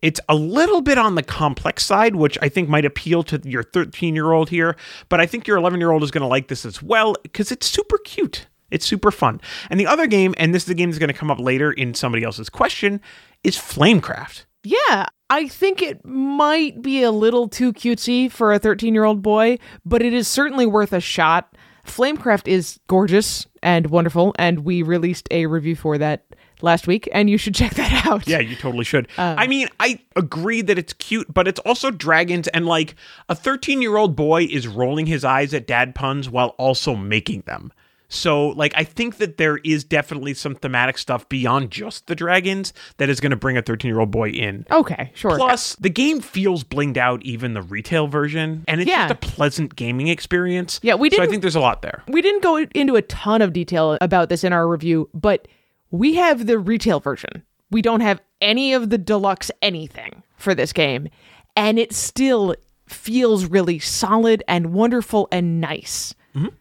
It's 0.02 0.20
a 0.30 0.36
little 0.36 0.82
bit 0.82 0.98
on 0.98 1.16
the 1.16 1.24
complex 1.24 1.84
side, 1.84 2.16
which 2.16 2.38
I 2.42 2.50
think 2.50 2.70
might 2.70 2.86
appeal 2.86 3.24
to 3.24 3.42
your 3.44 3.64
13 3.64 4.14
year 4.14 4.32
old 4.32 4.50
here, 4.50 4.76
but 5.10 5.20
I 5.20 5.26
think 5.26 5.48
your 5.48 5.58
11 5.58 5.80
year 5.80 5.92
old 5.92 6.04
is 6.04 6.12
going 6.12 6.22
to 6.22 6.28
like 6.28 6.48
this 6.48 6.66
as 6.66 6.82
well 6.84 7.16
because 7.24 7.52
it's 7.52 7.68
super 7.68 7.98
cute. 8.00 8.48
It's 8.70 8.86
super 8.86 9.12
fun. 9.12 9.42
And 9.70 9.80
the 9.80 9.88
other 9.88 10.08
game, 10.08 10.36
and 10.38 10.54
this 10.54 10.64
is 10.64 10.68
the 10.68 10.76
game 10.76 10.90
that's 10.90 11.00
going 11.00 11.12
to 11.12 11.18
come 11.18 11.32
up 11.32 11.40
later 11.40 11.72
in 11.72 11.94
somebody 11.94 12.24
else's 12.24 12.50
question, 12.50 13.02
is 13.44 13.56
Flamecraft. 13.56 14.46
Yeah, 14.64 15.06
I 15.30 15.48
think 15.48 15.82
it 15.82 16.04
might 16.06 16.82
be 16.82 17.02
a 17.02 17.12
little 17.12 17.48
too 17.48 17.72
cutesy 17.72 18.30
for 18.30 18.54
a 18.54 18.60
13 18.60 18.94
year 18.94 19.06
old 19.06 19.22
boy, 19.22 19.58
but 19.86 20.02
it 20.02 20.14
is 20.14 20.28
certainly 20.28 20.66
worth 20.66 20.94
a 20.94 21.00
shot. 21.00 21.56
Flamecraft 21.86 22.48
is 22.48 22.80
gorgeous 22.88 23.48
and 23.64 23.90
wonderful, 23.90 24.36
and 24.38 24.60
we 24.60 24.82
released 24.82 25.28
a 25.32 25.46
review 25.46 25.76
for 25.76 25.98
that 25.98 26.26
last 26.62 26.88
week, 26.88 27.08
and 27.12 27.30
you 27.30 27.38
should 27.38 27.56
check 27.56 27.74
that 27.76 28.06
out. 28.06 28.28
Yeah, 28.28 28.39
you 28.39 28.56
totally 28.56 28.84
should. 28.86 29.08
I 29.17 29.43
um, 29.43 29.50
mean, 29.50 29.67
I 29.80 30.00
agree 30.15 30.62
that 30.62 30.78
it's 30.78 30.93
cute, 30.93 31.32
but 31.34 31.48
it's 31.48 31.60
also 31.62 31.91
dragons, 31.91 32.48
and 32.50 32.65
like 32.65 32.96
a 33.30 33.36
13 33.36 33.82
year 33.82 33.98
old 33.98 34.15
boy 34.15 34.43
is 34.43 34.67
rolling 34.67 35.06
his 35.06 35.24
eyes 35.24 35.54
at 35.54 35.67
dad 35.67 35.96
puns 35.96 36.30
while 36.30 36.50
also 36.58 36.96
making 36.96 37.41
them. 37.41 37.72
So, 38.10 38.50
like, 38.50 38.72
I 38.76 38.86
think 38.86 39.17
that 39.17 39.36
there 39.38 39.58
is 39.58 39.84
definitely 39.84 40.34
some 40.34 40.56
thematic 40.56 40.98
stuff 40.98 41.28
beyond 41.28 41.72
just 41.72 42.08
the 42.08 42.15
dragons 42.15 42.72
that 42.98 43.10
is 43.10 43.20
going 43.20 43.32
to 43.32 43.36
bring 43.36 43.58
a 43.58 43.62
13 43.62 43.89
year 43.89 44.00
old 44.00 44.12
boy 44.12 44.30
in. 44.30 44.65
Okay, 44.72 45.12
sure. 45.13 45.36
Plus, 45.36 45.76
the 45.76 45.89
game 45.89 46.22
feels 46.22 46.63
blinged 46.63 46.96
out, 46.96 47.22
even 47.24 47.54
the 47.54 47.62
retail 47.62 48.08
version, 48.08 48.63
and 48.67 48.80
it's 48.80 48.89
Yeah. 48.89 49.10
just 49.10 49.12
a 49.24 49.28
pleasant 49.28 49.76
gaming 49.76 50.08
experience. 50.08 50.80
Yeah, 50.84 50.96
we 50.96 51.10
So 51.10 51.22
I 51.22 51.28
think 51.28 51.41
there's 51.41 51.56
a 51.56 51.60
lot 51.60 51.82
there. 51.82 52.04
we 52.08 52.22
didn't 52.22 52.43
go 52.43 52.56
into 52.58 52.96
a 52.96 53.02
ton 53.02 53.41
of 53.41 53.52
detail 53.52 53.98
about 54.00 54.30
this 54.30 54.46
in 54.46 54.54
our 54.54 54.67
review, 54.70 55.10
but 55.13 55.48
we 55.91 56.15
have 56.15 56.45
the 56.45 56.60
retail 56.60 57.00
version. 57.00 57.43
We 57.71 57.82
don't 57.82 58.02
have 58.02 58.21
any 58.41 58.73
of 58.73 58.89
the 58.89 58.97
deluxe 58.97 59.52
anything 59.62 60.23
for 60.38 60.56
this 60.56 60.73
game, 60.73 61.10
and 61.56 61.80
it 61.80 61.93
still 61.93 62.56
feels 62.88 63.45
really 63.45 63.80
solid 63.80 64.43
and 64.47 64.73
wonderful 64.73 65.28
and 65.32 65.60
nice. 65.60 66.13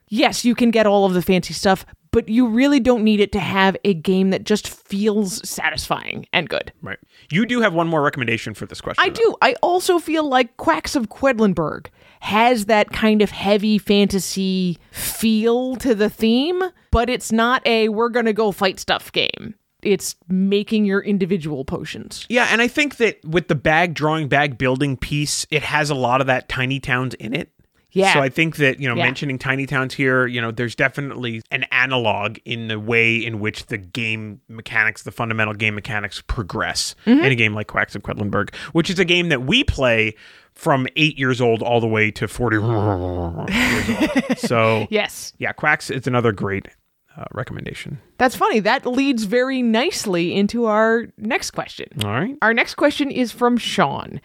Yes, 0.09 0.45
you 0.45 0.55
can 0.55 0.71
get 0.71 0.87
all 0.87 1.05
of 1.05 1.15
the 1.15 1.23
fancy 1.23 1.53
stuff, 1.53 1.85
but 2.11 2.31
you 2.31 2.47
really 2.47 2.81
don't 2.81 3.05
need 3.05 3.21
it 3.21 3.31
to 3.33 3.41
have 3.41 3.77
a 3.85 3.93
game 3.93 4.31
that 4.31 4.45
just 4.45 4.69
feels 4.69 5.47
satisfying 5.47 6.27
and 6.33 6.49
good. 6.49 6.73
Right. 6.81 6.99
You 7.31 7.45
do 7.45 7.61
have 7.61 7.75
one 7.75 7.87
more 7.87 8.01
recommendation 8.01 8.55
for 8.55 8.65
this 8.65 8.81
question. 8.81 9.05
I 9.05 9.11
do. 9.11 9.37
I 9.43 9.55
also 9.63 9.99
feel 9.99 10.27
like 10.27 10.57
Quacks 10.57 10.97
of 10.97 11.11
Quedlinburg 11.11 11.89
has 12.21 12.67
that 12.67 12.91
kind 12.91 13.21
of 13.21 13.31
heavy 13.31 13.77
fantasy 13.77 14.79
feel 14.93 15.77
to 15.77 15.95
the 15.95 16.09
theme, 16.09 16.63
but 16.91 17.11
it's 17.11 17.31
not 17.31 17.61
a 17.67 17.91
we're 17.91 18.09
going 18.09 18.25
to 18.25 18.33
go 18.33 18.51
fight 18.51 18.81
stuff 18.81 19.13
game. 19.13 19.55
It's 19.83 20.17
making 20.27 20.87
your 20.87 21.01
individual 21.01 21.67
potions. 21.67 22.25
Yeah, 22.31 22.49
and 22.51 22.63
I 22.63 22.67
think 22.67 22.97
that 22.97 23.23
with 23.25 23.49
the 23.49 23.55
bag 23.55 23.93
drawing, 23.93 24.29
bag 24.29 24.57
building 24.57 24.97
piece, 24.97 25.47
it 25.51 25.63
has 25.63 25.91
a 25.91 25.95
lot 25.95 26.23
of 26.23 26.27
that 26.29 26.49
tiny 26.49 26.81
towns 26.81 27.13
in 27.15 27.35
it. 27.35 27.53
Yeah. 27.97 28.13
So 28.13 28.21
I 28.21 28.29
think 28.29 28.57
that, 28.57 28.79
you 28.81 28.89
know, 28.89 28.95
Yeah. 28.97 29.05
mentioning 29.05 29.39
tiny 29.39 29.67
towns 29.67 29.95
here, 29.95 30.27
you 30.27 30.41
know, 30.41 30.51
there's 30.51 30.75
definitely 30.75 31.43
an 31.51 31.65
analog 31.73 32.39
in 32.45 32.69
the 32.69 32.79
way 32.79 33.17
in 33.17 33.41
which 33.41 33.67
the 33.67 33.79
game 33.79 34.41
mechanics, 34.49 35.03
the 35.03 35.11
fundamental 35.13 35.55
game 35.55 35.75
mechanics 35.75 36.23
progress 36.27 36.95
Mm-hmm. 37.07 37.25
in 37.25 37.33
a 37.33 37.35
game 37.35 37.55
like 37.55 37.67
Quacks 37.69 37.95
of 37.95 38.03
Quedlinburg, 38.03 38.55
which 38.73 38.91
is 38.91 38.99
a 38.99 39.05
game 39.05 39.29
that 39.31 39.43
we 39.43 39.65
play 39.65 40.15
from 40.55 40.87
eight 40.97 41.19
years 41.19 41.41
old 41.41 41.63
all 41.63 41.81
the 41.81 41.87
way 41.87 42.11
to 42.11 42.27
40 42.29 42.57
years 42.57 42.65
old. 42.65 43.51
So, 44.39 44.87
Yes. 44.91 45.33
yeah, 45.39 45.53
Quacks 45.53 45.91
is 45.91 46.07
another 46.07 46.33
great 46.33 46.69
uh, 47.17 47.25
recommendation. 47.33 47.99
That's 48.19 48.37
funny. 48.37 48.61
That 48.61 48.85
leads 48.87 49.25
very 49.25 49.63
nicely 49.63 50.35
into 50.35 50.67
our 50.67 51.07
next 51.17 51.53
question. 51.53 51.87
All 52.05 52.11
right. 52.11 52.37
Our 52.43 52.53
next 52.55 52.75
question 52.75 53.11
is 53.11 53.33
from 53.33 53.57
Sean, 53.57 54.21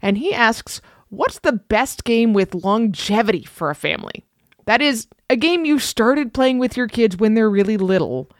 and 0.00 0.16
he 0.18 0.32
asks, 0.32 0.80
What's 1.10 1.40
the 1.40 1.52
best 1.52 2.04
game 2.04 2.32
with 2.32 2.54
longevity 2.54 3.44
for 3.44 3.68
a 3.68 3.74
family? 3.74 4.24
That 4.66 4.80
is, 4.80 5.08
a 5.28 5.36
game 5.36 5.64
you 5.64 5.80
started 5.80 6.32
playing 6.32 6.58
with 6.58 6.76
your 6.76 6.86
kids 6.86 7.16
when 7.16 7.34
they're 7.34 7.50
really 7.50 7.76
little 7.76 8.30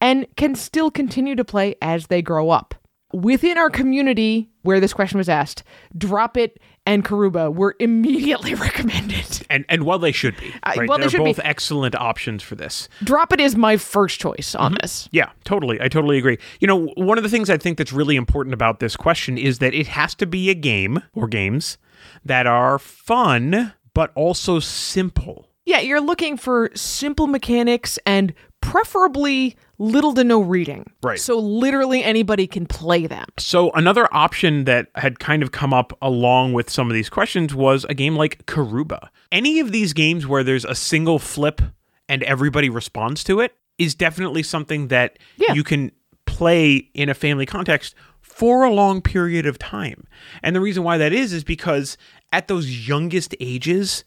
and 0.00 0.26
can 0.36 0.54
still 0.54 0.90
continue 0.90 1.34
to 1.34 1.44
play 1.44 1.74
as 1.82 2.06
they 2.06 2.22
grow 2.22 2.50
up. 2.50 2.74
Within 3.12 3.58
our 3.58 3.68
community 3.68 4.48
where 4.62 4.78
this 4.78 4.92
question 4.92 5.18
was 5.18 5.28
asked, 5.28 5.64
Drop 5.98 6.36
It 6.36 6.60
and 6.86 7.04
Karuba 7.04 7.54
were 7.54 7.76
immediately 7.78 8.54
recommended. 8.66 9.46
And 9.48 9.64
and 9.68 9.84
well, 9.84 9.98
they 9.98 10.12
should 10.12 10.36
be. 10.36 10.52
Right? 10.66 10.78
Uh, 10.78 10.84
well, 10.88 10.98
they 10.98 11.02
They're 11.02 11.10
should 11.10 11.18
be. 11.18 11.24
both 11.24 11.40
excellent 11.44 11.94
options 11.94 12.42
for 12.42 12.54
this. 12.54 12.88
Drop 13.04 13.32
It 13.32 13.40
is 13.40 13.56
my 13.56 13.76
first 13.76 14.20
choice 14.20 14.54
on 14.54 14.76
this. 14.80 15.08
Yeah, 15.12 15.30
totally. 15.44 15.80
I 15.80 15.88
totally 15.88 16.18
agree. 16.18 16.38
You 16.60 16.66
know, 16.66 16.86
one 16.96 17.18
of 17.18 17.24
the 17.24 17.30
things 17.30 17.50
I 17.50 17.56
think 17.56 17.78
that's 17.78 17.92
really 17.92 18.16
important 18.16 18.54
about 18.54 18.80
this 18.80 18.96
question 18.96 19.38
is 19.38 19.58
that 19.58 19.74
it 19.74 19.88
has 19.88 20.14
to 20.16 20.26
be 20.26 20.50
a 20.50 20.54
game 20.54 21.02
or 21.14 21.28
games 21.28 21.78
that 22.24 22.46
are 22.46 22.78
fun 22.78 23.74
but 23.92 24.12
also 24.14 24.60
simple. 24.60 25.48
Yeah, 25.66 25.80
you're 25.80 26.00
looking 26.00 26.36
for 26.36 26.70
simple 26.74 27.26
mechanics 27.26 27.98
and 28.06 28.32
preferably 28.60 29.56
little 29.80 30.12
to 30.14 30.22
no 30.22 30.40
reading. 30.40 30.84
Right. 31.02 31.18
So 31.18 31.38
literally 31.38 32.04
anybody 32.04 32.46
can 32.46 32.66
play 32.66 33.06
them. 33.06 33.24
So 33.38 33.70
another 33.72 34.06
option 34.14 34.64
that 34.64 34.88
had 34.94 35.18
kind 35.18 35.42
of 35.42 35.52
come 35.52 35.72
up 35.72 35.96
along 36.02 36.52
with 36.52 36.68
some 36.70 36.88
of 36.88 36.94
these 36.94 37.08
questions 37.08 37.54
was 37.54 37.84
a 37.88 37.94
game 37.94 38.14
like 38.14 38.44
Karuba. 38.46 39.08
Any 39.32 39.58
of 39.58 39.72
these 39.72 39.92
games 39.94 40.26
where 40.26 40.44
there's 40.44 40.64
a 40.66 40.74
single 40.74 41.18
flip 41.18 41.62
and 42.08 42.22
everybody 42.24 42.68
responds 42.68 43.24
to 43.24 43.40
it 43.40 43.54
is 43.78 43.94
definitely 43.94 44.42
something 44.42 44.88
that 44.88 45.18
Yeah. 45.38 45.54
you 45.54 45.64
can 45.64 45.92
play 46.26 46.90
in 46.94 47.08
a 47.08 47.14
family 47.14 47.46
context 47.46 47.94
for 48.20 48.62
a 48.64 48.70
long 48.70 49.00
period 49.00 49.46
of 49.46 49.58
time. 49.58 50.06
And 50.42 50.54
the 50.54 50.60
reason 50.60 50.82
why 50.84 50.98
that 50.98 51.12
is 51.12 51.32
is 51.32 51.42
because 51.42 51.96
at 52.32 52.48
those 52.48 52.86
youngest 52.86 53.34
ages, 53.40 54.04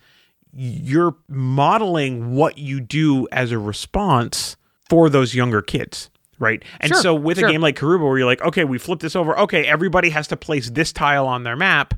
you're 0.54 1.16
modeling 1.28 2.36
what 2.36 2.58
you 2.60 2.80
do 2.80 3.28
as 3.32 3.52
a 3.52 3.58
response 3.58 4.56
for 4.94 5.10
those 5.10 5.34
younger 5.34 5.62
kids, 5.64 6.12
right? 6.38 6.62
And 6.80 6.92
Sure, 6.92 7.02
so 7.02 7.16
with 7.16 7.40
sure. 7.40 7.50
a 7.50 7.52
game 7.52 7.62
like 7.62 7.76
Karuba 7.76 8.02
where 8.08 8.18
you're 8.20 8.28
like, 8.28 8.44
okay, 8.44 8.64
we 8.64 8.78
flip 8.78 9.00
this 9.00 9.16
over, 9.16 9.38
okay, 9.40 9.66
everybody 9.66 10.12
has 10.12 10.28
to 10.28 10.38
place 10.38 10.70
this 10.70 10.94
tile 10.94 11.26
on 11.26 11.42
their 11.44 11.56
map. 11.56 11.96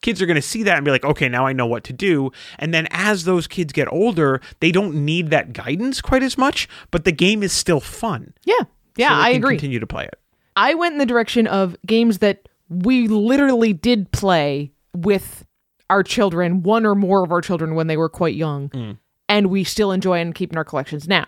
Kids 0.00 0.22
are 0.22 0.26
going 0.26 0.36
to 0.36 0.42
see 0.42 0.62
that 0.62 0.76
and 0.76 0.84
be 0.84 0.92
like, 0.92 1.04
okay, 1.04 1.28
now 1.28 1.44
I 1.46 1.52
know 1.52 1.66
what 1.66 1.82
to 1.84 1.92
do. 1.92 2.30
And 2.60 2.72
then 2.72 2.86
as 2.92 3.24
those 3.24 3.46
kids 3.48 3.72
get 3.72 3.90
older, 3.90 4.40
they 4.60 4.70
don't 4.70 4.94
need 5.04 5.30
that 5.30 5.52
guidance 5.54 6.00
quite 6.00 6.22
as 6.22 6.38
much, 6.38 6.68
but 6.92 7.04
the 7.04 7.12
game 7.12 7.42
is 7.42 7.52
still 7.52 7.80
fun. 7.80 8.32
Yeah. 8.44 8.54
Yeah, 8.96 9.08
So 9.08 9.14
I 9.14 9.28
agree. 9.30 9.56
Continue 9.56 9.80
to 9.80 9.86
play 9.86 10.04
it. 10.04 10.18
I 10.54 10.74
went 10.74 10.92
in 10.92 10.98
the 10.98 11.06
direction 11.06 11.46
of 11.48 11.74
games 11.84 12.18
that 12.18 12.48
we 12.68 13.08
literally 13.08 13.72
did 13.72 14.12
play 14.12 14.70
with 14.94 15.44
our 15.90 16.02
children, 16.02 16.62
one 16.62 16.86
or 16.86 16.94
more 16.94 17.24
of 17.24 17.32
our 17.32 17.40
children 17.40 17.74
when 17.74 17.88
they 17.88 17.96
were 17.96 18.08
quite 18.08 18.34
young, 18.36 18.68
Mm. 18.70 18.98
and 19.28 19.46
we 19.48 19.64
still 19.64 19.92
enjoy 19.92 20.18
and 20.20 20.34
keep 20.34 20.50
in 20.52 20.56
our 20.58 20.64
collections 20.64 21.06
now. 21.08 21.26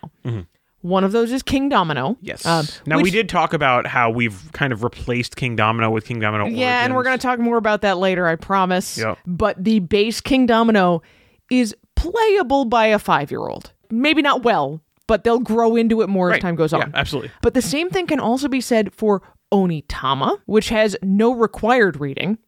One 0.81 1.03
of 1.03 1.11
those 1.13 1.33
is 1.33 1.43
King 1.43 1.69
Domino. 1.69 2.17
Yes. 2.21 2.47
Um, 2.47 2.67
now 2.87 3.01
we 3.01 3.11
did 3.11 3.29
talk 3.29 3.53
about 3.53 3.87
how 3.87 4.11
we've 4.11 4.51
kind 4.53 4.73
of 4.73 4.85
replaced 4.85 5.35
King 5.37 5.57
Domino 5.57 5.91
with 5.91 6.05
King 6.05 6.21
Domino. 6.21 6.47
Yeah, 6.47 6.85
and 6.85 6.95
we're 6.95 7.03
going 7.03 7.19
to 7.19 7.23
talk 7.23 7.39
more 7.41 7.57
about 7.57 7.83
that 7.83 7.99
later, 7.99 8.27
I 8.29 8.37
promise. 8.37 8.97
Yep. 8.97 9.19
But 9.27 9.63
the 9.65 9.81
base 9.81 10.21
King 10.21 10.47
Domino 10.47 11.03
is 11.51 11.75
playable 11.97 12.65
by 12.65 12.87
a 12.87 12.99
five 13.01 13.31
year 13.33 13.41
old. 13.49 13.73
Maybe 13.91 14.23
not 14.23 14.45
well, 14.45 14.81
but 15.09 15.25
they'll 15.25 15.41
grow 15.41 15.75
into 15.75 16.01
it 16.03 16.09
more 16.09 16.33
as 16.33 16.41
time 16.41 16.55
goes 16.55 16.73
on. 16.73 16.81
Yeah, 16.81 16.91
absolutely. 16.95 17.33
But 17.43 17.55
the 17.55 17.63
same 17.63 17.91
thing 17.91 18.07
can 18.07 18.21
also 18.21 18.47
be 18.47 18.61
said 18.61 18.95
for 18.95 19.23
Onitama, 19.53 20.39
which 20.47 20.69
has 20.69 20.97
no 21.03 21.33
required 21.35 21.99
reading. 22.01 22.39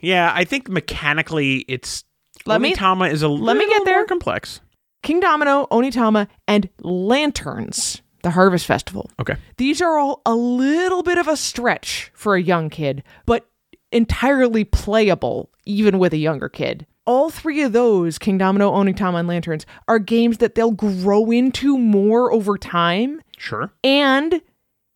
Yeah, 0.00 0.32
I 0.34 0.44
think 0.44 0.68
mechanically 0.68 1.64
it's 1.68 2.04
Let 2.46 2.60
me- 2.60 2.74
Onitama 2.74 3.10
is 3.12 3.22
a 3.22 3.28
let 3.28 3.56
me 3.56 3.64
little 3.64 3.78
get 3.78 3.84
there. 3.84 3.98
more 3.98 4.06
complex. 4.06 4.60
King 5.04 5.20
Domino, 5.20 5.68
Onitama, 5.70 6.26
and 6.48 6.68
Lanterns, 6.80 8.00
the 8.22 8.30
Harvest 8.30 8.64
Festival. 8.64 9.10
Okay. 9.20 9.36
These 9.58 9.82
are 9.82 9.98
all 9.98 10.22
a 10.24 10.34
little 10.34 11.02
bit 11.02 11.18
of 11.18 11.28
a 11.28 11.36
stretch 11.36 12.10
for 12.14 12.34
a 12.34 12.42
young 12.42 12.70
kid, 12.70 13.04
but 13.26 13.46
entirely 13.92 14.64
playable 14.64 15.50
even 15.66 15.98
with 15.98 16.14
a 16.14 16.16
younger 16.16 16.48
kid. 16.48 16.86
All 17.04 17.28
three 17.28 17.60
of 17.60 17.72
those, 17.72 18.18
King 18.18 18.38
Domino, 18.38 18.72
Onitama, 18.72 19.20
and 19.20 19.28
Lanterns, 19.28 19.66
are 19.88 19.98
games 19.98 20.38
that 20.38 20.54
they'll 20.54 20.70
grow 20.70 21.30
into 21.30 21.76
more 21.76 22.32
over 22.32 22.56
time. 22.56 23.20
Sure. 23.36 23.70
And 23.84 24.40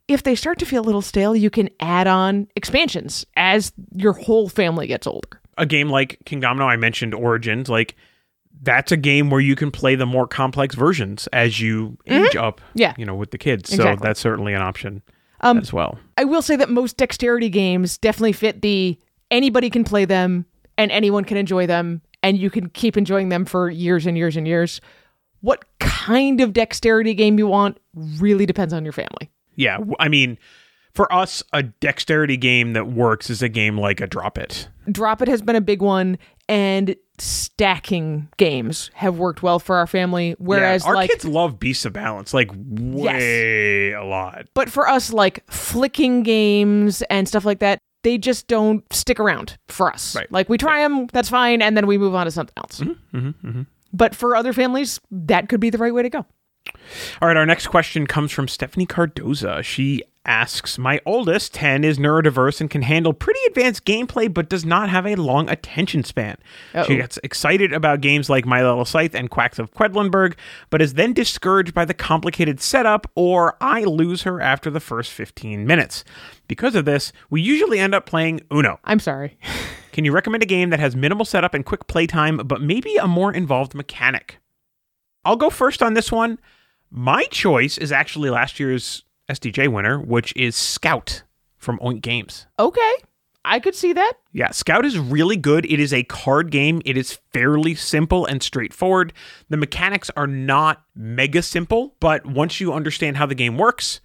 if 0.08 0.22
they 0.22 0.34
start 0.34 0.58
to 0.60 0.64
feel 0.64 0.80
a 0.80 0.86
little 0.86 1.02
stale, 1.02 1.36
you 1.36 1.50
can 1.50 1.68
add 1.80 2.06
on 2.06 2.48
expansions 2.56 3.26
as 3.36 3.72
your 3.94 4.14
whole 4.14 4.48
family 4.48 4.86
gets 4.86 5.06
older. 5.06 5.28
A 5.58 5.66
game 5.66 5.90
like 5.90 6.18
King 6.24 6.40
Domino, 6.40 6.66
I 6.66 6.76
mentioned 6.76 7.12
Origins, 7.12 7.68
like 7.68 7.94
that's 8.62 8.90
a 8.92 8.96
game 8.96 9.30
where 9.30 9.40
you 9.40 9.54
can 9.54 9.70
play 9.70 9.94
the 9.94 10.06
more 10.06 10.26
complex 10.26 10.74
versions 10.74 11.26
as 11.32 11.60
you 11.60 11.96
age 12.06 12.36
up. 12.36 12.60
Mm-hmm. 12.60 12.78
Yeah. 12.78 12.94
You 12.98 13.06
know, 13.06 13.14
with 13.14 13.30
the 13.30 13.38
kids. 13.38 13.72
Exactly. 13.72 13.96
So 13.98 14.02
that's 14.02 14.20
certainly 14.20 14.52
an 14.54 14.62
option 14.62 15.02
Um, 15.40 15.58
as 15.58 15.72
well. 15.72 15.98
I 16.16 16.24
will 16.24 16.42
say 16.42 16.56
that 16.56 16.68
most 16.70 16.96
dexterity 16.96 17.48
games 17.48 17.98
definitely 17.98 18.32
fit 18.32 18.62
the 18.62 18.98
anybody 19.30 19.70
can 19.70 19.84
play 19.84 20.04
them 20.04 20.46
and 20.76 20.90
anyone 20.90 21.24
can 21.24 21.36
enjoy 21.36 21.66
them 21.66 22.02
and 22.22 22.36
you 22.38 22.50
can 22.50 22.68
keep 22.70 22.96
enjoying 22.96 23.28
them 23.28 23.44
for 23.44 23.70
years 23.70 24.06
and 24.06 24.16
years 24.16 24.36
and 24.36 24.46
years. 24.46 24.80
What 25.40 25.64
kind 25.78 26.40
of 26.40 26.52
dexterity 26.52 27.14
game 27.14 27.38
you 27.38 27.46
want 27.46 27.78
really 27.94 28.44
depends 28.46 28.74
on 28.74 28.82
your 28.84 28.92
family. 28.92 29.30
Yeah. 29.54 29.78
I 30.00 30.08
mean, 30.08 30.36
for 30.94 31.12
us, 31.12 31.44
a 31.52 31.62
dexterity 31.62 32.36
game 32.36 32.72
that 32.72 32.88
works 32.88 33.30
is 33.30 33.40
a 33.40 33.48
game 33.48 33.78
like 33.78 34.00
a 34.00 34.06
Drop 34.08 34.36
It. 34.36 34.68
Drop 34.90 35.22
It 35.22 35.28
has 35.28 35.42
been 35.42 35.54
a 35.54 35.60
big 35.60 35.80
one 35.80 36.18
and 36.48 36.96
stacking 37.18 38.28
games 38.36 38.90
have 38.94 39.18
worked 39.18 39.42
well 39.42 39.58
for 39.58 39.76
our 39.76 39.86
family 39.86 40.34
whereas 40.38 40.82
yeah, 40.84 40.88
our 40.90 40.94
like 40.94 41.10
kids 41.10 41.24
love 41.24 41.58
Beasts 41.58 41.84
of 41.84 41.92
Balance, 41.92 42.32
like 42.32 42.50
way 42.52 43.92
a 43.92 44.04
lot. 44.04 44.46
but 44.54 44.70
for 44.70 44.88
us 44.88 45.12
like 45.12 45.44
flicking 45.50 46.22
games 46.22 47.02
and 47.02 47.26
stuff 47.28 47.44
like 47.44 47.58
that 47.58 47.78
they 48.04 48.16
just 48.18 48.46
don't 48.46 48.84
stick 48.92 49.18
around 49.18 49.56
for 49.68 49.92
us 49.92 50.14
Right. 50.14 50.30
like 50.30 50.48
we 50.48 50.56
try 50.58 50.80
them 50.80 51.06
that's 51.12 51.28
fine 51.28 51.60
and 51.62 51.76
then 51.76 51.86
we 51.86 51.98
move 51.98 52.14
on 52.14 52.26
to 52.26 52.30
something 52.30 52.54
else 52.56 52.80
Mm-hmm, 53.12 53.62
but 53.92 54.14
for 54.14 54.36
other 54.36 54.52
families 54.52 55.00
that 55.10 55.48
could 55.48 55.60
be 55.60 55.70
the 55.70 55.78
right 55.78 55.92
way 55.92 56.02
to 56.02 56.10
go 56.10 56.24
All 57.20 57.28
right, 57.28 57.36
our 57.36 57.46
next 57.46 57.66
question 57.66 58.06
comes 58.06 58.30
from 58.30 58.46
Stephanie 58.46 58.86
Cardoza. 58.86 59.62
She 59.64 60.02
asks 60.28 60.78
My 60.78 61.00
oldest, 61.04 61.54
10, 61.54 61.82
is 61.82 61.98
neurodiverse 61.98 62.60
and 62.60 62.70
can 62.70 62.82
handle 62.82 63.12
pretty 63.12 63.40
advanced 63.48 63.84
gameplay, 63.84 64.32
but 64.32 64.48
does 64.48 64.64
not 64.64 64.90
have 64.90 65.06
a 65.06 65.16
long 65.16 65.48
attention 65.48 66.04
span. 66.04 66.36
Uh-oh. 66.74 66.84
She 66.84 66.96
gets 66.96 67.18
excited 67.24 67.72
about 67.72 68.02
games 68.02 68.30
like 68.30 68.46
My 68.46 68.62
Little 68.62 68.84
Scythe 68.84 69.14
and 69.14 69.30
Quacks 69.30 69.58
of 69.58 69.72
Quedlinburg, 69.72 70.34
but 70.70 70.82
is 70.82 70.94
then 70.94 71.12
discouraged 71.12 71.74
by 71.74 71.84
the 71.84 71.94
complicated 71.94 72.60
setup, 72.60 73.10
or 73.14 73.56
I 73.60 73.82
lose 73.84 74.22
her 74.22 74.40
after 74.40 74.70
the 74.70 74.80
first 74.80 75.10
15 75.10 75.66
minutes. 75.66 76.04
Because 76.46 76.74
of 76.74 76.84
this, 76.84 77.12
we 77.30 77.40
usually 77.40 77.78
end 77.78 77.94
up 77.94 78.06
playing 78.06 78.42
Uno. 78.52 78.78
i'm 78.84 79.00
sorry 79.00 79.38
Can 79.92 80.04
you 80.04 80.12
recommend 80.12 80.44
a 80.44 80.46
game 80.46 80.70
that 80.70 80.78
has 80.78 80.94
minimal 80.94 81.24
setup 81.24 81.54
and 81.54 81.66
quick 81.66 81.88
playtime, 81.88 82.36
but 82.44 82.62
maybe 82.62 82.94
a 82.98 83.08
more 83.08 83.32
involved 83.32 83.74
mechanic? 83.74 84.38
I'll 85.24 85.34
go 85.34 85.50
first 85.50 85.82
on 85.82 85.94
this 85.94 86.12
one. 86.12 86.38
My 86.88 87.24
choice 87.24 87.76
is 87.78 87.90
actually 87.90 88.30
last 88.30 88.60
year's 88.60 89.02
SDJ 89.28 89.68
winner, 89.72 90.00
which 90.00 90.32
is 90.36 90.56
Scout 90.56 91.22
from 91.56 91.78
Oink 91.80 92.02
Games. 92.02 92.46
okay 92.58 92.92
i 93.44 93.58
could 93.60 93.74
see 93.74 93.92
that 93.92 94.12
Yeah, 94.32 94.50
Scout 94.50 94.84
is 94.84 94.98
really 94.98 95.36
good. 95.36 95.64
It 95.66 95.80
is 95.80 95.92
a 95.92 96.02
card 96.04 96.50
game. 96.50 96.82
It 96.84 96.96
is 96.96 97.18
fairly 97.32 97.74
simple 97.74 98.26
and 98.26 98.42
straightforward. 98.42 99.12
The 99.48 99.56
mechanics 99.56 100.10
are 100.16 100.26
not 100.26 100.82
mega 100.94 101.42
simple, 101.42 101.94
but 101.98 102.26
once 102.26 102.60
you 102.60 102.72
understand 102.72 103.16
how 103.16 103.26
the 103.26 103.34
game 103.34 103.56
works, 103.56 104.00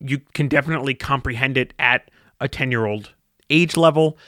you 0.00 0.18
can 0.34 0.48
definitely 0.48 0.94
comprehend 0.94 1.56
it 1.56 1.72
at 1.78 2.10
a 2.40 2.48
10 2.48 2.70
year 2.70 2.84
old 2.86 3.14
age 3.50 3.76
level, 3.76 4.18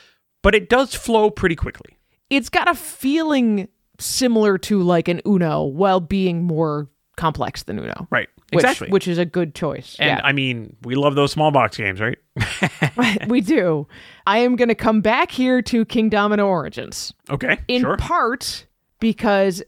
but 0.43 0.55
it 0.55 0.69
does 0.69 0.95
flow 0.95 1.31
pretty 1.31 1.57
quickly. 1.57 1.99
it's 2.31 2.49
got 2.49 2.69
a 2.69 2.75
feeling 2.75 3.69
similar 3.99 4.57
to 4.59 4.83
like 4.83 5.09
an 5.09 5.21
uno 5.27 5.63
while 5.65 6.01
being 6.01 6.43
more 6.45 6.89
complex 7.17 7.65
than 7.65 7.79
uno 7.79 8.07
Right. 8.11 8.29
Which, 8.53 8.65
exactly. 8.65 8.89
which 8.89 9.09
is 9.09 9.19
a 9.19 9.25
good 9.25 9.55
choice 9.55 9.97
and 9.99 10.21
I 10.23 10.33
mean, 10.33 10.77
we 10.83 10.95
love 10.95 11.15
those 11.15 11.33
small 11.33 11.51
box 11.51 11.77
games, 11.77 12.01
right? 12.01 12.19
we 13.29 13.41
do 13.41 13.87
i 14.27 14.39
am 14.39 14.57
going 14.57 14.69
to 14.69 14.75
come 14.75 15.01
back 15.01 15.31
here 15.31 15.63
to 15.63 15.85
king 15.85 16.09
domino 16.09 16.47
origins 16.47 17.13
okay. 17.31 17.61
in 17.69 17.83
sure. 17.83 17.97
part 17.97 18.67
because 18.99 19.63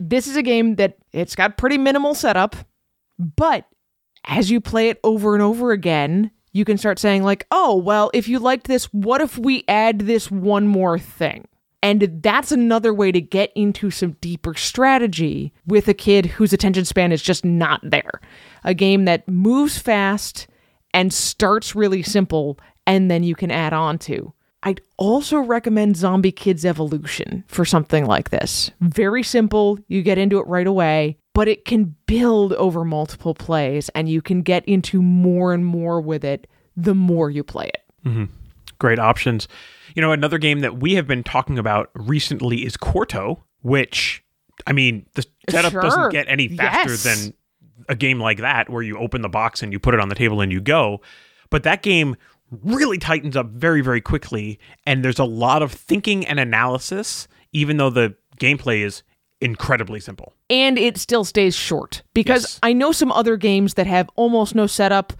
this 0.00 0.26
is 0.26 0.36
a 0.36 0.42
game 0.42 0.76
that 0.76 0.96
it's 1.12 1.34
got 1.34 1.56
pretty 1.56 1.78
minimal 1.78 2.14
setup, 2.14 2.56
but 3.18 3.66
as 4.24 4.50
you 4.50 4.60
play 4.60 4.88
it 4.88 4.98
over 5.04 5.34
and 5.34 5.42
over 5.42 5.72
again, 5.72 6.30
you 6.52 6.64
can 6.64 6.78
start 6.78 6.98
saying 6.98 7.22
like, 7.22 7.46
"Oh, 7.50 7.76
well, 7.76 8.10
if 8.14 8.28
you 8.28 8.38
liked 8.38 8.66
this, 8.66 8.86
what 8.86 9.20
if 9.20 9.38
we 9.38 9.64
add 9.68 10.00
this 10.00 10.30
one 10.30 10.66
more 10.66 10.98
thing?" 10.98 11.46
And 11.84 12.22
that's 12.22 12.50
another 12.50 12.94
way 12.94 13.12
to 13.12 13.20
get 13.20 13.52
into 13.54 13.90
some 13.90 14.12
deeper 14.22 14.54
strategy 14.54 15.52
with 15.66 15.86
a 15.86 15.92
kid 15.92 16.24
whose 16.24 16.54
attention 16.54 16.86
span 16.86 17.12
is 17.12 17.20
just 17.20 17.44
not 17.44 17.82
there. 17.82 18.22
A 18.64 18.72
game 18.72 19.04
that 19.04 19.28
moves 19.28 19.76
fast 19.76 20.46
and 20.94 21.12
starts 21.12 21.74
really 21.74 22.02
simple 22.02 22.58
and 22.86 23.10
then 23.10 23.22
you 23.22 23.34
can 23.34 23.50
add 23.50 23.74
on 23.74 23.98
to. 23.98 24.32
I'd 24.62 24.80
also 24.96 25.36
recommend 25.40 25.98
Zombie 25.98 26.32
Kids 26.32 26.64
Evolution 26.64 27.44
for 27.48 27.66
something 27.66 28.06
like 28.06 28.30
this. 28.30 28.70
Very 28.80 29.22
simple, 29.22 29.78
you 29.86 30.00
get 30.00 30.16
into 30.16 30.38
it 30.38 30.46
right 30.46 30.66
away, 30.66 31.18
but 31.34 31.48
it 31.48 31.66
can 31.66 31.94
build 32.06 32.54
over 32.54 32.86
multiple 32.86 33.34
plays 33.34 33.90
and 33.90 34.08
you 34.08 34.22
can 34.22 34.40
get 34.40 34.64
into 34.64 35.02
more 35.02 35.52
and 35.52 35.66
more 35.66 36.00
with 36.00 36.24
it 36.24 36.46
the 36.78 36.94
more 36.94 37.28
you 37.28 37.44
play 37.44 37.66
it. 37.66 37.82
Mm-hmm. 38.06 38.24
Great 38.78 38.98
options. 38.98 39.48
You 39.94 40.02
know, 40.02 40.12
another 40.12 40.38
game 40.38 40.60
that 40.60 40.78
we 40.78 40.94
have 40.94 41.06
been 41.06 41.22
talking 41.22 41.58
about 41.58 41.90
recently 41.94 42.64
is 42.66 42.76
Quarto, 42.76 43.42
which, 43.62 44.22
I 44.66 44.72
mean, 44.72 45.06
the 45.14 45.24
setup 45.48 45.72
Sure. 45.72 45.82
doesn't 45.82 46.10
get 46.12 46.26
any 46.28 46.48
faster 46.48 46.90
Yes. 46.90 47.02
than 47.04 47.34
a 47.88 47.94
game 47.94 48.18
like 48.20 48.38
that 48.38 48.68
where 48.70 48.82
you 48.82 48.98
open 48.98 49.22
the 49.22 49.28
box 49.28 49.62
and 49.62 49.72
you 49.72 49.78
put 49.78 49.94
it 49.94 50.00
on 50.00 50.08
the 50.08 50.14
table 50.14 50.40
and 50.40 50.50
you 50.52 50.60
go. 50.60 51.00
But 51.50 51.62
that 51.64 51.82
game 51.82 52.16
really 52.62 52.98
tightens 52.98 53.36
up 53.36 53.46
very, 53.50 53.80
very 53.80 54.00
quickly. 54.00 54.58
And 54.86 55.04
there's 55.04 55.18
a 55.18 55.24
lot 55.24 55.62
of 55.62 55.72
thinking 55.72 56.26
and 56.26 56.38
analysis, 56.40 57.26
even 57.52 57.76
though 57.76 57.90
the 57.90 58.14
gameplay 58.38 58.84
is 58.84 59.02
incredibly 59.40 60.00
simple. 60.00 60.32
and 60.48 60.78
it 60.78 60.96
still 60.98 61.24
stays 61.24 61.54
short 61.56 62.02
because 62.14 62.42
Yes. 62.44 62.60
I 62.62 62.72
know 62.72 62.92
some 62.92 63.10
other 63.12 63.36
games 63.36 63.74
that 63.74 63.86
have 63.86 64.08
almost 64.16 64.54
no 64.54 64.66
setup 64.66 65.12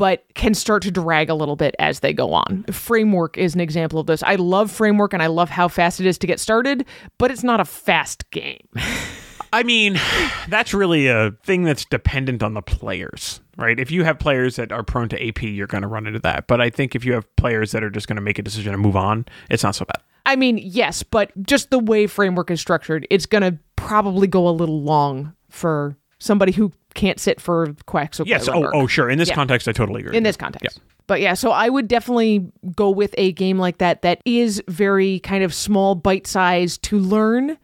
but 0.00 0.24
can 0.32 0.54
start 0.54 0.82
to 0.82 0.90
drag 0.90 1.28
a 1.28 1.34
little 1.34 1.56
bit 1.56 1.76
as 1.78 2.00
they 2.00 2.14
go 2.14 2.32
on. 2.32 2.64
Framework 2.70 3.36
is 3.36 3.54
an 3.54 3.60
example 3.60 4.00
of 4.00 4.06
this. 4.06 4.22
I 4.22 4.36
love 4.36 4.70
Framework 4.70 5.12
and 5.12 5.22
I 5.22 5.26
love 5.26 5.50
how 5.50 5.68
fast 5.68 6.00
it 6.00 6.06
is 6.06 6.16
to 6.16 6.26
get 6.26 6.40
started, 6.40 6.86
but 7.18 7.30
it's 7.30 7.44
not 7.44 7.60
a 7.60 7.66
fast 7.66 8.30
game. 8.30 8.66
I 9.52 9.62
mean, 9.62 10.00
that's 10.48 10.72
really 10.72 11.08
a 11.08 11.32
thing 11.42 11.64
that's 11.64 11.84
dependent 11.84 12.42
on 12.42 12.54
the 12.54 12.62
players, 12.62 13.42
right? 13.58 13.78
If 13.78 13.90
you 13.90 14.02
have 14.04 14.18
players 14.18 14.56
that 14.56 14.72
are 14.72 14.82
prone 14.82 15.10
to 15.10 15.28
AP, 15.28 15.42
you're 15.42 15.66
going 15.66 15.82
to 15.82 15.88
run 15.88 16.06
into 16.06 16.20
that. 16.20 16.46
But 16.46 16.62
I 16.62 16.70
think 16.70 16.94
if 16.94 17.04
you 17.04 17.12
have 17.12 17.26
players 17.36 17.72
that 17.72 17.84
are 17.84 17.90
just 17.90 18.08
going 18.08 18.16
to 18.16 18.22
make 18.22 18.38
a 18.38 18.42
decision 18.42 18.72
and 18.72 18.80
move 18.80 18.96
on, 18.96 19.26
it's 19.50 19.62
not 19.62 19.74
so 19.74 19.84
bad. 19.84 20.02
I 20.24 20.34
mean, 20.34 20.56
yes, 20.56 21.02
but 21.02 21.30
just 21.42 21.68
the 21.68 21.78
way 21.78 22.06
Framework 22.06 22.50
is 22.50 22.58
structured, 22.58 23.06
it's 23.10 23.26
going 23.26 23.42
to 23.42 23.58
probably 23.76 24.28
go 24.28 24.48
a 24.48 24.50
little 24.50 24.80
long 24.80 25.34
for 25.50 25.98
somebody 26.20 26.52
who 26.52 26.72
can't 26.94 27.18
sit 27.18 27.40
for 27.40 27.74
quacks. 27.86 28.20
Yes. 28.24 28.48
Oh, 28.48 28.70
oh, 28.72 28.86
sure. 28.86 29.10
In 29.10 29.18
this 29.18 29.28
Yeah. 29.30 29.34
context, 29.34 29.66
I 29.66 29.72
totally 29.72 30.02
agree. 30.02 30.16
in 30.16 30.22
this 30.22 30.36
context. 30.36 30.78
Yeah. 30.78 30.82
But 31.08 31.20
yeah, 31.20 31.34
so 31.34 31.50
I 31.50 31.68
would 31.68 31.88
definitely 31.88 32.46
go 32.76 32.88
with 32.90 33.14
a 33.18 33.32
game 33.32 33.58
like 33.58 33.78
that 33.78 34.02
that 34.02 34.20
is 34.24 34.62
very 34.68 35.18
kind 35.20 35.42
of 35.42 35.52
small 35.52 35.96
bite 35.96 36.28
size 36.28 36.78
to 36.78 36.98
learn 36.98 37.58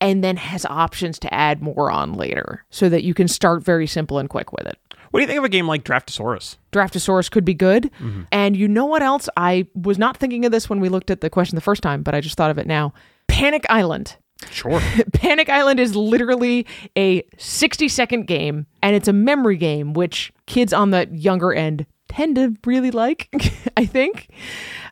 and 0.00 0.24
then 0.24 0.38
has 0.38 0.64
options 0.64 1.18
to 1.18 1.34
add 1.34 1.60
more 1.60 1.90
on 1.90 2.14
later 2.14 2.64
so 2.70 2.88
that 2.88 3.02
you 3.02 3.12
can 3.12 3.28
start 3.28 3.62
very 3.62 3.86
simple 3.86 4.18
and 4.18 4.30
quick 4.30 4.50
with 4.52 4.66
it. 4.66 4.78
What 5.10 5.18
do 5.20 5.22
you 5.22 5.26
think 5.26 5.38
of 5.38 5.44
a 5.44 5.48
game 5.50 5.66
like 5.66 5.84
Draftosaurus? 5.84 6.56
Draftosaurus 6.72 7.30
could 7.30 7.44
be 7.44 7.52
good. 7.52 7.90
Mm-hmm. 7.98 8.22
And 8.32 8.56
you 8.56 8.66
know 8.68 8.86
what 8.86 9.02
else? 9.02 9.28
I 9.36 9.66
was 9.74 9.98
not 9.98 10.16
thinking 10.16 10.46
of 10.46 10.52
this 10.52 10.70
when 10.70 10.80
we 10.80 10.88
looked 10.88 11.10
at 11.10 11.20
the 11.20 11.28
question 11.28 11.56
the 11.56 11.60
first 11.60 11.82
time, 11.82 12.02
but 12.02 12.14
I 12.14 12.20
just 12.20 12.36
thought 12.36 12.50
of 12.50 12.58
it 12.58 12.66
now. 12.66 12.94
Panic 13.26 13.66
Island. 13.68 14.16
Sure. 14.50 14.80
Panic 15.12 15.48
Island 15.48 15.80
is 15.80 15.94
literally 15.94 16.66
a 16.96 17.22
60 17.38 17.88
second 17.88 18.26
game, 18.26 18.66
and 18.82 18.96
it's 18.96 19.08
a 19.08 19.12
memory 19.12 19.56
game, 19.56 19.92
which 19.92 20.32
kids 20.46 20.72
on 20.72 20.90
the 20.90 21.08
younger 21.12 21.52
end 21.52 21.86
tend 22.08 22.36
to 22.36 22.54
really 22.66 22.90
like, 22.90 23.28
I 23.76 23.86
think. 23.86 24.28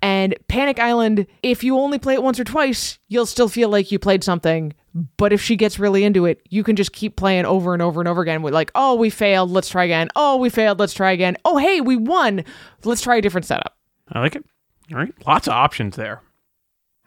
And 0.01 0.35
Panic 0.47 0.79
Island, 0.79 1.27
if 1.43 1.65
you 1.65 1.77
only 1.79 1.99
play 1.99 2.15
it 2.15 2.23
once 2.23 2.39
or 2.39 2.45
twice, 2.45 2.99
you'll 3.09 3.27
still 3.27 3.49
feel 3.49 3.69
like 3.69 3.91
you 3.91 3.99
played 3.99 4.23
something. 4.23 4.73
But 5.17 5.33
if 5.33 5.41
she 5.41 5.57
gets 5.57 5.79
really 5.79 6.05
into 6.05 6.27
it, 6.27 6.41
you 6.49 6.63
can 6.63 6.77
just 6.77 6.93
keep 6.93 7.17
playing 7.17 7.45
over 7.45 7.73
and 7.73 7.83
over 7.83 8.01
and 8.01 8.09
over 8.09 8.23
again 8.23 8.43
with, 8.43 8.55
like, 8.55 8.71
oh, 8.75 8.95
we 8.95 9.11
failed, 9.11 9.51
let's 9.51 9.69
try 9.69 9.85
again. 9.85 10.09
Oh, 10.15 10.37
we 10.37 10.51
failed, 10.51 10.79
let's 10.79 10.95
try 10.95 11.13
again. 11.13 11.37
Oh, 11.45 11.57
hey, 11.57 11.81
we 11.81 11.97
won, 11.97 12.45
let's 12.85 13.03
try 13.03 13.17
a 13.17 13.23
different 13.23 13.47
setup. 13.47 13.77
I 14.13 14.21
like 14.21 14.37
it. 14.37 14.45
All 14.93 14.99
right. 14.99 15.13
Lots 15.27 15.47
of 15.47 15.53
options 15.53 15.97
there. 15.97 16.23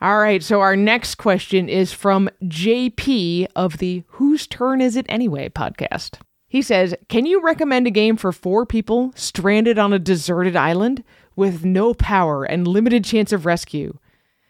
All 0.02 0.18
right, 0.18 0.41
so 0.41 0.62
our 0.62 0.76
next 0.76 1.16
question 1.16 1.70
is 1.70 1.93
from 1.93 2.28
JP 2.43 3.45
of 3.56 3.78
the 3.78 4.04
Whose 4.08 4.47
Turn 4.47 4.82
Is 4.82 4.95
It 4.95 5.06
Anyway 5.08 5.49
podcast. 5.49 6.20
He 6.47 6.64
says, 6.64 6.95
Can 7.08 7.28
you 7.28 7.39
recommend 7.39 7.86
a 7.86 7.91
game 7.91 8.18
for 8.18 8.32
four 8.32 8.66
people 8.66 9.12
stranded 9.16 9.78
on 9.78 9.93
a 9.93 9.99
deserted 9.99 10.56
island 10.56 11.04
with 11.36 11.64
no 11.64 11.93
power 11.93 12.43
and 12.43 12.68
limited 12.68 13.06
chance 13.06 13.32
of 13.32 13.45
rescue 13.45 13.99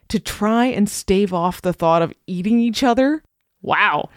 to 0.07 0.21
try 0.21 0.67
and 0.67 0.87
stave 0.87 1.33
off 1.33 1.61
the 1.61 1.73
thought 1.73 2.01
of 2.01 2.13
eating 2.27 2.61
each 2.61 2.81
other? 2.81 3.21
Wow. 3.63 4.09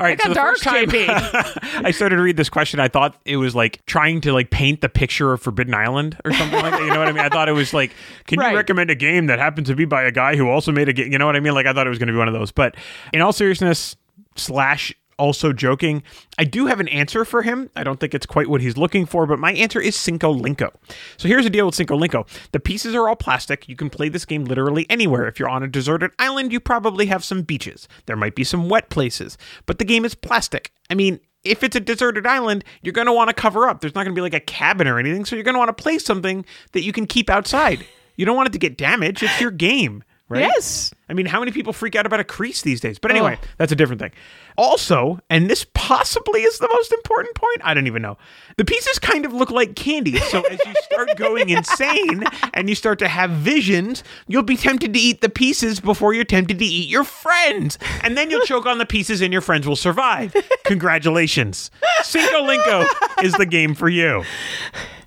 All 0.00 0.06
right. 0.06 0.20
so 0.20 0.28
the 0.30 0.34
dark, 0.34 0.58
first 0.58 0.64
time 0.64 0.86
I 1.84 1.92
started 1.92 2.16
to 2.16 2.22
read 2.22 2.36
this 2.36 2.48
question, 2.48 2.80
I 2.80 2.88
thought 2.88 3.16
it 3.24 3.36
was 3.36 3.54
like 3.54 3.84
trying 3.86 4.20
to 4.22 4.32
like 4.32 4.50
paint 4.50 4.80
the 4.80 4.88
picture 4.88 5.32
of 5.32 5.40
Forbidden 5.40 5.72
Island 5.72 6.16
or 6.24 6.32
something 6.32 6.60
like 6.60 6.72
that. 6.72 6.80
You 6.82 6.88
know 6.90 6.98
what 6.98 7.08
I 7.08 7.12
mean? 7.12 7.24
I 7.24 7.28
thought 7.28 7.48
it 7.48 7.52
was 7.52 7.72
like, 7.72 7.92
can 8.26 8.40
Right. 8.40 8.50
you 8.50 8.56
recommend 8.56 8.90
a 8.90 8.96
game 8.96 9.26
that 9.26 9.38
happens 9.38 9.68
to 9.68 9.76
be 9.76 9.84
by 9.84 10.02
a 10.02 10.10
guy 10.10 10.34
who 10.34 10.48
also 10.48 10.72
made 10.72 10.88
a 10.88 10.92
game? 10.92 11.12
You 11.12 11.18
know 11.18 11.26
what 11.26 11.36
I 11.36 11.40
mean? 11.40 11.54
Like 11.54 11.66
I 11.66 11.72
thought 11.72 11.86
it 11.86 11.90
was 11.90 11.98
going 11.98 12.08
to 12.08 12.12
be 12.12 12.18
one 12.18 12.28
of 12.28 12.34
those. 12.34 12.50
But 12.50 12.76
in 13.12 13.20
all 13.20 13.32
seriousness, 13.32 13.94
slash 14.34 14.92
also 15.18 15.52
joking, 15.52 16.02
I 16.38 16.44
do 16.44 16.66
have 16.66 16.80
an 16.80 16.88
answer 16.88 17.24
for 17.24 17.42
him. 17.42 17.70
I 17.76 17.84
don't 17.84 18.00
think 18.00 18.14
it's 18.14 18.26
quite 18.26 18.48
what 18.48 18.60
he's 18.60 18.76
looking 18.76 19.06
for, 19.06 19.26
but 19.26 19.38
my 19.38 19.52
answer 19.52 19.80
is 19.80 19.96
Cinco 19.96 20.32
Linko. 20.32 20.70
So 21.16 21.28
here's 21.28 21.44
the 21.44 21.50
deal 21.50 21.66
with 21.66 21.74
Cinco 21.74 21.98
Linko. 21.98 22.26
The 22.52 22.60
pieces 22.60 22.94
are 22.94 23.08
all 23.08 23.16
plastic. 23.16 23.68
You 23.68 23.76
can 23.76 23.90
play 23.90 24.08
this 24.08 24.24
game 24.24 24.44
literally 24.44 24.86
anywhere. 24.88 25.26
If 25.26 25.38
you're 25.38 25.48
on 25.48 25.62
a 25.62 25.68
deserted 25.68 26.12
island, 26.18 26.52
you 26.52 26.60
probably 26.60 27.06
have 27.06 27.24
some 27.24 27.42
beaches. 27.42 27.88
There 28.06 28.16
might 28.16 28.34
be 28.34 28.44
some 28.44 28.68
wet 28.68 28.90
places, 28.90 29.36
but 29.66 29.78
the 29.78 29.84
game 29.84 30.04
is 30.04 30.14
plastic. 30.14 30.72
I 30.90 30.94
mean, 30.94 31.20
if 31.44 31.62
it's 31.62 31.76
a 31.76 31.80
deserted 31.80 32.26
island, 32.26 32.64
you're 32.82 32.92
going 32.92 33.06
to 33.06 33.12
want 33.12 33.28
to 33.28 33.34
cover 33.34 33.68
up. 33.68 33.80
There's 33.80 33.94
not 33.94 34.04
going 34.04 34.14
to 34.14 34.18
be 34.18 34.22
like 34.22 34.34
a 34.34 34.40
cabin 34.40 34.88
or 34.88 34.98
anything, 34.98 35.24
so 35.24 35.36
you're 35.36 35.44
going 35.44 35.54
to 35.54 35.58
want 35.58 35.76
to 35.76 35.82
play 35.82 35.98
something 35.98 36.44
that 36.72 36.82
you 36.82 36.92
can 36.92 37.06
keep 37.06 37.30
outside. 37.30 37.86
You 38.16 38.26
don't 38.26 38.36
want 38.36 38.48
it 38.48 38.52
to 38.52 38.58
get 38.58 38.76
damaged. 38.76 39.22
It's 39.22 39.40
your 39.40 39.52
game, 39.52 40.02
right? 40.28 40.40
Yes. 40.42 40.92
I 41.08 41.14
mean, 41.14 41.24
how 41.26 41.40
many 41.40 41.52
people 41.52 41.72
freak 41.72 41.96
out 41.96 42.04
about 42.04 42.20
a 42.20 42.24
crease 42.24 42.60
these 42.62 42.80
days? 42.80 42.98
But 42.98 43.10
anyway, 43.10 43.38
Oh. 43.42 43.46
that's 43.56 43.72
a 43.72 43.76
different 43.76 44.00
thing. 44.00 44.10
Also, 44.58 45.20
and 45.30 45.48
this 45.48 45.64
possibly 45.72 46.42
is 46.42 46.58
the 46.58 46.68
most 46.68 46.92
important 46.92 47.34
point, 47.34 47.60
I 47.62 47.72
don't 47.74 47.86
even 47.86 48.02
know. 48.02 48.18
The 48.56 48.64
pieces 48.64 48.98
kind 48.98 49.24
of 49.24 49.32
look 49.32 49.50
like 49.50 49.74
candy. 49.76 50.16
So 50.18 50.42
as 50.42 50.58
you 50.66 50.74
start 50.82 51.16
going 51.16 51.48
insane 51.48 52.24
and 52.54 52.68
you 52.68 52.74
start 52.74 52.98
to 52.98 53.08
have 53.08 53.30
visions, 53.30 54.02
you'll 54.26 54.42
be 54.42 54.56
tempted 54.56 54.92
to 54.92 54.98
eat 55.00 55.20
the 55.20 55.28
pieces 55.28 55.80
before 55.80 56.12
you're 56.12 56.24
tempted 56.24 56.58
to 56.58 56.64
eat 56.64 56.88
your 56.90 57.04
friends. 57.04 57.78
And 58.02 58.16
then 58.18 58.30
you'll 58.30 58.44
choke 58.44 58.66
on 58.66 58.78
the 58.78 58.86
pieces 58.86 59.20
and 59.22 59.32
your 59.32 59.42
friends 59.42 59.66
will 59.66 59.76
survive. 59.76 60.34
Congratulations. 60.66 61.70
Cinco 62.02 62.42
Linko 62.46 62.86
is 63.22 63.32
the 63.34 63.46
game 63.46 63.74
for 63.74 63.88
you. 63.88 64.24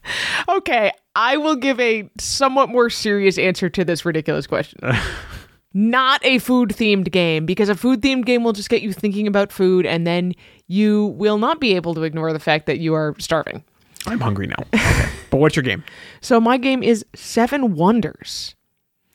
Okay, 0.49 0.91
I 1.15 1.37
will 1.37 1.55
give 1.55 1.79
a 1.79 2.09
somewhat 2.19 2.69
more 2.69 2.89
serious 2.89 3.37
answer 3.37 3.69
to 3.69 3.85
this 3.85 4.03
ridiculous 4.03 4.47
question. 4.47 4.79
Not 5.73 6.19
a 6.25 6.39
food 6.39 6.69
themed 6.69 7.11
game, 7.11 7.45
because 7.45 7.69
a 7.69 7.75
food 7.75 8.01
themed 8.01 8.25
game 8.25 8.43
will 8.43 8.51
just 8.51 8.69
get 8.69 8.81
you 8.81 8.91
thinking 8.91 9.27
about 9.27 9.51
food, 9.51 9.85
and 9.85 10.05
then 10.05 10.33
you 10.67 11.07
will 11.17 11.37
not 11.37 11.61
be 11.61 11.75
able 11.75 11.93
to 11.95 12.03
ignore 12.03 12.33
the 12.33 12.39
fact 12.39 12.65
that 12.65 12.79
you 12.79 12.93
are 12.93 13.15
starving. 13.19 13.63
I'm 14.05 14.19
hungry 14.19 14.47
now. 14.47 14.65
Okay. 14.73 15.09
But 15.29 15.37
what's 15.37 15.55
your 15.55 15.63
game? 15.63 15.83
So, 16.23 16.39
my 16.41 16.57
game 16.57 16.83
is 16.83 17.05
Seven 17.15 17.75
Wonders. 17.75 18.55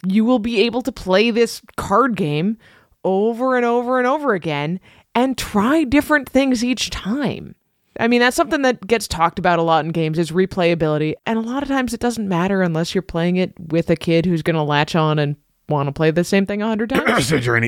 You 0.06 0.24
will 0.24 0.38
be 0.38 0.62
able 0.62 0.82
to 0.82 0.92
play 0.92 1.30
this 1.30 1.60
card 1.76 2.16
game 2.16 2.58
over 3.04 3.56
and 3.56 3.64
over 3.64 3.98
and 3.98 4.06
over 4.06 4.34
again 4.34 4.80
and 5.14 5.38
try 5.38 5.84
different 5.84 6.28
things 6.28 6.64
each 6.64 6.90
time. 6.90 7.54
I 7.98 8.08
mean, 8.08 8.20
that's 8.20 8.36
something 8.36 8.62
that 8.62 8.86
gets 8.86 9.08
talked 9.08 9.38
about 9.38 9.58
a 9.58 9.62
lot 9.62 9.84
in 9.84 9.92
games 9.92 10.18
is 10.18 10.30
replayability. 10.30 11.14
And 11.24 11.38
a 11.38 11.42
lot 11.42 11.62
of 11.62 11.68
times 11.68 11.94
it 11.94 12.00
doesn't 12.00 12.28
matter 12.28 12.62
unless 12.62 12.94
you're 12.94 13.02
playing 13.02 13.36
it 13.36 13.52
with 13.58 13.90
a 13.90 13.96
kid 13.96 14.26
who's 14.26 14.42
going 14.42 14.56
to 14.56 14.62
latch 14.62 14.94
on 14.94 15.18
and 15.18 15.36
want 15.68 15.88
to 15.88 15.92
play 15.92 16.10
the 16.10 16.24
same 16.24 16.46
thing 16.46 16.62
a 16.62 16.66
hundred 16.66 16.90
times. 16.90 17.04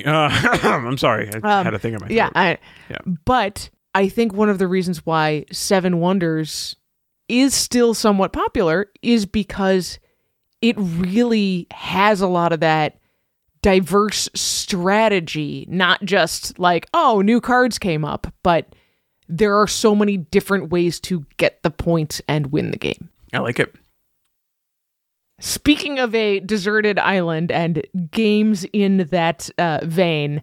Uh, 0.04 0.28
I'm 0.62 0.98
sorry. 0.98 1.30
I 1.42 1.62
had 1.62 1.74
a 1.74 1.78
thing 1.78 1.94
in 1.94 2.00
my 2.00 2.06
throat. 2.06 2.14
yeah, 2.14 2.30
I, 2.34 2.58
Yeah. 2.90 2.98
But 3.24 3.70
I 3.94 4.08
think 4.08 4.32
one 4.32 4.48
of 4.48 4.58
the 4.58 4.68
reasons 4.68 5.04
why 5.04 5.44
Seven 5.50 5.98
Wonders 5.98 6.76
is 7.28 7.54
still 7.54 7.94
somewhat 7.94 8.32
popular 8.32 8.90
is 9.02 9.26
because 9.26 9.98
it 10.62 10.76
really 10.78 11.66
has 11.70 12.20
a 12.20 12.26
lot 12.26 12.52
of 12.52 12.60
that 12.60 12.98
diverse 13.62 14.28
strategy, 14.34 15.66
not 15.68 16.02
just 16.04 16.58
like, 16.58 16.86
oh, 16.94 17.20
new 17.20 17.40
cards 17.40 17.78
came 17.78 18.04
up, 18.04 18.32
but 18.42 18.74
there 19.28 19.56
are 19.58 19.66
so 19.66 19.94
many 19.94 20.16
different 20.16 20.70
ways 20.70 20.98
to 21.00 21.26
get 21.36 21.62
the 21.62 21.70
points 21.70 22.20
and 22.28 22.52
win 22.52 22.70
the 22.70 22.78
game. 22.78 23.10
I 23.32 23.38
like 23.38 23.60
it. 23.60 23.74
Speaking 25.40 25.98
of 25.98 26.14
a 26.14 26.40
deserted 26.40 26.98
island 26.98 27.52
and 27.52 27.82
games 28.10 28.66
in 28.72 29.08
that 29.10 29.48
uh, 29.58 29.80
vein, 29.84 30.42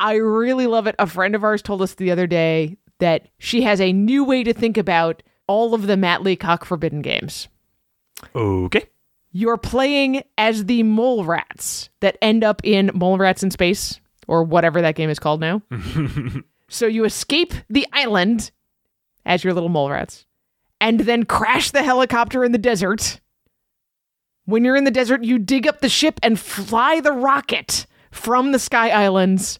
I 0.00 0.14
really 0.14 0.66
love 0.66 0.86
it. 0.86 0.96
A 0.98 1.06
friend 1.06 1.34
of 1.34 1.44
ours 1.44 1.62
told 1.62 1.82
us 1.82 1.94
the 1.94 2.10
other 2.10 2.26
day 2.26 2.78
that 2.98 3.28
she 3.38 3.62
has 3.62 3.80
a 3.80 3.92
new 3.92 4.24
way 4.24 4.42
to 4.42 4.52
think 4.52 4.76
about 4.76 5.22
all 5.46 5.72
of 5.72 5.86
the 5.86 5.96
Matt 5.96 6.22
Leacock 6.22 6.64
Forbidden 6.64 7.00
games. 7.00 7.48
Okay. 8.34 8.86
You're 9.30 9.56
playing 9.56 10.22
as 10.36 10.64
the 10.64 10.82
mole 10.82 11.24
rats 11.24 11.90
that 12.00 12.18
end 12.20 12.42
up 12.42 12.60
in 12.64 12.90
Mole 12.94 13.18
Rats 13.18 13.42
in 13.42 13.50
Space, 13.50 14.00
or 14.26 14.42
whatever 14.42 14.82
that 14.82 14.94
game 14.94 15.10
is 15.10 15.18
called 15.18 15.40
now. 15.40 15.62
so 16.68 16.86
you 16.86 17.04
escape 17.04 17.54
the 17.68 17.86
island 17.92 18.50
as 19.24 19.44
your 19.44 19.52
little 19.52 19.68
mole 19.68 19.90
rats, 19.90 20.26
and 20.80 21.00
then 21.00 21.24
crash 21.24 21.70
the 21.70 21.82
helicopter 21.82 22.44
in 22.44 22.52
the 22.52 22.58
desert. 22.58 23.20
When 24.44 24.64
you're 24.64 24.76
in 24.76 24.84
the 24.84 24.90
desert, 24.90 25.24
you 25.24 25.38
dig 25.38 25.66
up 25.66 25.80
the 25.80 25.88
ship 25.88 26.18
and 26.22 26.38
fly 26.38 27.00
the 27.00 27.12
rocket 27.12 27.86
from 28.10 28.52
the 28.52 28.58
Sky 28.58 28.90
Islands 28.90 29.58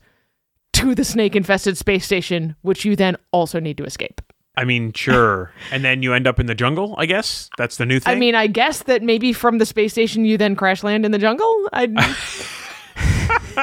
to 0.75 0.95
the 0.95 1.05
snake 1.05 1.37
infested 1.37 1.77
space 1.77 2.07
station, 2.07 2.57
which 2.63 2.85
you 2.85 2.97
then 2.97 3.17
also 3.33 3.61
need 3.61 3.77
to 3.79 3.85
escape. 3.85 4.21
I 4.57 4.65
mean, 4.65 4.93
sure. 4.93 5.53
and 5.71 5.85
then 5.85 6.03
you 6.03 6.15
end 6.15 6.27
up 6.27 6.41
in 6.41 6.47
the 6.47 6.55
jungle, 6.55 6.95
I 6.99 7.07
guess. 7.07 7.49
That's 7.59 7.77
the 7.77 7.87
new 7.87 8.01
thing. 8.01 8.13
I 8.13 8.19
mean, 8.19 8.35
I 8.35 8.47
guess 8.47 8.85
that 8.85 9.03
maybe 9.03 9.33
from 9.33 9.59
the 9.59 9.67
space 9.67 9.93
station 9.93 10.25
you 10.25 10.39
then 10.39 10.57
crash 10.57 10.83
land 10.83 11.05
in 11.05 11.13
the 11.13 11.19
jungle. 11.19 11.69
I, 11.73 11.87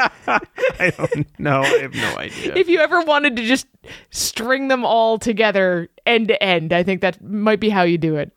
I 0.80 0.94
don't 0.98 1.40
know. 1.40 1.62
I 1.62 1.78
have 1.80 1.94
no 1.94 2.18
idea. 2.18 2.56
if 2.56 2.68
you 2.68 2.80
ever 2.80 3.02
wanted 3.02 3.36
to 3.38 3.44
just 3.44 3.68
string 4.12 4.68
them 4.68 4.86
all 4.86 5.18
together 5.18 5.90
end 6.06 6.28
to 6.30 6.42
end, 6.44 6.74
I 6.74 6.84
think 6.84 7.02
that 7.02 7.22
might 7.24 7.60
be 7.60 7.70
how 7.70 7.84
you 7.84 7.98
do 7.98 8.16
it. 8.18 8.32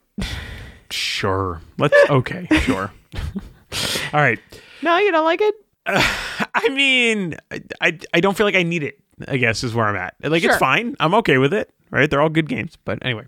sure. 0.91 1.61
Let's. 1.79 1.95
Okay, 2.11 2.47
sure. 2.61 2.93
All 4.12 4.20
right. 4.20 4.39
No, 4.83 4.97
you 4.99 5.12
don't 5.12 5.24
like 5.24 5.41
it? 5.41 5.55
I 5.87 6.49
I 6.55 6.68
mean, 6.70 7.35
I, 7.51 7.61
I, 7.81 7.99
I 8.14 8.20
don't 8.20 8.37
feel 8.37 8.47
like 8.47 8.55
I 8.55 8.62
need 8.62 8.83
it. 8.83 8.99
I 9.27 9.37
guess 9.37 9.64
is 9.64 9.75
where 9.75 9.87
I'm 9.87 9.97
at. 9.97 10.14
Like 10.23 10.43
Sure. 10.43 10.51
it's 10.53 10.59
fine. 10.61 10.97
I'm 11.01 11.14
okay 11.14 11.39
with 11.39 11.53
it. 11.53 11.73
Right? 11.91 12.11
They're 12.11 12.21
all 12.21 12.29
good 12.29 12.51
games. 12.51 12.77
But 12.85 12.99
anyway, 13.03 13.25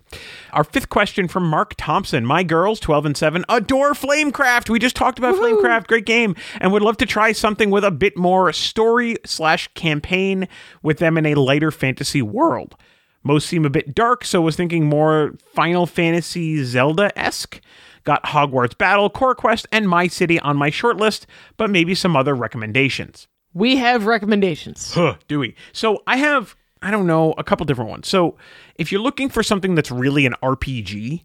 our 0.52 0.64
fifth 0.64 0.90
question 0.90 1.28
from 1.28 1.48
Mark 1.48 1.74
Thompson. 1.78 2.26
My 2.26 2.42
girls, 2.42 2.78
12 2.78 3.06
and 3.06 3.16
7, 3.16 3.42
adore 3.48 3.92
Flamecraft. 3.94 4.68
We 4.68 4.78
just 4.78 4.94
talked 4.96 5.18
about 5.18 5.36
Flamecraft. 5.36 5.86
Great 5.86 6.04
game. 6.04 6.36
And 6.60 6.70
would 6.70 6.82
love 6.82 6.98
to 6.98 7.06
try 7.06 7.32
something 7.32 7.70
with 7.70 7.84
a 7.84 7.90
bit 7.90 8.18
more 8.18 8.52
story 8.52 9.16
slash 9.24 9.68
campaign 9.68 10.46
with 10.82 10.98
them 10.98 11.16
in 11.16 11.24
a 11.24 11.36
lighter 11.36 11.70
fantasy 11.70 12.20
world. 12.20 12.76
Most 13.22 13.48
seem 13.48 13.64
a 13.64 13.70
bit 13.70 13.94
dark, 13.94 14.26
so 14.26 14.42
was 14.42 14.56
thinking 14.56 14.84
more 14.84 15.34
Final 15.54 15.86
Fantasy 15.86 16.62
Zelda 16.62 17.18
esque. 17.18 17.62
Got 18.04 18.24
Hogwarts 18.24 18.76
Battle, 18.76 19.08
Cora 19.10 19.34
Quest, 19.34 19.66
and 19.72 19.88
My 19.88 20.06
City 20.06 20.38
on 20.40 20.56
my 20.56 20.70
shortlist, 20.70 21.24
but 21.56 21.70
maybe 21.70 21.94
some 21.94 22.16
other 22.16 22.34
recommendations. 22.34 23.26
We 23.52 23.76
have 23.76 24.06
recommendations. 24.06 24.94
Huh, 24.94 25.16
do 25.28 25.40
we? 25.40 25.54
So 25.72 26.02
I 26.06 26.16
have, 26.16 26.56
I 26.82 26.90
don't 26.90 27.06
know, 27.06 27.32
a 27.32 27.44
couple 27.44 27.66
different 27.66 27.90
ones. 27.90 28.08
So 28.08 28.36
if 28.76 28.92
you're 28.92 29.00
looking 29.00 29.28
for 29.28 29.42
something 29.42 29.74
that's 29.74 29.90
really 29.90 30.26
an 30.26 30.34
RPG, 30.42 31.24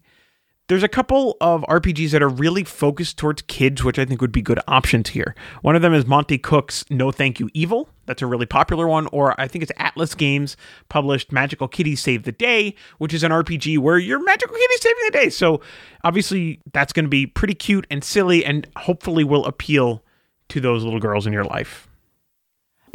there's 0.68 0.82
a 0.82 0.88
couple 0.88 1.36
of 1.40 1.62
RPGs 1.62 2.10
that 2.10 2.22
are 2.22 2.28
really 2.28 2.64
focused 2.64 3.18
towards 3.18 3.42
kids, 3.42 3.84
which 3.84 4.00
I 4.00 4.04
think 4.04 4.20
would 4.20 4.32
be 4.32 4.42
good 4.42 4.58
options 4.66 5.10
here. 5.10 5.36
One 5.62 5.76
of 5.76 5.82
them 5.82 5.94
is 5.94 6.06
Monte 6.06 6.38
Cook's 6.38 6.84
No 6.90 7.12
Thank 7.12 7.38
You 7.38 7.48
Evil. 7.54 7.88
That's 8.06 8.20
a 8.20 8.26
really 8.26 8.46
popular 8.46 8.88
one. 8.88 9.06
Or 9.12 9.40
I 9.40 9.46
think 9.46 9.62
it's 9.62 9.70
Atlas 9.76 10.16
Games 10.16 10.56
published 10.88 11.30
Magical 11.30 11.68
Kitty 11.68 11.94
Save 11.94 12.24
the 12.24 12.32
Day, 12.32 12.74
which 12.98 13.14
is 13.14 13.22
an 13.22 13.30
RPG 13.30 13.78
where 13.78 13.98
you're 13.98 14.22
Magical 14.22 14.56
Kitty 14.56 14.76
saving 14.78 15.02
the 15.04 15.10
day. 15.12 15.30
So 15.30 15.60
obviously 16.02 16.60
that's 16.72 16.92
going 16.92 17.04
to 17.04 17.10
be 17.10 17.26
pretty 17.26 17.54
cute 17.54 17.86
and 17.88 18.02
silly 18.02 18.44
and 18.44 18.66
hopefully 18.76 19.22
will 19.22 19.44
appeal 19.44 20.02
to 20.48 20.60
those 20.60 20.82
little 20.82 21.00
girls 21.00 21.28
in 21.28 21.32
your 21.32 21.44
life. 21.44 21.88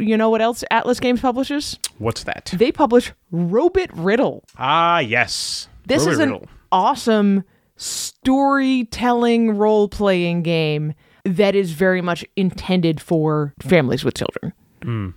You 0.02 0.16
know 0.16 0.30
what 0.30 0.42
else 0.42 0.64
Atlas 0.70 0.98
Games 0.98 1.20
publishes? 1.20 1.78
What's 1.98 2.24
that? 2.24 2.52
They 2.56 2.72
publish 2.72 3.12
Robit 3.32 3.90
Riddle. 3.92 4.44
Ah, 4.58 4.98
yes. 4.98 5.68
This 5.86 6.04
Robit 6.04 6.10
is 6.10 6.18
an 6.18 6.32
Riddle. 6.32 6.48
awesome 6.72 7.44
storytelling 7.76 9.56
role 9.56 9.88
playing 9.88 10.42
game 10.42 10.94
that 11.24 11.54
is 11.54 11.70
very 11.70 12.02
much 12.02 12.24
intended 12.34 13.00
for 13.00 13.54
families 13.60 14.04
with 14.04 14.14
children. 14.14 15.14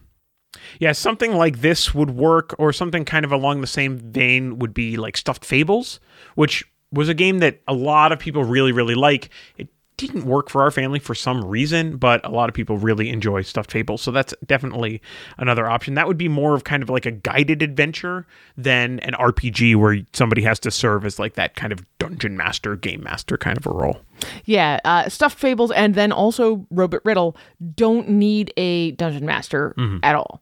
Yeah, 0.80 0.92
something 0.92 1.34
like 1.34 1.62
this 1.62 1.94
would 1.96 2.12
work, 2.12 2.56
or 2.60 2.72
something 2.72 3.06
kind 3.06 3.26
of 3.26 3.32
along 3.32 3.62
the 3.62 3.68
same 3.68 3.98
vein 3.98 4.60
would 4.60 4.74
be 4.74 4.98
like 4.98 5.18
Stuffed 5.18 5.44
Fables, 5.44 6.00
which 6.36 6.64
was 6.92 7.10
a 7.10 7.14
game 7.14 7.40
that 7.40 7.62
a 7.68 7.74
lot 7.74 8.12
of 8.12 8.20
people 8.20 8.44
really, 8.44 8.72
really 8.72 8.96
like. 8.96 9.30
It 9.58 9.68
didn't 9.98 10.26
work 10.26 10.50
for 10.50 10.62
our 10.62 10.72
family 10.72 11.00
for 11.00 11.16
some 11.16 11.44
reason, 11.44 11.98
but 11.98 12.26
a 12.26 12.30
lot 12.30 12.50
of 12.50 12.56
people 12.56 12.78
really 12.78 13.10
enjoy 13.10 13.42
Stuffed 13.42 13.72
Fables. 13.72 14.02
So 14.02 14.12
that's 14.12 14.34
definitely 14.46 15.02
another 15.38 15.70
option. 15.70 15.94
That 15.94 16.08
would 16.08 16.18
be 16.18 16.28
more 16.28 16.54
of 16.54 16.64
kind 16.64 16.84
of 16.84 16.90
like 16.90 17.06
a 17.06 17.12
guided 17.12 17.62
adventure 17.62 18.26
than 18.58 19.00
an 19.00 19.14
RPG 19.14 19.76
where 19.76 20.00
somebody 20.14 20.42
has 20.42 20.60
to 20.60 20.72
serve 20.72 21.06
as 21.06 21.20
like 21.20 21.36
that 21.36 21.56
kind 21.56 21.72
of 21.72 21.86
dungeon 21.98 22.36
master, 22.36 22.76
game 22.76 23.04
master 23.04 23.38
kind 23.38 23.58
of 23.58 23.66
a 23.66 23.72
role. 23.72 24.02
Yeah, 24.46 24.80
uh, 24.84 25.10
Stuffed 25.10 25.38
Fables 25.38 25.72
and 25.72 25.96
then 25.96 26.12
also 26.12 26.66
Robit 26.74 27.00
Riddle 27.04 27.36
don't 27.76 28.10
need 28.10 28.54
a 28.58 28.92
dungeon 28.92 29.26
master 29.26 29.74
at 30.04 30.16
all. 30.16 30.42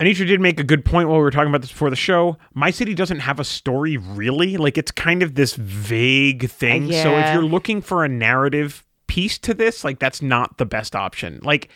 Anitra 0.00 0.26
did 0.26 0.40
make 0.40 0.58
a 0.58 0.64
good 0.64 0.84
point 0.84 1.08
while 1.08 1.18
we 1.18 1.22
were 1.22 1.30
talking 1.30 1.48
about 1.48 1.60
this 1.60 1.70
before 1.70 1.88
the 1.88 1.96
show. 1.96 2.36
My 2.52 2.70
City 2.70 2.94
doesn't 2.94 3.20
have 3.20 3.38
a 3.38 3.44
story 3.44 3.96
really. 3.96 4.56
Like 4.56 4.76
it's 4.76 4.90
kind 4.90 5.22
of 5.22 5.34
this 5.36 5.54
vague 5.54 6.50
thing. 6.50 6.90
So 6.90 7.16
if 7.16 7.32
you're 7.32 7.44
looking 7.44 7.80
for 7.80 8.04
a 8.04 8.08
narrative 8.08 8.84
piece 9.14 9.38
to 9.38 9.54
this, 9.54 9.84
like 9.84 9.98
that's 10.00 10.20
not 10.22 10.58
the 10.58 10.66
best 10.66 10.96
option. 10.96 11.40
Like 11.42 11.68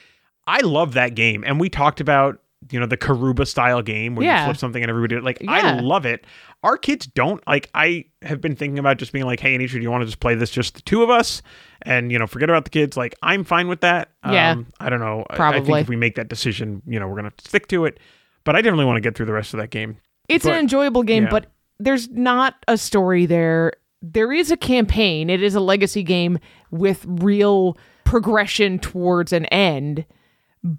I 0.47 0.61
love 0.61 0.95
that 0.95 1.15
game. 1.15 1.45
And 1.47 1.61
we 1.61 1.69
talked 1.69 2.01
about, 2.01 2.41
you 2.73 2.81
know, 2.81 2.87
the 2.87 2.97
Karuba 2.97 3.47
style 3.47 3.83
game 3.83 4.17
where 4.17 4.27
you 4.41 4.45
flip 4.47 4.57
something 4.57 4.83
and 4.83 4.91
everybody 4.91 5.21
like 5.21 5.39
Yeah. 5.41 5.53
I 5.53 5.81
love 5.81 6.05
it. 6.07 6.25
Our 6.65 6.77
kids 6.77 7.07
don't 7.07 7.41
like 7.47 7.71
I 7.75 8.07
have 8.23 8.41
been 8.41 8.57
thinking 8.57 8.79
about 8.81 8.97
just 8.99 9.13
being 9.13 9.25
like, 9.27 9.39
hey 9.39 9.57
Anitra, 9.57 9.73
do 9.75 9.81
you 9.83 9.91
want 9.91 10.03
to 10.03 10.07
just 10.07 10.19
play 10.21 10.35
this 10.35 10.51
just 10.51 10.75
the 10.75 10.83
two 10.83 11.03
of 11.05 11.11
us? 11.11 11.41
And 11.83 12.11
you 12.11 12.19
know, 12.19 12.27
forget 12.27 12.51
about 12.51 12.65
the 12.65 12.71
kids. 12.71 12.97
Like 12.97 13.15
I'm 13.23 13.45
fine 13.45 13.69
with 13.69 13.83
that. 13.83 14.11
Yeah. 14.29 14.51
Um, 14.53 14.67
I 14.81 14.89
don't 14.91 15.01
know. 15.01 15.25
I- 15.31 15.35
I 15.35 15.37
Probably. 15.37 15.61
think 15.65 15.79
if 15.83 15.89
we 15.89 15.97
make 15.97 16.17
that 16.17 16.29
decision, 16.29 16.83
you 16.87 16.99
know, 16.99 17.07
we're 17.07 17.17
gonna 17.17 17.33
stick 17.39 17.69
to 17.69 17.85
it. 17.85 18.01
But 18.45 18.57
I 18.57 18.63
definitely 18.63 18.87
want 18.87 18.97
to 18.97 19.01
get 19.03 19.15
through 19.17 19.27
the 19.27 19.33
rest 19.33 19.55
of 19.55 19.61
that 19.61 19.71
game. 19.71 19.99
It's 20.29 20.45
But- 20.45 20.55
an 20.55 20.59
enjoyable 20.61 21.05
game, 21.05 21.25
yeah. 21.25 21.31
but 21.31 21.47
there's 21.79 22.09
not 22.11 22.55
a 22.67 22.77
story 22.77 23.27
there. 23.27 23.75
There 24.03 24.33
is 24.33 24.51
a 24.51 24.57
campaign. 24.57 25.31
It 25.31 25.43
is 25.43 25.55
a 25.55 25.61
legacy 25.61 26.03
game 26.03 26.39
with 26.71 27.05
real 27.07 27.77
progression 28.05 28.79
towards 28.79 29.33
an 29.33 29.47
end. 29.47 30.05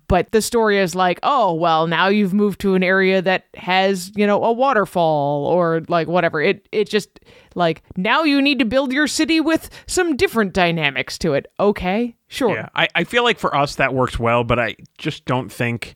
But 0.08 0.32
the 0.32 0.42
story 0.42 0.78
is 0.78 0.94
like, 0.94 1.20
oh, 1.24 1.54
well, 1.54 1.88
now 1.88 2.08
you've 2.08 2.34
moved 2.34 2.60
to 2.62 2.76
an 2.76 2.84
area 2.84 3.22
that 3.22 3.46
has, 3.54 4.12
you 4.16 4.28
know, 4.28 4.44
a 4.44 4.52
waterfall 4.52 5.46
or 5.46 5.84
like 5.88 6.08
whatever. 6.08 6.42
It 6.42 6.68
it 6.74 6.90
just 6.90 7.20
like 7.56 7.82
now 7.96 8.24
you 8.24 8.42
need 8.42 8.60
to 8.60 8.66
build 8.66 8.92
your 8.92 9.08
city 9.08 9.40
with 9.40 9.70
some 9.88 10.18
different 10.18 10.52
dynamics 10.54 11.18
to 11.20 11.34
it. 11.34 11.46
Okay, 11.62 12.18
sure. 12.28 12.56
Yeah, 12.56 12.70
I, 12.76 12.90
I 12.94 13.04
feel 13.06 13.24
like 13.24 13.40
for 13.40 13.56
us 13.56 13.76
that 13.76 13.94
works 13.94 14.20
well, 14.20 14.44
but 14.44 14.60
I 14.60 14.76
just 14.98 15.24
don't 15.24 15.50
think 15.50 15.96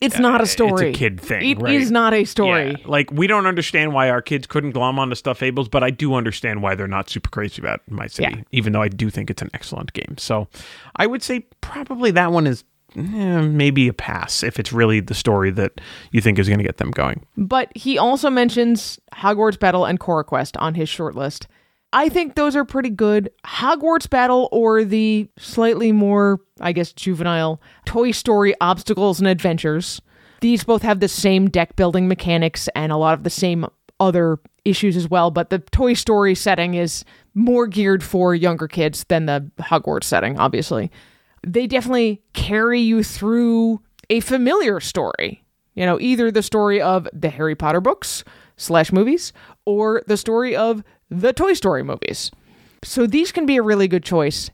It's 0.00 0.18
not 0.18 0.40
a 0.40 0.46
story. 0.46 0.90
it's 0.90 0.96
a 0.96 0.98
kid 0.98 1.20
thing, 1.20 1.48
It 1.48 1.58
is 1.68 1.84
right? 1.86 1.90
not 1.90 2.14
a 2.14 2.24
story. 2.24 2.70
Yeah, 2.70 2.76
like 2.86 3.10
we 3.10 3.26
don't 3.26 3.46
understand 3.46 3.92
why 3.92 4.10
our 4.10 4.22
kids 4.22 4.46
couldn't 4.46 4.70
glom 4.72 4.98
onto 4.98 5.14
Stuff 5.14 5.38
Fables, 5.38 5.68
but 5.68 5.82
I 5.82 5.90
do 5.90 6.14
understand 6.14 6.62
why 6.62 6.74
they're 6.74 6.86
not 6.86 7.10
super 7.10 7.28
crazy 7.30 7.60
about 7.60 7.80
My 7.90 8.06
City, 8.06 8.36
Yeah. 8.36 8.42
even 8.52 8.72
though 8.72 8.82
I 8.82 8.88
do 8.88 9.10
think 9.10 9.30
it's 9.30 9.42
an 9.42 9.50
excellent 9.54 9.92
game. 9.92 10.16
So 10.18 10.48
I 10.96 11.06
would 11.06 11.22
say 11.22 11.46
probably 11.60 12.10
that 12.12 12.30
one 12.32 12.46
is 12.46 12.64
eh, 12.96 13.00
maybe 13.42 13.88
a 13.88 13.92
pass 13.92 14.42
if 14.42 14.58
it's 14.58 14.72
really 14.72 15.00
the 15.00 15.14
story 15.14 15.50
that 15.50 15.80
you 16.12 16.20
think 16.20 16.38
is 16.38 16.48
going 16.48 16.58
to 16.58 16.64
get 16.64 16.78
them 16.78 16.90
going. 16.90 17.26
But 17.36 17.70
he 17.76 17.98
also 17.98 18.30
mentions 18.30 18.98
Hogwarts 19.14 19.58
Battle 19.58 19.84
and 19.84 19.98
Cora 20.00 20.24
Quest 20.24 20.56
on 20.58 20.74
his 20.74 20.88
short 20.88 21.14
list. 21.14 21.48
I 21.92 22.08
think 22.08 22.34
those 22.34 22.54
are 22.54 22.64
pretty 22.64 22.90
good. 22.90 23.30
Hogwarts 23.44 24.08
Battle 24.08 24.48
or 24.52 24.84
the 24.84 25.28
slightly 25.38 25.90
more, 25.92 26.40
I 26.60 26.72
guess, 26.72 26.92
juvenile 26.92 27.60
Toy 27.86 28.10
Story 28.10 28.54
Obstacles 28.60 29.20
and 29.20 29.28
Adventures. 29.28 30.00
These 30.40 30.64
both 30.64 30.82
have 30.82 31.00
the 31.00 31.08
same 31.08 31.48
deck 31.48 31.76
building 31.76 32.06
mechanics 32.06 32.68
and 32.76 32.92
a 32.92 32.96
lot 32.96 33.14
of 33.14 33.24
the 33.24 33.30
same 33.30 33.66
other 33.98 34.38
issues 34.64 34.96
as 34.96 35.08
well, 35.08 35.30
but 35.30 35.50
the 35.50 35.58
Toy 35.58 35.94
Story 35.94 36.34
setting 36.34 36.74
is 36.74 37.04
more 37.34 37.66
geared 37.66 38.02
for 38.02 38.34
younger 38.34 38.68
kids 38.68 39.04
than 39.08 39.26
the 39.26 39.50
Hogwarts 39.58 40.04
setting, 40.04 40.38
obviously. 40.38 40.90
They 41.46 41.66
definitely 41.66 42.22
carry 42.34 42.80
you 42.80 43.02
through 43.02 43.80
a 44.10 44.20
familiar 44.20 44.80
story. 44.80 45.42
You 45.74 45.86
know, 45.86 45.98
either 46.00 46.30
the 46.30 46.42
story 46.42 46.82
of 46.82 47.08
the 47.12 47.30
Harry 47.30 47.54
Potter 47.54 47.80
books 47.80 48.24
slash 48.56 48.92
movies 48.92 49.32
or 49.64 50.02
the 50.06 50.16
story 50.16 50.56
of 50.56 50.82
the 51.10 51.32
Toy 51.32 51.54
Story 51.54 51.82
movies. 51.82 52.30
So 52.84 53.06
these 53.06 53.32
can 53.32 53.46
be 53.46 53.56
a 53.56 53.62
really 53.62 53.88
good 53.88 54.04
choice. 54.04 54.50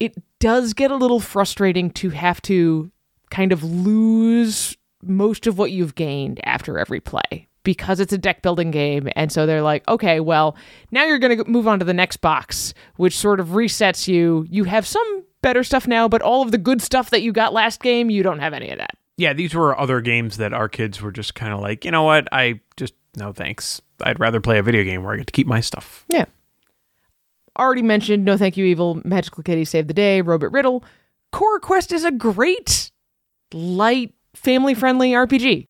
It 0.00 0.14
does 0.38 0.72
get 0.72 0.90
a 0.90 0.96
little 0.96 1.20
frustrating 1.20 1.90
to 1.90 2.10
have 2.10 2.40
to 2.42 2.90
kind 3.30 3.52
of 3.52 3.62
lose 3.62 4.76
most 5.02 5.46
of 5.46 5.58
what 5.58 5.72
you've 5.72 5.94
gained 5.94 6.40
after 6.44 6.78
every 6.78 7.00
play 7.00 7.48
because 7.66 7.98
it's 7.98 8.12
a 8.12 8.18
deck 8.18 8.42
building 8.42 8.70
game. 8.70 9.08
And 9.16 9.32
so 9.32 9.44
they're 9.44 9.62
like, 9.62 9.86
okay, 9.88 10.20
well, 10.20 10.56
now 10.92 11.04
you're 11.04 11.18
going 11.18 11.36
to 11.36 11.44
move 11.50 11.66
on 11.66 11.80
to 11.80 11.84
the 11.84 11.92
next 11.92 12.18
box, 12.18 12.72
which 12.96 13.16
sort 13.16 13.40
of 13.40 13.48
resets 13.48 14.06
you. 14.06 14.46
You 14.48 14.64
have 14.64 14.86
some 14.86 15.24
better 15.42 15.64
stuff 15.64 15.86
now, 15.86 16.08
but 16.08 16.22
all 16.22 16.42
of 16.42 16.52
the 16.52 16.58
good 16.58 16.80
stuff 16.80 17.10
that 17.10 17.22
you 17.22 17.32
got 17.32 17.52
last 17.52 17.82
game, 17.82 18.08
you 18.08 18.22
don't 18.22 18.38
have 18.38 18.52
any 18.54 18.70
of 18.70 18.78
that. 18.78 18.96
Yeah, 19.18 19.32
these 19.32 19.54
were 19.54 19.78
other 19.78 20.00
games 20.00 20.36
that 20.36 20.52
our 20.52 20.68
kids 20.68 21.00
were 21.00 21.10
just 21.10 21.34
kind 21.34 21.52
of 21.52 21.60
like, 21.60 21.84
you 21.84 21.90
know 21.90 22.04
what? 22.04 22.28
I 22.32 22.60
just 22.76 22.94
no 23.16 23.32
thanks. 23.32 23.80
I'd 24.02 24.20
rather 24.20 24.40
play 24.40 24.58
a 24.58 24.62
video 24.62 24.84
game 24.84 25.02
where 25.02 25.14
I 25.14 25.16
get 25.16 25.26
to 25.26 25.32
keep 25.32 25.46
my 25.46 25.60
stuff. 25.60 26.04
Yeah. 26.08 26.26
Already 27.58 27.82
mentioned 27.82 28.24
No 28.24 28.36
Thank 28.36 28.56
You 28.56 28.66
Evil, 28.66 29.00
Magical 29.04 29.42
Kitty 29.42 29.64
Save 29.64 29.88
the 29.88 29.94
Day, 29.94 30.22
Robit 30.22 30.52
Riddle. 30.52 30.84
Cora 31.32 31.58
Quest 31.58 31.90
is 31.92 32.04
a 32.04 32.10
great, 32.10 32.90
light, 33.52 34.12
family 34.34 34.74
friendly 34.74 35.12
RPG 35.12 35.66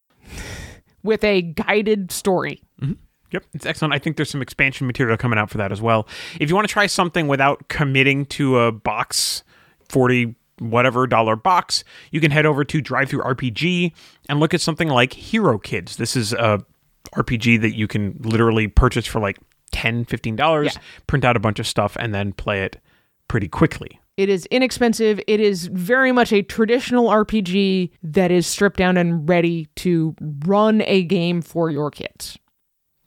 with 1.05 1.23
a 1.23 1.43
guided 1.43 2.11
story. 2.11 2.63
Mm-hmm. 2.83 2.95
Yep, 3.31 3.45
it's 3.55 3.67
excellent. 3.67 3.95
I 3.95 3.99
think 3.99 4.17
there's 4.17 4.31
some 4.31 4.43
expansion 4.43 4.87
material 4.87 5.17
coming 5.17 5.39
out 5.39 5.51
for 5.51 5.59
that 5.59 5.73
as 5.73 5.81
well. 5.81 6.07
If 6.41 6.49
you 6.49 6.55
want 6.55 6.67
to 6.69 6.73
try 6.73 6.87
something 6.87 7.29
without 7.29 7.69
committing 7.69 8.27
to 8.27 8.59
a 8.59 8.73
box, 8.73 9.45
40 9.89 10.35
whatever 10.59 11.07
dollar 11.07 11.37
box, 11.37 11.85
you 12.11 12.21
can 12.21 12.31
head 12.31 12.47
over 12.47 12.65
to 12.65 12.83
DriveThruRPG 12.83 13.93
and 14.29 14.41
look 14.41 14.55
at 14.55 14.61
something 14.61 14.89
like 14.89 15.13
Hero 15.13 15.59
Kids. 15.59 15.97
This 15.97 16.17
is 16.17 16.33
a 16.33 16.65
RPG 17.15 17.61
that 17.63 17.75
you 17.77 17.87
can 17.89 18.17
literally 18.21 18.69
purchase 18.69 19.07
for 19.07 19.21
like 19.21 19.39
10 19.73 20.05
$15, 20.05 20.65
Yeah. 20.65 20.71
print 21.07 21.25
out 21.25 21.37
a 21.37 21.41
bunch 21.41 21.59
of 21.59 21.67
stuff 21.67 21.97
and 22.01 22.15
then 22.15 22.33
play 22.33 22.63
it 22.63 22.81
pretty 23.29 23.49
quickly. 23.49 24.01
It 24.17 24.29
is 24.31 24.47
inexpensive. 24.47 25.21
It 25.27 25.41
is 25.41 25.67
very 25.67 26.11
much 26.11 26.33
a 26.33 26.43
traditional 26.43 27.09
RPG 27.09 27.91
that 28.03 28.31
is 28.31 28.47
stripped 28.47 28.79
down 28.79 28.97
and 28.97 29.29
ready 29.29 29.67
to 29.77 30.15
run 30.47 30.83
a 30.87 31.03
game 31.03 31.43
for 31.43 31.71
your 31.71 31.91
kids. 31.91 32.39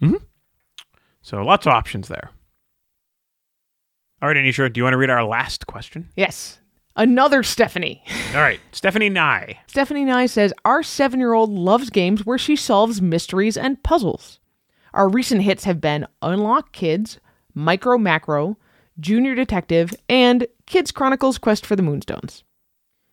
Mm-hmm. 0.03 0.23
So 1.23 1.41
lots 1.41 1.65
of 1.65 1.73
options 1.73 2.09
there. 2.09 2.29
All 4.21 4.27
right, 4.27 4.37
Anitra, 4.37 4.71
do 4.71 4.79
you 4.79 4.83
want 4.83 4.93
to 4.93 4.97
read 4.97 5.09
our 5.09 5.23
last 5.23 5.65
question? 5.65 6.09
Yes. 6.15 6.58
Another 6.99 7.43
Stephanie. 7.43 8.03
All 8.35 8.41
right, 8.41 8.59
Stephanie 8.73 9.07
Nye. 9.07 9.57
Stephanie 9.67 10.03
Nye 10.03 10.25
says 10.25 10.53
our 10.65 10.83
seven 10.83 11.21
year 11.21 11.31
old 11.31 11.49
loves 11.49 11.89
games 11.89 12.25
where 12.25 12.37
she 12.37 12.57
solves 12.57 13.01
mysteries 13.01 13.55
and 13.55 13.81
puzzles. 13.83 14.41
Our 14.93 15.07
recent 15.07 15.43
hits 15.43 15.63
have 15.63 15.79
been 15.79 16.07
Unlock 16.21 16.73
Kids, 16.73 17.21
Micro 17.53 17.97
Macro, 17.97 18.57
Junior 18.99 19.33
Detective, 19.33 19.93
and 20.09 20.45
Kids 20.65 20.91
Chronicles 20.91 21.37
Quest 21.37 21.65
for 21.65 21.77
the 21.77 21.83
Moonstones. 21.83 22.43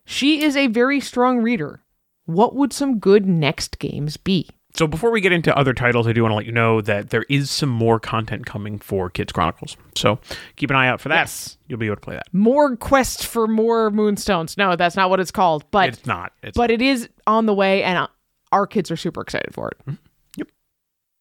She 0.04 0.42
is 0.42 0.56
a 0.56 0.66
very 0.66 0.98
strong 0.98 1.38
reader. 1.40 1.84
What 2.24 2.56
would 2.56 2.72
some 2.72 2.98
good 2.98 3.24
next 3.24 3.78
games 3.78 4.16
be? 4.16 4.50
So 4.76 4.86
before 4.86 5.10
we 5.10 5.22
get 5.22 5.32
into 5.32 5.56
other 5.56 5.72
titles, 5.72 6.06
I 6.06 6.12
do 6.12 6.22
want 6.22 6.32
to 6.32 6.36
let 6.36 6.44
you 6.44 6.52
know 6.52 6.82
that 6.82 7.08
there 7.08 7.24
is 7.30 7.50
some 7.50 7.70
more 7.70 7.98
content 7.98 8.44
coming 8.44 8.78
for 8.78 9.08
Kids 9.08 9.32
Chronicles. 9.32 9.76
So 9.94 10.18
keep 10.56 10.68
an 10.68 10.76
eye 10.76 10.86
out 10.88 11.00
for 11.00 11.08
that. 11.08 11.16
Yes. 11.16 11.56
You'll 11.66 11.78
be 11.78 11.86
able 11.86 11.96
to 11.96 12.02
play 12.02 12.14
that. 12.14 12.26
More 12.32 12.76
quests 12.76 13.24
for 13.24 13.46
more 13.46 13.90
moonstones. 13.90 14.58
No, 14.58 14.76
that's 14.76 14.94
not 14.94 15.08
what 15.08 15.18
it's 15.18 15.30
called, 15.30 15.64
but 15.70 15.88
It's 15.88 16.04
not. 16.06 16.32
It's 16.42 16.56
but 16.56 16.70
it 16.70 16.82
is 16.82 17.08
on 17.26 17.46
the 17.46 17.54
way, 17.54 17.82
and 17.82 17.98
uh, 17.98 18.06
our 18.52 18.66
kids 18.66 18.90
are 18.90 18.96
super 18.96 19.22
excited 19.22 19.54
for 19.54 19.70
it. 19.70 19.96
Yep. 20.36 20.48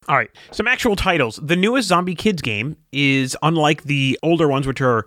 All 0.10 0.18
right, 0.18 0.30
some 0.52 0.68
actual 0.68 0.96
titles. 0.98 1.40
The 1.42 1.56
newest 1.56 1.88
Zombie 1.88 2.14
Kids 2.14 2.42
game 2.42 2.76
is 2.92 3.38
unlike 3.42 3.84
the 3.84 4.20
older 4.22 4.48
ones, 4.50 4.68
which 4.68 4.82
are 4.82 5.06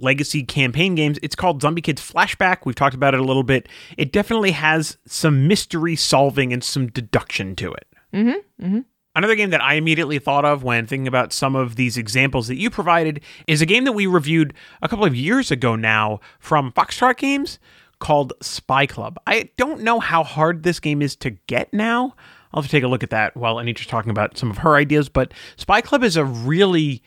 legacy 0.00 0.42
campaign 0.42 0.94
games. 0.94 1.18
It's 1.22 1.34
called 1.34 1.62
Zombie 1.62 1.82
Kids 1.82 2.02
Flashback. 2.02 2.58
We've 2.64 2.74
talked 2.74 2.94
about 2.94 3.14
it 3.14 3.20
a 3.20 3.24
little 3.24 3.42
bit. 3.42 3.68
It 3.96 4.12
definitely 4.12 4.52
has 4.52 4.98
some 5.06 5.46
mystery 5.48 5.96
solving 5.96 6.52
and 6.52 6.62
some 6.62 6.88
deduction 6.88 7.56
to 7.56 7.72
it. 7.72 7.86
Mm-hmm. 8.12 8.64
Mm-hmm. 8.64 8.80
Another 9.14 9.34
game 9.34 9.50
that 9.50 9.62
I 9.62 9.74
immediately 9.74 10.18
thought 10.18 10.46
of 10.46 10.62
when 10.62 10.86
thinking 10.86 11.06
about 11.06 11.34
some 11.34 11.54
of 11.54 11.76
these 11.76 11.98
examples 11.98 12.48
that 12.48 12.56
you 12.56 12.70
provided 12.70 13.20
is 13.46 13.60
a 13.60 13.66
game 13.66 13.84
that 13.84 13.92
we 13.92 14.06
reviewed 14.06 14.54
a 14.80 14.88
couple 14.88 15.04
of 15.04 15.14
years 15.14 15.50
ago 15.50 15.76
now 15.76 16.20
from 16.38 16.72
Foxtrot 16.72 17.18
Games 17.18 17.58
called 17.98 18.32
Spy 18.40 18.86
Club. 18.86 19.18
I 19.26 19.50
don't 19.58 19.82
know 19.82 20.00
how 20.00 20.24
hard 20.24 20.62
this 20.62 20.80
game 20.80 21.02
is 21.02 21.14
to 21.16 21.30
get 21.30 21.72
now. 21.74 22.14
I'll 22.52 22.62
have 22.62 22.70
to 22.70 22.76
take 22.76 22.84
a 22.84 22.88
look 22.88 23.02
at 23.02 23.10
that 23.10 23.36
while 23.36 23.56
Anitra's 23.56 23.86
talking 23.86 24.10
about 24.10 24.38
some 24.38 24.50
of 24.50 24.58
her 24.58 24.76
ideas, 24.76 25.08
but 25.08 25.32
Spy 25.56 25.82
Club 25.82 26.02
is 26.02 26.16
a 26.16 26.24
really 26.24 27.02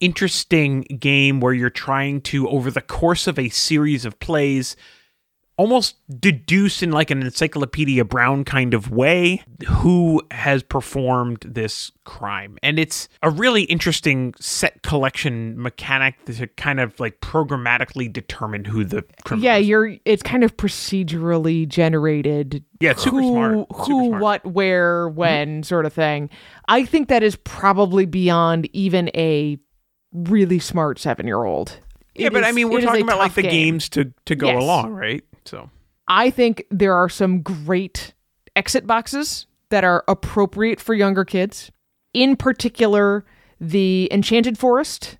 interesting 0.00 0.82
game 0.98 1.40
where 1.40 1.52
you're 1.52 1.70
trying 1.70 2.20
to, 2.22 2.48
over 2.48 2.70
the 2.70 2.80
course 2.82 3.26
of 3.26 3.38
a 3.38 3.48
series 3.48 4.04
of 4.04 4.18
plays, 4.20 4.76
almost 5.56 5.94
deduce 6.20 6.82
in 6.82 6.90
like 6.90 7.12
an 7.12 7.22
encyclopedia 7.22 8.04
brown 8.04 8.42
kind 8.42 8.74
of 8.74 8.90
way 8.90 9.40
who 9.68 10.20
has 10.32 10.64
performed 10.64 11.38
this 11.46 11.92
crime 12.02 12.58
and 12.60 12.76
it's 12.76 13.08
a 13.22 13.30
really 13.30 13.62
interesting 13.62 14.34
set 14.40 14.82
collection 14.82 15.54
mechanic 15.62 16.16
to 16.24 16.48
kind 16.56 16.80
of 16.80 16.98
like 16.98 17.20
programmatically 17.20 18.12
determine 18.12 18.64
who 18.64 18.84
the 18.84 19.02
criminal 19.24 19.44
Yeah, 19.44 19.56
is. 19.58 19.68
you're. 19.68 19.96
It's 20.04 20.24
kind 20.24 20.42
of 20.42 20.56
procedurally 20.56 21.68
generated. 21.68 22.64
Yeah, 22.80 22.90
it's 22.90 23.04
super 23.04 23.20
who, 23.22 23.30
smart. 23.30 23.54
Super 23.54 23.68
Who, 23.78 23.84
smart. 23.84 24.10
Mm-hmm. 24.10 24.20
what, 24.20 24.46
where, 24.46 25.08
when, 25.08 25.62
sort 25.62 25.86
of 25.86 25.92
thing. 25.92 26.30
I 26.66 26.84
think 26.84 27.08
that 27.08 27.22
is 27.22 27.36
probably 27.36 28.06
beyond 28.06 28.68
even 28.74 29.08
a 29.14 29.56
really 30.14 30.58
smart 30.58 30.98
seven-year-old. 30.98 31.78
yeah 32.14 32.28
It 32.28 32.32
but 32.32 32.44
i 32.44 32.52
mean 32.52 32.70
we're 32.70 32.80
talking 32.80 33.02
about 33.02 33.18
like 33.18 33.34
the 33.34 33.42
game. 33.42 33.50
games 33.50 33.88
to 33.90 34.12
to 34.26 34.34
go 34.34 34.46
Yes. 34.46 34.62
along 34.62 34.92
right 34.94 35.22
so 35.44 35.68
I 36.08 36.30
think 36.30 36.64
there 36.70 36.94
are 36.94 37.08
some 37.08 37.40
great 37.42 38.12
exit 38.56 38.86
boxes 38.86 39.46
that 39.70 39.84
are 39.84 40.04
appropriate 40.06 40.78
for 40.78 40.92
younger 40.94 41.24
kids. 41.24 41.70
In 42.12 42.36
particular, 42.36 43.24
the 43.58 44.08
Enchanted 44.12 44.58
Forest 44.58 45.16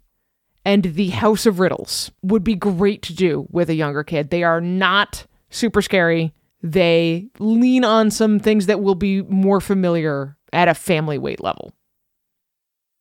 and 0.63 0.83
the 0.85 1.09
House 1.09 1.47
of 1.47 1.59
Riddles 1.59 2.11
would 2.23 2.45
be 2.45 2.55
great 2.55 3.01
to 3.03 3.15
do 3.15 3.47
with 3.51 3.71
a 3.71 3.75
younger 3.75 4.05
kid. 4.05 4.29
They 4.29 4.43
are 4.45 4.61
not 4.61 5.27
super 5.49 5.81
scary. 5.81 6.35
They 6.63 7.29
lean 7.39 7.83
on 7.83 8.11
some 8.11 8.39
things 8.39 8.67
that 8.67 8.83
will 8.83 8.95
be 8.95 9.23
more 9.23 9.61
familiar 9.63 10.37
at 10.53 10.69
a 10.69 10.75
family 10.75 11.17
weight 11.17 11.43
level. 11.43 11.73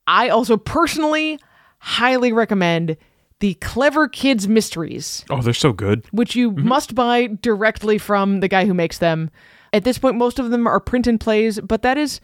I 0.08 0.30
also 0.30 0.56
personally 0.58 1.38
highly 1.84 2.32
recommend 2.32 2.98
the 3.40 3.56
Clever 3.56 4.08
Kids 4.08 4.48
Mysteries 4.48 5.26
oh 5.30 5.42
they're 5.42 5.54
so 5.54 5.74
good 5.74 6.06
which 6.12 6.36
you 6.36 6.52
mm-hmm. 6.52 6.68
must 6.68 6.96
buy 6.96 7.28
directly 7.42 7.98
from 7.98 8.40
the 8.40 8.48
guy 8.48 8.66
who 8.66 8.74
makes 8.74 8.98
them. 8.98 9.30
At 9.74 9.84
this 9.84 9.98
point, 9.98 10.18
most 10.18 10.38
of 10.38 10.52
them 10.52 10.68
are 10.68 10.80
print 10.80 11.08
and 11.08 11.20
plays, 11.20 11.60
but 11.60 11.82
that 11.82 11.98
is 11.98 12.22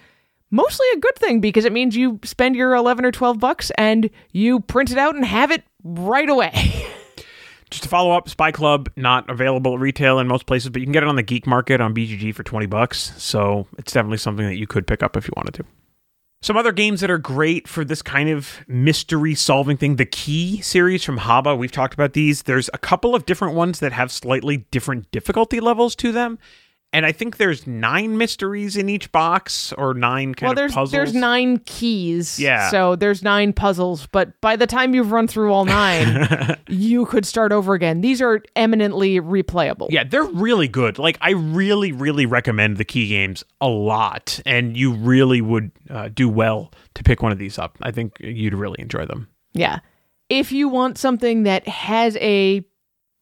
mostly 0.51 0.85
a 0.93 0.99
good 0.99 1.15
thing 1.15 1.41
because 1.41 1.65
it 1.65 1.73
means 1.73 1.97
you 1.97 2.19
spend 2.23 2.55
your 2.55 2.75
11 2.75 3.03
or 3.03 3.11
12 3.11 3.39
bucks 3.39 3.71
and 3.71 4.09
you 4.31 4.59
print 4.59 4.91
it 4.91 4.99
out 4.99 5.15
and 5.15 5.25
have 5.25 5.49
it 5.49 5.63
right 5.83 6.29
away. 6.29 6.51
Just 7.71 7.83
to 7.83 7.89
follow 7.89 8.11
up, 8.11 8.29
Spy 8.29 8.51
Club 8.51 8.89
not 8.95 9.29
available 9.29 9.73
at 9.75 9.79
retail 9.79 10.19
in 10.19 10.27
most 10.27 10.45
places, 10.45 10.69
but 10.69 10.79
you 10.79 10.85
can 10.85 10.91
get 10.91 11.03
it 11.03 11.09
on 11.09 11.15
the 11.15 11.23
geek 11.23 11.45
market 11.45 11.81
on 11.81 11.93
BGG 11.93 12.33
for 12.33 12.43
20 12.43 12.65
bucks. 12.67 13.13
So 13.17 13.67
it's 13.77 13.91
definitely 13.91 14.17
something 14.17 14.45
that 14.45 14.57
you 14.57 14.65
could 14.65 14.87
pick 14.87 15.03
up 15.03 15.17
if 15.17 15.27
you 15.27 15.33
wanted 15.35 15.53
to. 15.55 15.65
Some 16.41 16.55
other 16.55 16.71
games 16.71 17.01
that 17.01 17.11
are 17.11 17.17
great 17.17 17.67
for 17.67 17.83
this 17.83 18.01
kind 18.01 18.29
of 18.29 18.61
mystery 18.65 19.35
solving 19.35 19.75
thing. 19.75 19.97
The 19.97 20.05
Key 20.05 20.61
series 20.61 21.03
from 21.03 21.19
Haba, 21.19 21.57
we've 21.57 21.71
talked 21.71 21.93
about 21.93 22.13
these. 22.13 22.43
There's 22.43 22.69
a 22.73 22.77
couple 22.77 23.13
of 23.13 23.25
different 23.25 23.55
ones 23.55 23.79
that 23.79 23.91
have 23.91 24.09
slightly 24.09 24.65
different 24.71 25.11
difficulty 25.11 25.59
levels 25.59 25.95
to 25.97 26.13
them. 26.13 26.39
And 26.91 27.05
I 27.05 27.11
think 27.11 27.37
there's 27.37 27.67
nine 27.67 28.17
mysteries 28.17 28.75
in 28.75 28.89
each 28.89 29.11
box 29.11 29.71
or 29.73 29.93
nine 29.93 30.33
kind 30.33 30.47
well, 30.47 30.51
of 30.53 30.55
there's 30.57 30.73
puzzles. 30.73 30.91
there's 30.91 31.13
nine 31.13 31.59
keys. 31.59 32.39
Yeah. 32.39 32.71
So 32.71 32.95
there's 32.95 33.21
nine 33.21 33.53
puzzles, 33.53 34.07
but 34.07 34.39
by 34.41 34.55
the 34.55 34.65
time 34.65 34.95
you've 34.95 35.11
run 35.11 35.27
through 35.27 35.53
all 35.53 35.65
nine, 35.65 36.57
you 36.67 37.05
could 37.05 37.27
start 37.27 37.51
over 37.51 37.75
again. 37.75 38.01
These 38.01 38.23
are 38.23 38.41
eminently 38.55 39.19
replayable. 39.19 39.87
Yeah, 39.91 40.03
they're 40.03 40.23
really 40.23 40.67
good. 40.67 40.97
Like, 40.97 41.19
I 41.21 41.31
really, 41.31 41.91
really 41.91 42.25
recommend 42.25 42.77
the 42.77 42.85
key 42.85 43.07
games 43.07 43.43
a 43.61 43.67
lot, 43.67 44.39
and 44.47 44.75
you 44.75 44.93
really 44.93 45.41
would 45.41 45.71
uh, 45.91 46.09
do 46.11 46.27
well 46.27 46.71
to 46.95 47.03
pick 47.03 47.21
one 47.21 47.31
of 47.31 47.37
these 47.37 47.59
up. 47.59 47.77
I 47.83 47.91
think 47.91 48.17
you'd 48.19 48.55
really 48.55 48.81
enjoy 48.81 49.05
them. 49.05 49.27
Yeah. 49.53 49.79
If 50.29 50.51
you 50.51 50.67
want 50.69 50.97
something 50.97 51.43
that 51.43 51.67
has 51.67 52.17
a 52.17 52.65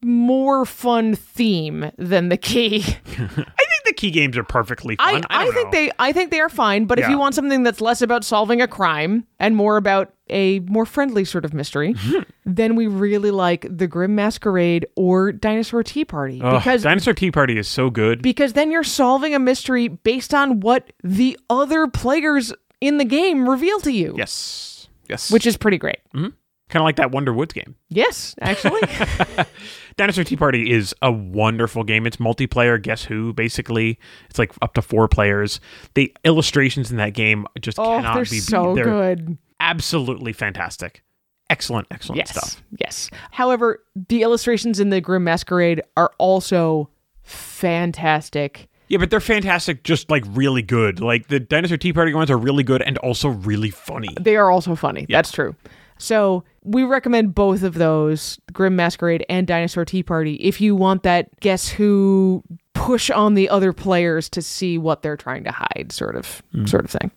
more 0.03 0.65
fun 0.65 1.15
theme 1.15 1.91
than 1.97 2.29
the 2.29 2.37
key, 2.37 2.83
I 3.07 3.17
think 3.17 3.83
the 3.85 3.93
key 3.95 4.11
games 4.11 4.37
are 4.37 4.43
perfectly 4.43 4.95
I, 4.99 5.13
fun. 5.13 5.23
I, 5.29 5.45
don't 5.45 5.53
think 5.53 5.71
they 5.71 5.91
I 5.99 6.11
think 6.11 6.31
they 6.31 6.39
are 6.39 6.49
fine, 6.49 6.85
but 6.85 6.99
if 6.99 7.09
you 7.09 7.17
want 7.17 7.35
something 7.35 7.63
that's 7.63 7.81
less 7.81 8.01
about 8.01 8.23
solving 8.23 8.61
a 8.61 8.67
crime 8.67 9.25
and 9.39 9.55
more 9.55 9.77
about 9.77 10.13
a 10.29 10.59
more 10.61 10.85
friendly 10.85 11.25
sort 11.25 11.45
of 11.45 11.53
mystery, 11.53 11.93
mhm. 11.93 12.25
then 12.45 12.75
we 12.75 12.85
really 12.87 13.31
like 13.31 13.65
The 13.69 13.87
Grim 13.87 14.13
Masquerade 14.13 14.85
or 14.95 15.31
Dinosaur 15.31 15.83
Tea 15.83 16.05
Party 16.05 16.41
Ugh, 16.41 16.59
because 16.59 16.83
Dinosaur 16.83 17.13
Tea 17.13 17.31
Party 17.31 17.57
is 17.57 17.67
so 17.67 17.89
good. 17.89 18.21
because 18.21 18.53
then 18.53 18.71
you're 18.71 18.83
solving 18.83 19.33
a 19.33 19.39
mystery 19.39 19.87
based 19.87 20.33
on 20.33 20.59
what 20.59 20.91
the 21.03 21.39
other 21.49 21.87
players 21.87 22.53
in 22.81 22.97
the 22.97 23.05
game 23.05 23.49
reveal 23.49 23.79
to 23.79 23.91
you. 23.91 24.13
yes, 24.17 24.89
yes. 25.09 25.31
Which 25.31 25.47
is 25.47 25.57
pretty 25.57 25.77
great. 25.77 25.99
Mm-hmm. 26.13 26.29
Kind 26.69 26.81
of 26.81 26.85
like 26.85 26.95
that 26.97 27.11
Wonder 27.11 27.33
Woods 27.33 27.53
game. 27.53 27.75
Yes, 27.89 28.35
actually. 28.41 28.81
Dinosaur 29.97 30.23
Tea 30.23 30.35
Party 30.35 30.71
is 30.71 30.93
a 31.01 31.11
wonderful 31.11 31.83
game. 31.83 32.05
It's 32.05 32.17
multiplayer. 32.17 32.81
Guess 32.81 33.03
who? 33.05 33.33
Basically, 33.33 33.99
it's 34.29 34.37
like 34.37 34.51
up 34.61 34.73
to 34.75 34.81
four 34.81 35.07
players. 35.07 35.59
The 35.95 36.15
illustrations 36.23 36.91
in 36.91 36.97
that 36.97 37.13
game 37.13 37.47
just 37.59 37.79
oh, 37.79 37.83
cannot 37.83 38.15
they're 38.15 38.23
be 38.25 38.39
so 38.39 38.75
They're 38.75 38.83
good. 38.83 39.37
absolutely 39.59 40.33
fantastic. 40.33 41.03
Excellent, 41.49 41.87
excellent 41.91 42.17
Yes. 42.17 42.31
stuff. 42.31 42.63
Yes. 42.77 43.09
However, 43.31 43.81
the 44.09 44.21
illustrations 44.21 44.79
in 44.81 44.89
the 44.89 44.99
Grim 44.99 45.23
Masquerade 45.23 45.81
are 45.95 46.11
also 46.17 46.89
fantastic. 47.23 48.67
Yeah, 48.89 48.99
but 48.99 49.09
they're 49.09 49.19
fantastic, 49.19 49.83
just 49.83 50.09
like 50.09 50.23
really 50.29 50.61
good. 50.61 50.99
Like 51.01 51.27
the 51.27 51.39
Dinosaur 51.39 51.77
Tea 51.77 51.91
Party 51.93 52.13
ones 52.13 52.31
are 52.31 52.37
really 52.37 52.63
good 52.63 52.81
and 52.81 52.97
also 52.99 53.29
really 53.29 53.69
funny. 53.69 54.15
They 54.19 54.35
are 54.37 54.49
also 54.49 54.75
funny. 54.75 55.05
That's 55.09 55.31
true. 55.31 55.55
So 55.97 56.43
we 56.67 56.83
recommend 56.83 57.33
both 57.33 57.63
of 57.63 57.75
those, 57.75 58.39
Grim 58.51 58.75
Masquerade 58.75 59.25
and 59.29 59.47
Dinosaur 59.47 59.85
Tea 59.85 60.03
Party, 60.03 60.35
if 60.35 60.59
you 60.59 60.75
want 60.75 61.03
that 61.03 61.39
guess 61.39 61.67
who 61.69 62.43
push 62.73 63.09
on 63.09 63.33
the 63.33 63.49
other 63.49 63.73
players 63.73 64.29
to 64.29 64.41
see 64.41 64.77
what 64.77 65.01
they're 65.01 65.17
trying 65.17 65.43
to 65.45 65.51
hide 65.51 65.91
sort 65.91 66.15
of 66.15 66.43
sort 66.65 66.85
of 66.85 66.91
thing. 66.91 67.11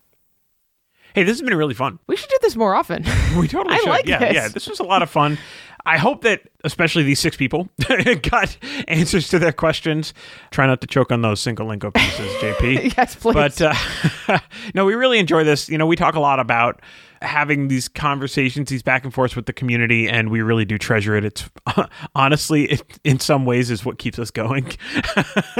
Hey, 1.13 1.23
this 1.23 1.39
has 1.39 1.47
been 1.47 1.57
really 1.57 1.73
fun. 1.73 1.99
We 2.07 2.15
should 2.15 2.29
do 2.29 2.37
this 2.41 2.55
more 2.55 2.73
often. 2.73 3.03
We 3.37 3.47
totally 3.47 3.75
I 3.75 3.79
should. 3.79 3.89
like 3.89 4.05
yeah, 4.07 4.19
this. 4.19 4.33
yeah. 4.33 4.47
This 4.49 4.67
was 4.67 4.79
a 4.81 4.83
lot 4.83 5.01
of 5.01 5.09
fun. 5.09 5.37
I 5.85 5.97
hope 5.97 6.21
that 6.23 6.41
especially 6.65 7.03
these 7.03 7.19
six 7.19 7.37
people 7.37 7.69
got 8.29 8.57
answers 8.89 9.29
to 9.29 9.39
their 9.39 9.53
questions. 9.53 10.13
Try 10.51 10.67
not 10.67 10.81
to 10.81 10.87
choke 10.87 11.11
on 11.11 11.21
those 11.21 11.39
Cinco 11.39 11.65
Linko 11.65 11.93
pieces, 11.93 12.31
JP. 12.41 12.93
yes, 12.97 13.15
please. 13.15 13.33
But 13.33 13.61
uh, 13.61 14.39
no, 14.73 14.85
we 14.85 14.95
really 14.95 15.17
enjoy 15.17 15.43
this. 15.45 15.69
You 15.69 15.77
know, 15.77 15.85
we 15.85 15.95
talk 15.95 16.15
a 16.15 16.19
lot 16.19 16.39
about 16.41 16.81
having 17.21 17.67
these 17.67 17.87
conversations, 17.87 18.69
these 18.69 18.83
back 18.83 19.03
and 19.03 19.13
forths 19.13 19.35
with 19.35 19.45
the 19.45 19.53
community, 19.53 20.09
and 20.09 20.29
we 20.29 20.41
really 20.41 20.65
do 20.65 20.77
treasure 20.77 21.15
it. 21.15 21.25
It's 21.25 21.49
honestly, 22.15 22.65
it, 22.65 22.99
in 23.03 23.19
some 23.19 23.45
ways, 23.45 23.69
is 23.69 23.85
what 23.85 23.97
keeps 23.99 24.19
us 24.19 24.31
going. 24.31 24.65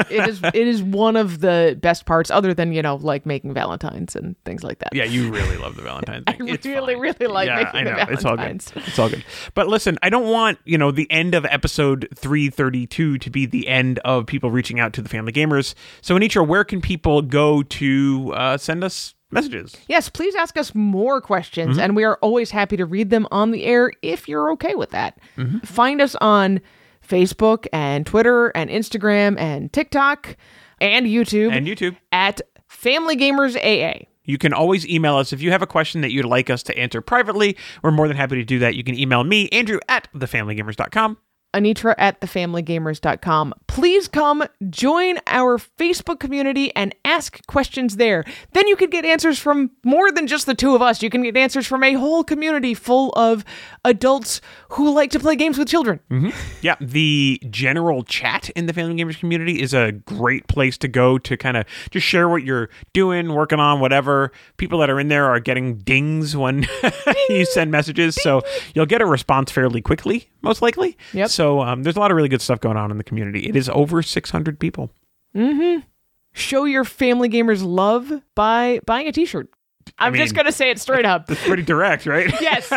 it 0.10 0.28
is 0.28 0.42
it 0.44 0.56
is 0.56 0.82
one 0.82 1.16
of 1.16 1.42
the 1.42 1.78
best 1.82 2.06
parts, 2.06 2.32
other 2.32 2.54
than 2.54 2.74
you 2.74 2.82
know 2.82 2.96
like 2.96 3.26
making 3.26 3.54
Valentines 3.54 4.16
and 4.16 4.36
things 4.44 4.64
like 4.64 4.80
that. 4.80 4.94
yeah, 4.94 5.04
you 5.04 5.32
really 5.32 5.58
love 5.58 5.76
the 5.76 5.82
Valentine's. 5.82 6.24
I. 6.28 6.38
It's 6.40 6.66
really, 6.66 6.94
fine. 6.94 7.02
really 7.02 7.28
like 7.28 7.48
yeah, 7.48 7.64
making 7.64 7.80
I 7.80 7.84
the 7.84 7.92
know. 7.92 8.06
It's 8.14 8.26
all 8.26 8.38
good. 8.38 8.64
It's 8.76 9.00
all 9.00 9.10
good. 9.10 9.24
But 9.54 9.68
listen, 9.68 9.98
I 10.02 10.10
don't 10.10 10.30
want 10.30 10.60
you 10.66 10.78
know 10.78 10.92
the 10.92 11.10
end 11.12 11.36
of 11.36 11.46
episode 11.46 12.08
three 12.16 12.50
thirty 12.50 12.88
two 12.88 13.18
to 13.20 13.30
be 13.30 13.46
the 13.46 13.68
end 13.68 14.00
of 14.00 14.26
people 14.26 14.52
reaching 14.52 14.80
out 14.80 14.94
to 14.94 15.02
the 15.02 15.10
family 15.10 15.32
gamers. 15.32 15.74
So, 16.02 16.16
Anitra, 16.16 16.46
where 16.46 16.64
can 16.64 16.82
people 16.82 17.22
go 17.22 17.64
to 17.64 18.34
uh, 18.36 18.58
send 18.58 18.84
us 18.84 19.16
messages? 19.32 19.76
Yes, 19.88 20.10
please 20.10 20.36
ask 20.36 20.58
us 20.58 20.76
more 20.76 21.22
questions, 21.22 21.72
mm-hmm. 21.72 21.80
and 21.80 21.96
we 21.96 22.04
are 22.04 22.18
always 22.22 22.52
happy 22.52 22.78
to 22.78 22.86
read 22.86 23.10
them 23.10 23.28
on 23.32 23.52
the 23.52 23.66
air 23.66 23.92
if 24.02 24.28
you're 24.28 24.52
okay 24.54 24.76
with 24.76 24.92
that. 24.92 25.18
Mm-hmm. 25.38 25.60
Find 25.60 26.02
us 26.02 26.16
on 26.22 26.62
Facebook 27.08 27.68
and 27.74 28.06
Twitter 28.06 28.50
and 28.50 28.70
Instagram 28.70 29.40
and 29.40 29.72
TikTok 29.72 30.38
and 30.80 31.06
YouTube 31.06 31.52
And 31.52 31.68
YouTube. 31.68 31.98
at 32.12 32.42
Family 32.68 33.18
Gamers 33.18 33.56
AA. 33.56 34.06
You 34.24 34.38
can 34.38 34.54
always 34.54 34.88
email 34.88 35.18
us 35.18 35.34
if 35.34 35.42
you 35.42 35.52
have 35.52 35.62
a 35.62 35.68
question 35.68 36.02
that 36.02 36.12
you'd 36.12 36.26
like 36.26 36.50
us 36.50 36.64
to 36.64 36.78
answer 36.78 37.02
privately. 37.02 37.58
We're 37.84 37.92
more 37.92 38.08
than 38.08 38.18
happy 38.18 38.36
to 38.36 38.44
do 38.44 38.60
that. 38.60 38.76
You 38.76 38.84
can 38.84 38.98
email 38.98 39.24
me, 39.24 39.50
Andrew, 39.50 39.80
at 39.90 40.08
thefamilygamers.com. 40.14 41.18
Anitra 41.54 41.96
at 41.98 42.20
thefamilygamers.com. 42.22 43.54
Please 43.68 44.08
come 44.08 44.44
join 44.70 45.18
our 45.28 45.58
Facebook 45.58 46.20
community 46.20 46.74
and 46.76 46.96
ask 47.04 47.46
questions 47.48 47.98
there. 47.98 48.24
Then 48.54 48.68
you 48.68 48.76
can 48.76 48.90
get 48.90 49.06
answers 49.06 49.40
from 49.40 49.72
more 49.84 50.12
than 50.12 50.28
just 50.28 50.46
the 50.46 50.56
two 50.56 50.76
of 50.76 50.82
us. 50.82 51.02
You 51.02 51.10
can 51.10 51.24
get 51.24 51.36
answers 51.36 51.68
from 51.68 51.84
a 51.84 51.94
whole 51.94 52.24
community 52.24 52.74
full 52.74 53.12
of 53.14 53.44
adults 53.84 54.42
who 54.70 54.94
like 54.94 55.12
to 55.12 55.20
play 55.20 55.36
games 55.36 55.58
with 55.58 55.68
children. 55.68 56.00
Mm-hmm. 56.10 56.30
Yeah, 56.62 56.76
the 56.80 57.42
general 57.50 58.04
chat 58.04 58.50
in 58.52 58.66
the 58.66 58.74
Family 58.74 59.02
Gamers 59.02 59.20
community 59.20 59.62
is 59.62 59.74
a 59.74 59.92
great 59.92 60.48
place 60.48 60.78
to 60.80 60.88
go 60.88 61.18
to 61.18 61.38
kind 61.38 61.58
of 61.58 61.66
just 61.90 62.06
share 62.06 62.30
what 62.30 62.44
you're 62.44 62.70
doing, 62.94 63.34
working 63.34 63.60
on, 63.60 63.80
whatever. 63.80 64.32
People 64.58 64.80
that 64.80 64.90
are 64.90 65.00
in 65.00 65.10
there 65.10 65.26
are 65.26 65.40
getting 65.40 65.78
dings 65.80 66.36
when 66.36 66.66
you 67.30 67.46
send 67.46 67.72
messages, 67.72 68.16
so 68.16 68.42
you'll 68.74 68.86
get 68.86 69.02
a 69.02 69.06
response 69.06 69.52
fairly 69.52 69.82
quickly, 69.82 70.30
most 70.42 70.62
likely. 70.62 70.98
Yep. 71.14 71.30
So 71.30 71.41
um, 71.62 71.84
there's 71.84 71.96
a 71.96 72.00
lot 72.00 72.12
of 72.12 72.18
really 72.18 72.30
good 72.30 72.42
stuff 72.42 72.60
going 72.60 72.78
on 72.78 72.92
in 72.92 72.98
the 72.98 73.04
community. 73.04 73.48
It 73.50 73.56
is 73.56 73.70
over 73.70 74.02
600 74.04 74.60
people. 74.60 74.92
Show 76.34 76.64
your 76.66 76.86
family 76.86 77.30
gamers 77.30 77.64
love 77.66 78.12
by 78.36 78.80
buying 78.86 79.08
a 79.08 79.12
t-shirt. 79.12 79.50
I'm 79.98 80.14
just 80.14 80.32
mean- 80.32 80.36
going 80.36 80.46
to 80.46 80.52
say 80.52 80.70
it 80.70 80.80
straight 80.80 81.06
up. 81.06 81.28
That's 81.28 81.44
pretty 81.44 81.64
direct, 81.64 82.06
right? 82.06 82.30
yes. 82.42 82.72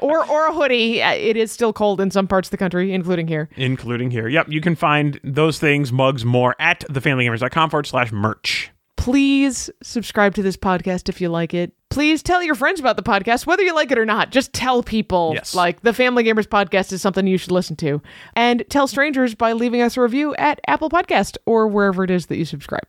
Or 0.00 0.24
or 0.30 0.46
a 0.46 0.52
hoodie. 0.52 1.02
Uh, 1.02 1.12
It 1.12 1.36
is 1.36 1.50
still 1.52 1.72
cold 1.72 2.00
in 2.00 2.10
some 2.10 2.26
parts 2.28 2.46
of 2.48 2.50
the 2.52 2.56
country, 2.56 2.92
including 2.92 3.26
here. 3.28 3.48
Including 3.56 4.10
here. 4.10 4.28
Yep, 4.28 4.46
you 4.48 4.60
can 4.60 4.74
find 4.76 5.20
those 5.24 5.58
things, 5.58 5.92
mugs, 5.92 6.24
more 6.24 6.54
at 6.58 6.80
thefamilygamers.com 6.88 7.70
forward 7.70 7.86
slash 7.86 8.12
merch. 8.12 8.70
Please 9.04 9.68
subscribe 9.82 10.34
to 10.34 10.42
this 10.42 10.56
podcast 10.56 11.10
if 11.10 11.20
you 11.20 11.28
like 11.28 11.52
it. 11.52 11.74
Please 11.90 12.22
tell 12.22 12.42
your 12.42 12.54
friends 12.54 12.80
about 12.80 12.96
the 12.96 13.02
podcast, 13.02 13.44
whether 13.46 13.62
you 13.62 13.74
like 13.74 13.90
it 13.90 13.98
or 13.98 14.06
not. 14.06 14.30
Just 14.30 14.54
tell 14.54 14.82
people, 14.82 15.32
Yes. 15.34 15.54
like, 15.54 15.82
the 15.82 15.92
Family 15.92 16.24
Gamers 16.24 16.46
podcast 16.46 16.90
is 16.90 17.02
something 17.02 17.26
you 17.26 17.36
should 17.36 17.50
listen 17.52 17.76
to. 17.76 18.00
And 18.34 18.64
tell 18.70 18.86
strangers 18.88 19.34
by 19.34 19.52
leaving 19.52 19.82
us 19.82 19.98
a 19.98 20.00
review 20.00 20.34
at 20.36 20.58
Apple 20.66 20.88
Podcast 20.88 21.36
or 21.44 21.68
wherever 21.68 22.02
it 22.02 22.10
is 22.10 22.28
that 22.28 22.38
you 22.38 22.46
subscribe. 22.46 22.86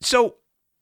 So 0.00 0.36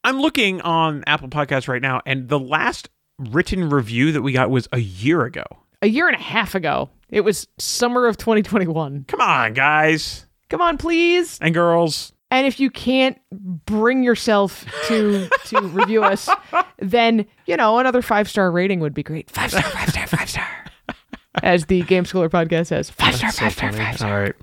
I'm 0.05 0.21
looking 0.21 0.61
on 0.61 1.03
Apple 1.07 1.29
Podcasts 1.31 1.67
right 1.67 1.81
now, 1.81 2.03
and 2.05 2.29
the 2.29 2.39
last 2.39 2.91
written 3.19 3.71
review 3.71 4.13
that 4.13 4.21
we 4.21 4.33
got 4.33 4.51
was 4.51 4.69
a 4.71 4.81
year 4.81 5.23
ago. 5.25 5.45
A 5.81 5.87
year 5.87 6.09
and 6.09 6.17
a 6.17 6.23
half 6.23 6.55
ago, 6.55 6.91
it 7.09 7.23
was 7.23 7.49
summer 7.59 8.07
of 8.07 8.19
2021. 8.19 9.07
Come 9.09 9.21
on, 9.23 9.55
guys 9.55 10.27
Come 10.51 10.61
on, 10.61 10.77
please. 10.77 11.39
and 11.41 11.55
girls. 11.55 12.13
And 12.33 12.47
if 12.47 12.59
you 12.59 12.71
can't 12.71 13.19
bring 13.31 14.03
yourself 14.03 14.65
to 14.87 15.29
to 15.49 15.61
review 15.61 16.03
us, 16.03 16.31
then 16.79 17.27
you 17.45 17.59
know 17.59 17.79
another 17.79 18.01
five 18.01 18.27
star 18.27 18.51
rating 18.51 18.81
would 18.81 18.95
be 18.95 19.03
great. 19.03 19.31
Five 19.31 19.51
star, 19.51 19.63
five 19.63 19.91
star, 19.91 20.07
five 20.07 20.31
star. 20.31 20.49
As 21.43 21.67
the 21.67 21.83
Game 21.83 22.05
Schooler 22.05 22.31
podcast 22.31 22.69
says, 22.69 22.89
five 22.89 23.17
star, 23.17 23.33
five 23.33 23.53
star, 23.53 23.73
five 23.73 23.97
star. 23.97 24.15
All 24.15 24.23
right. 24.23 24.35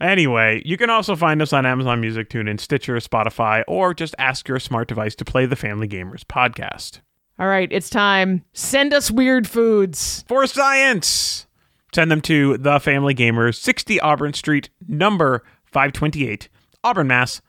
Anyway, 0.00 0.62
you 0.64 0.78
can 0.78 0.88
also 0.88 1.14
find 1.14 1.42
us 1.42 1.52
on 1.52 1.66
Amazon 1.66 2.00
Music, 2.00 2.30
TuneIn, 2.30 2.58
Stitcher, 2.58 2.96
Spotify, 2.96 3.62
or 3.68 3.92
just 3.92 4.14
ask 4.18 4.48
your 4.48 4.58
smart 4.58 4.88
device 4.88 5.14
to 5.16 5.24
play 5.26 5.44
the 5.44 5.56
Family 5.56 5.88
Gamers 5.88 6.24
podcast. 6.24 7.00
All 7.38 7.48
right, 7.48 7.68
it's 7.70 7.90
time. 7.90 8.44
Send 8.54 8.94
us 8.94 9.10
weird 9.10 9.46
foods. 9.46 10.24
For 10.26 10.46
science, 10.46 11.46
send 11.94 12.10
them 12.10 12.22
to 12.22 12.56
the 12.56 12.80
Family 12.80 13.14
Gamers, 13.14 13.56
60 13.56 14.00
Auburn 14.00 14.32
Street, 14.32 14.70
number 14.88 15.44
528, 15.66 16.48
Auburn, 16.86 17.08
Mass. 17.08 17.40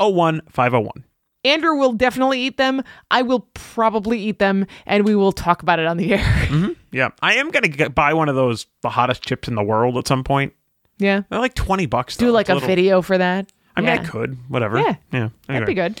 01501. 0.00 1.04
Andrew 1.44 1.76
will 1.76 1.92
definitely 1.92 2.40
eat 2.40 2.56
them. 2.56 2.82
I 3.10 3.22
will 3.22 3.48
probably 3.54 4.18
eat 4.20 4.38
them, 4.40 4.66
and 4.84 5.04
we 5.04 5.14
will 5.14 5.30
talk 5.32 5.62
about 5.62 5.78
it 5.78 5.86
on 5.86 5.96
the 5.96 6.14
air. 6.14 6.18
Mm-hmm. 6.18 6.72
Yeah, 6.90 7.10
I 7.22 7.34
am 7.34 7.50
gonna 7.50 7.68
get, 7.68 7.94
buy 7.94 8.14
one 8.14 8.28
of 8.28 8.34
those 8.34 8.66
the 8.82 8.88
hottest 8.90 9.22
chips 9.22 9.46
in 9.48 9.54
the 9.54 9.62
world 9.62 9.96
at 9.98 10.08
some 10.08 10.24
point. 10.24 10.54
yeah. 10.98 11.22
They're 11.30 11.38
like 11.38 11.54
twenty 11.54 11.86
bucks. 11.86 12.16
Do 12.16 12.30
like 12.30 12.44
It's 12.44 12.50
a 12.50 12.54
little- 12.54 12.66
video 12.68 13.00
for 13.02 13.16
that. 13.18 13.52
I 13.76 13.80
mean, 13.82 13.88
yeah. 13.88 14.00
I 14.00 14.04
could. 14.04 14.38
Whatever. 14.48 14.78
Yeah. 14.78 14.94
Yeah. 15.12 15.28
That'd 15.46 15.66
be 15.66 15.74
good. 15.74 16.00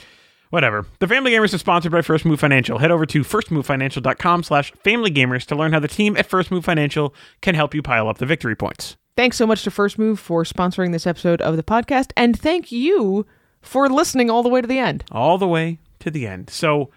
Whatever. 0.50 0.86
The 1.00 1.06
Family 1.06 1.32
Gamers 1.32 1.52
is 1.52 1.60
sponsored 1.60 1.92
by 1.92 2.00
First 2.02 2.24
Move 2.24 2.40
Financial. 2.40 2.78
Head 2.78 2.90
over 2.90 3.04
to 3.06 3.20
firstmovefinancial.com 3.22 4.42
slash 4.44 4.72
familygamers 4.84 5.44
to 5.46 5.54
learn 5.56 5.72
how 5.74 5.80
the 5.80 5.88
team 5.88 6.16
at 6.16 6.24
First 6.26 6.50
Move 6.50 6.64
Financial 6.64 7.14
can 7.42 7.54
help 7.54 7.74
you 7.74 7.82
pile 7.82 8.08
up 8.08 8.16
the 8.18 8.24
victory 8.26 8.54
points. 8.56 8.96
Thanks 9.16 9.38
so 9.38 9.46
much 9.46 9.62
to 9.64 9.70
First 9.70 9.98
Move 9.98 10.20
for 10.20 10.44
sponsoring 10.44 10.92
this 10.92 11.06
episode 11.06 11.40
of 11.40 11.56
the 11.56 11.62
podcast, 11.62 12.12
and 12.18 12.38
thank 12.38 12.70
you 12.70 13.24
for 13.62 13.88
listening 13.88 14.28
all 14.28 14.42
the 14.42 14.50
way 14.50 14.60
to 14.60 14.66
the 14.66 14.78
end. 14.78 15.04
All 15.10 15.38
the 15.38 15.48
way 15.48 15.78
to 16.00 16.10
the 16.10 16.26
end. 16.26 16.50
So 16.50 16.90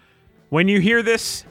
when 0.50 0.68
you 0.68 0.80
hear 0.80 1.02
this, 1.02 1.46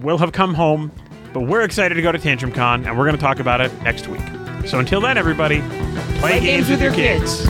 we'll 0.00 0.16
have 0.16 0.32
come 0.32 0.54
home, 0.54 0.92
but 1.34 1.40
we're 1.40 1.60
excited 1.60 1.96
to 1.96 2.00
go 2.02 2.10
to 2.10 2.18
Tantrum 2.18 2.52
Con, 2.52 2.86
and 2.86 2.96
we're 2.96 3.04
going 3.04 3.16
to 3.16 3.22
talk 3.22 3.38
about 3.38 3.60
it 3.60 3.70
next 3.82 4.08
week. 4.08 4.22
So 4.64 4.78
until 4.78 5.02
then, 5.02 5.18
everybody, 5.18 5.60
play, 5.60 6.38
Play 6.38 6.40
games 6.40 6.70
with 6.70 6.80
your 6.80 6.94
kids. 6.94 7.46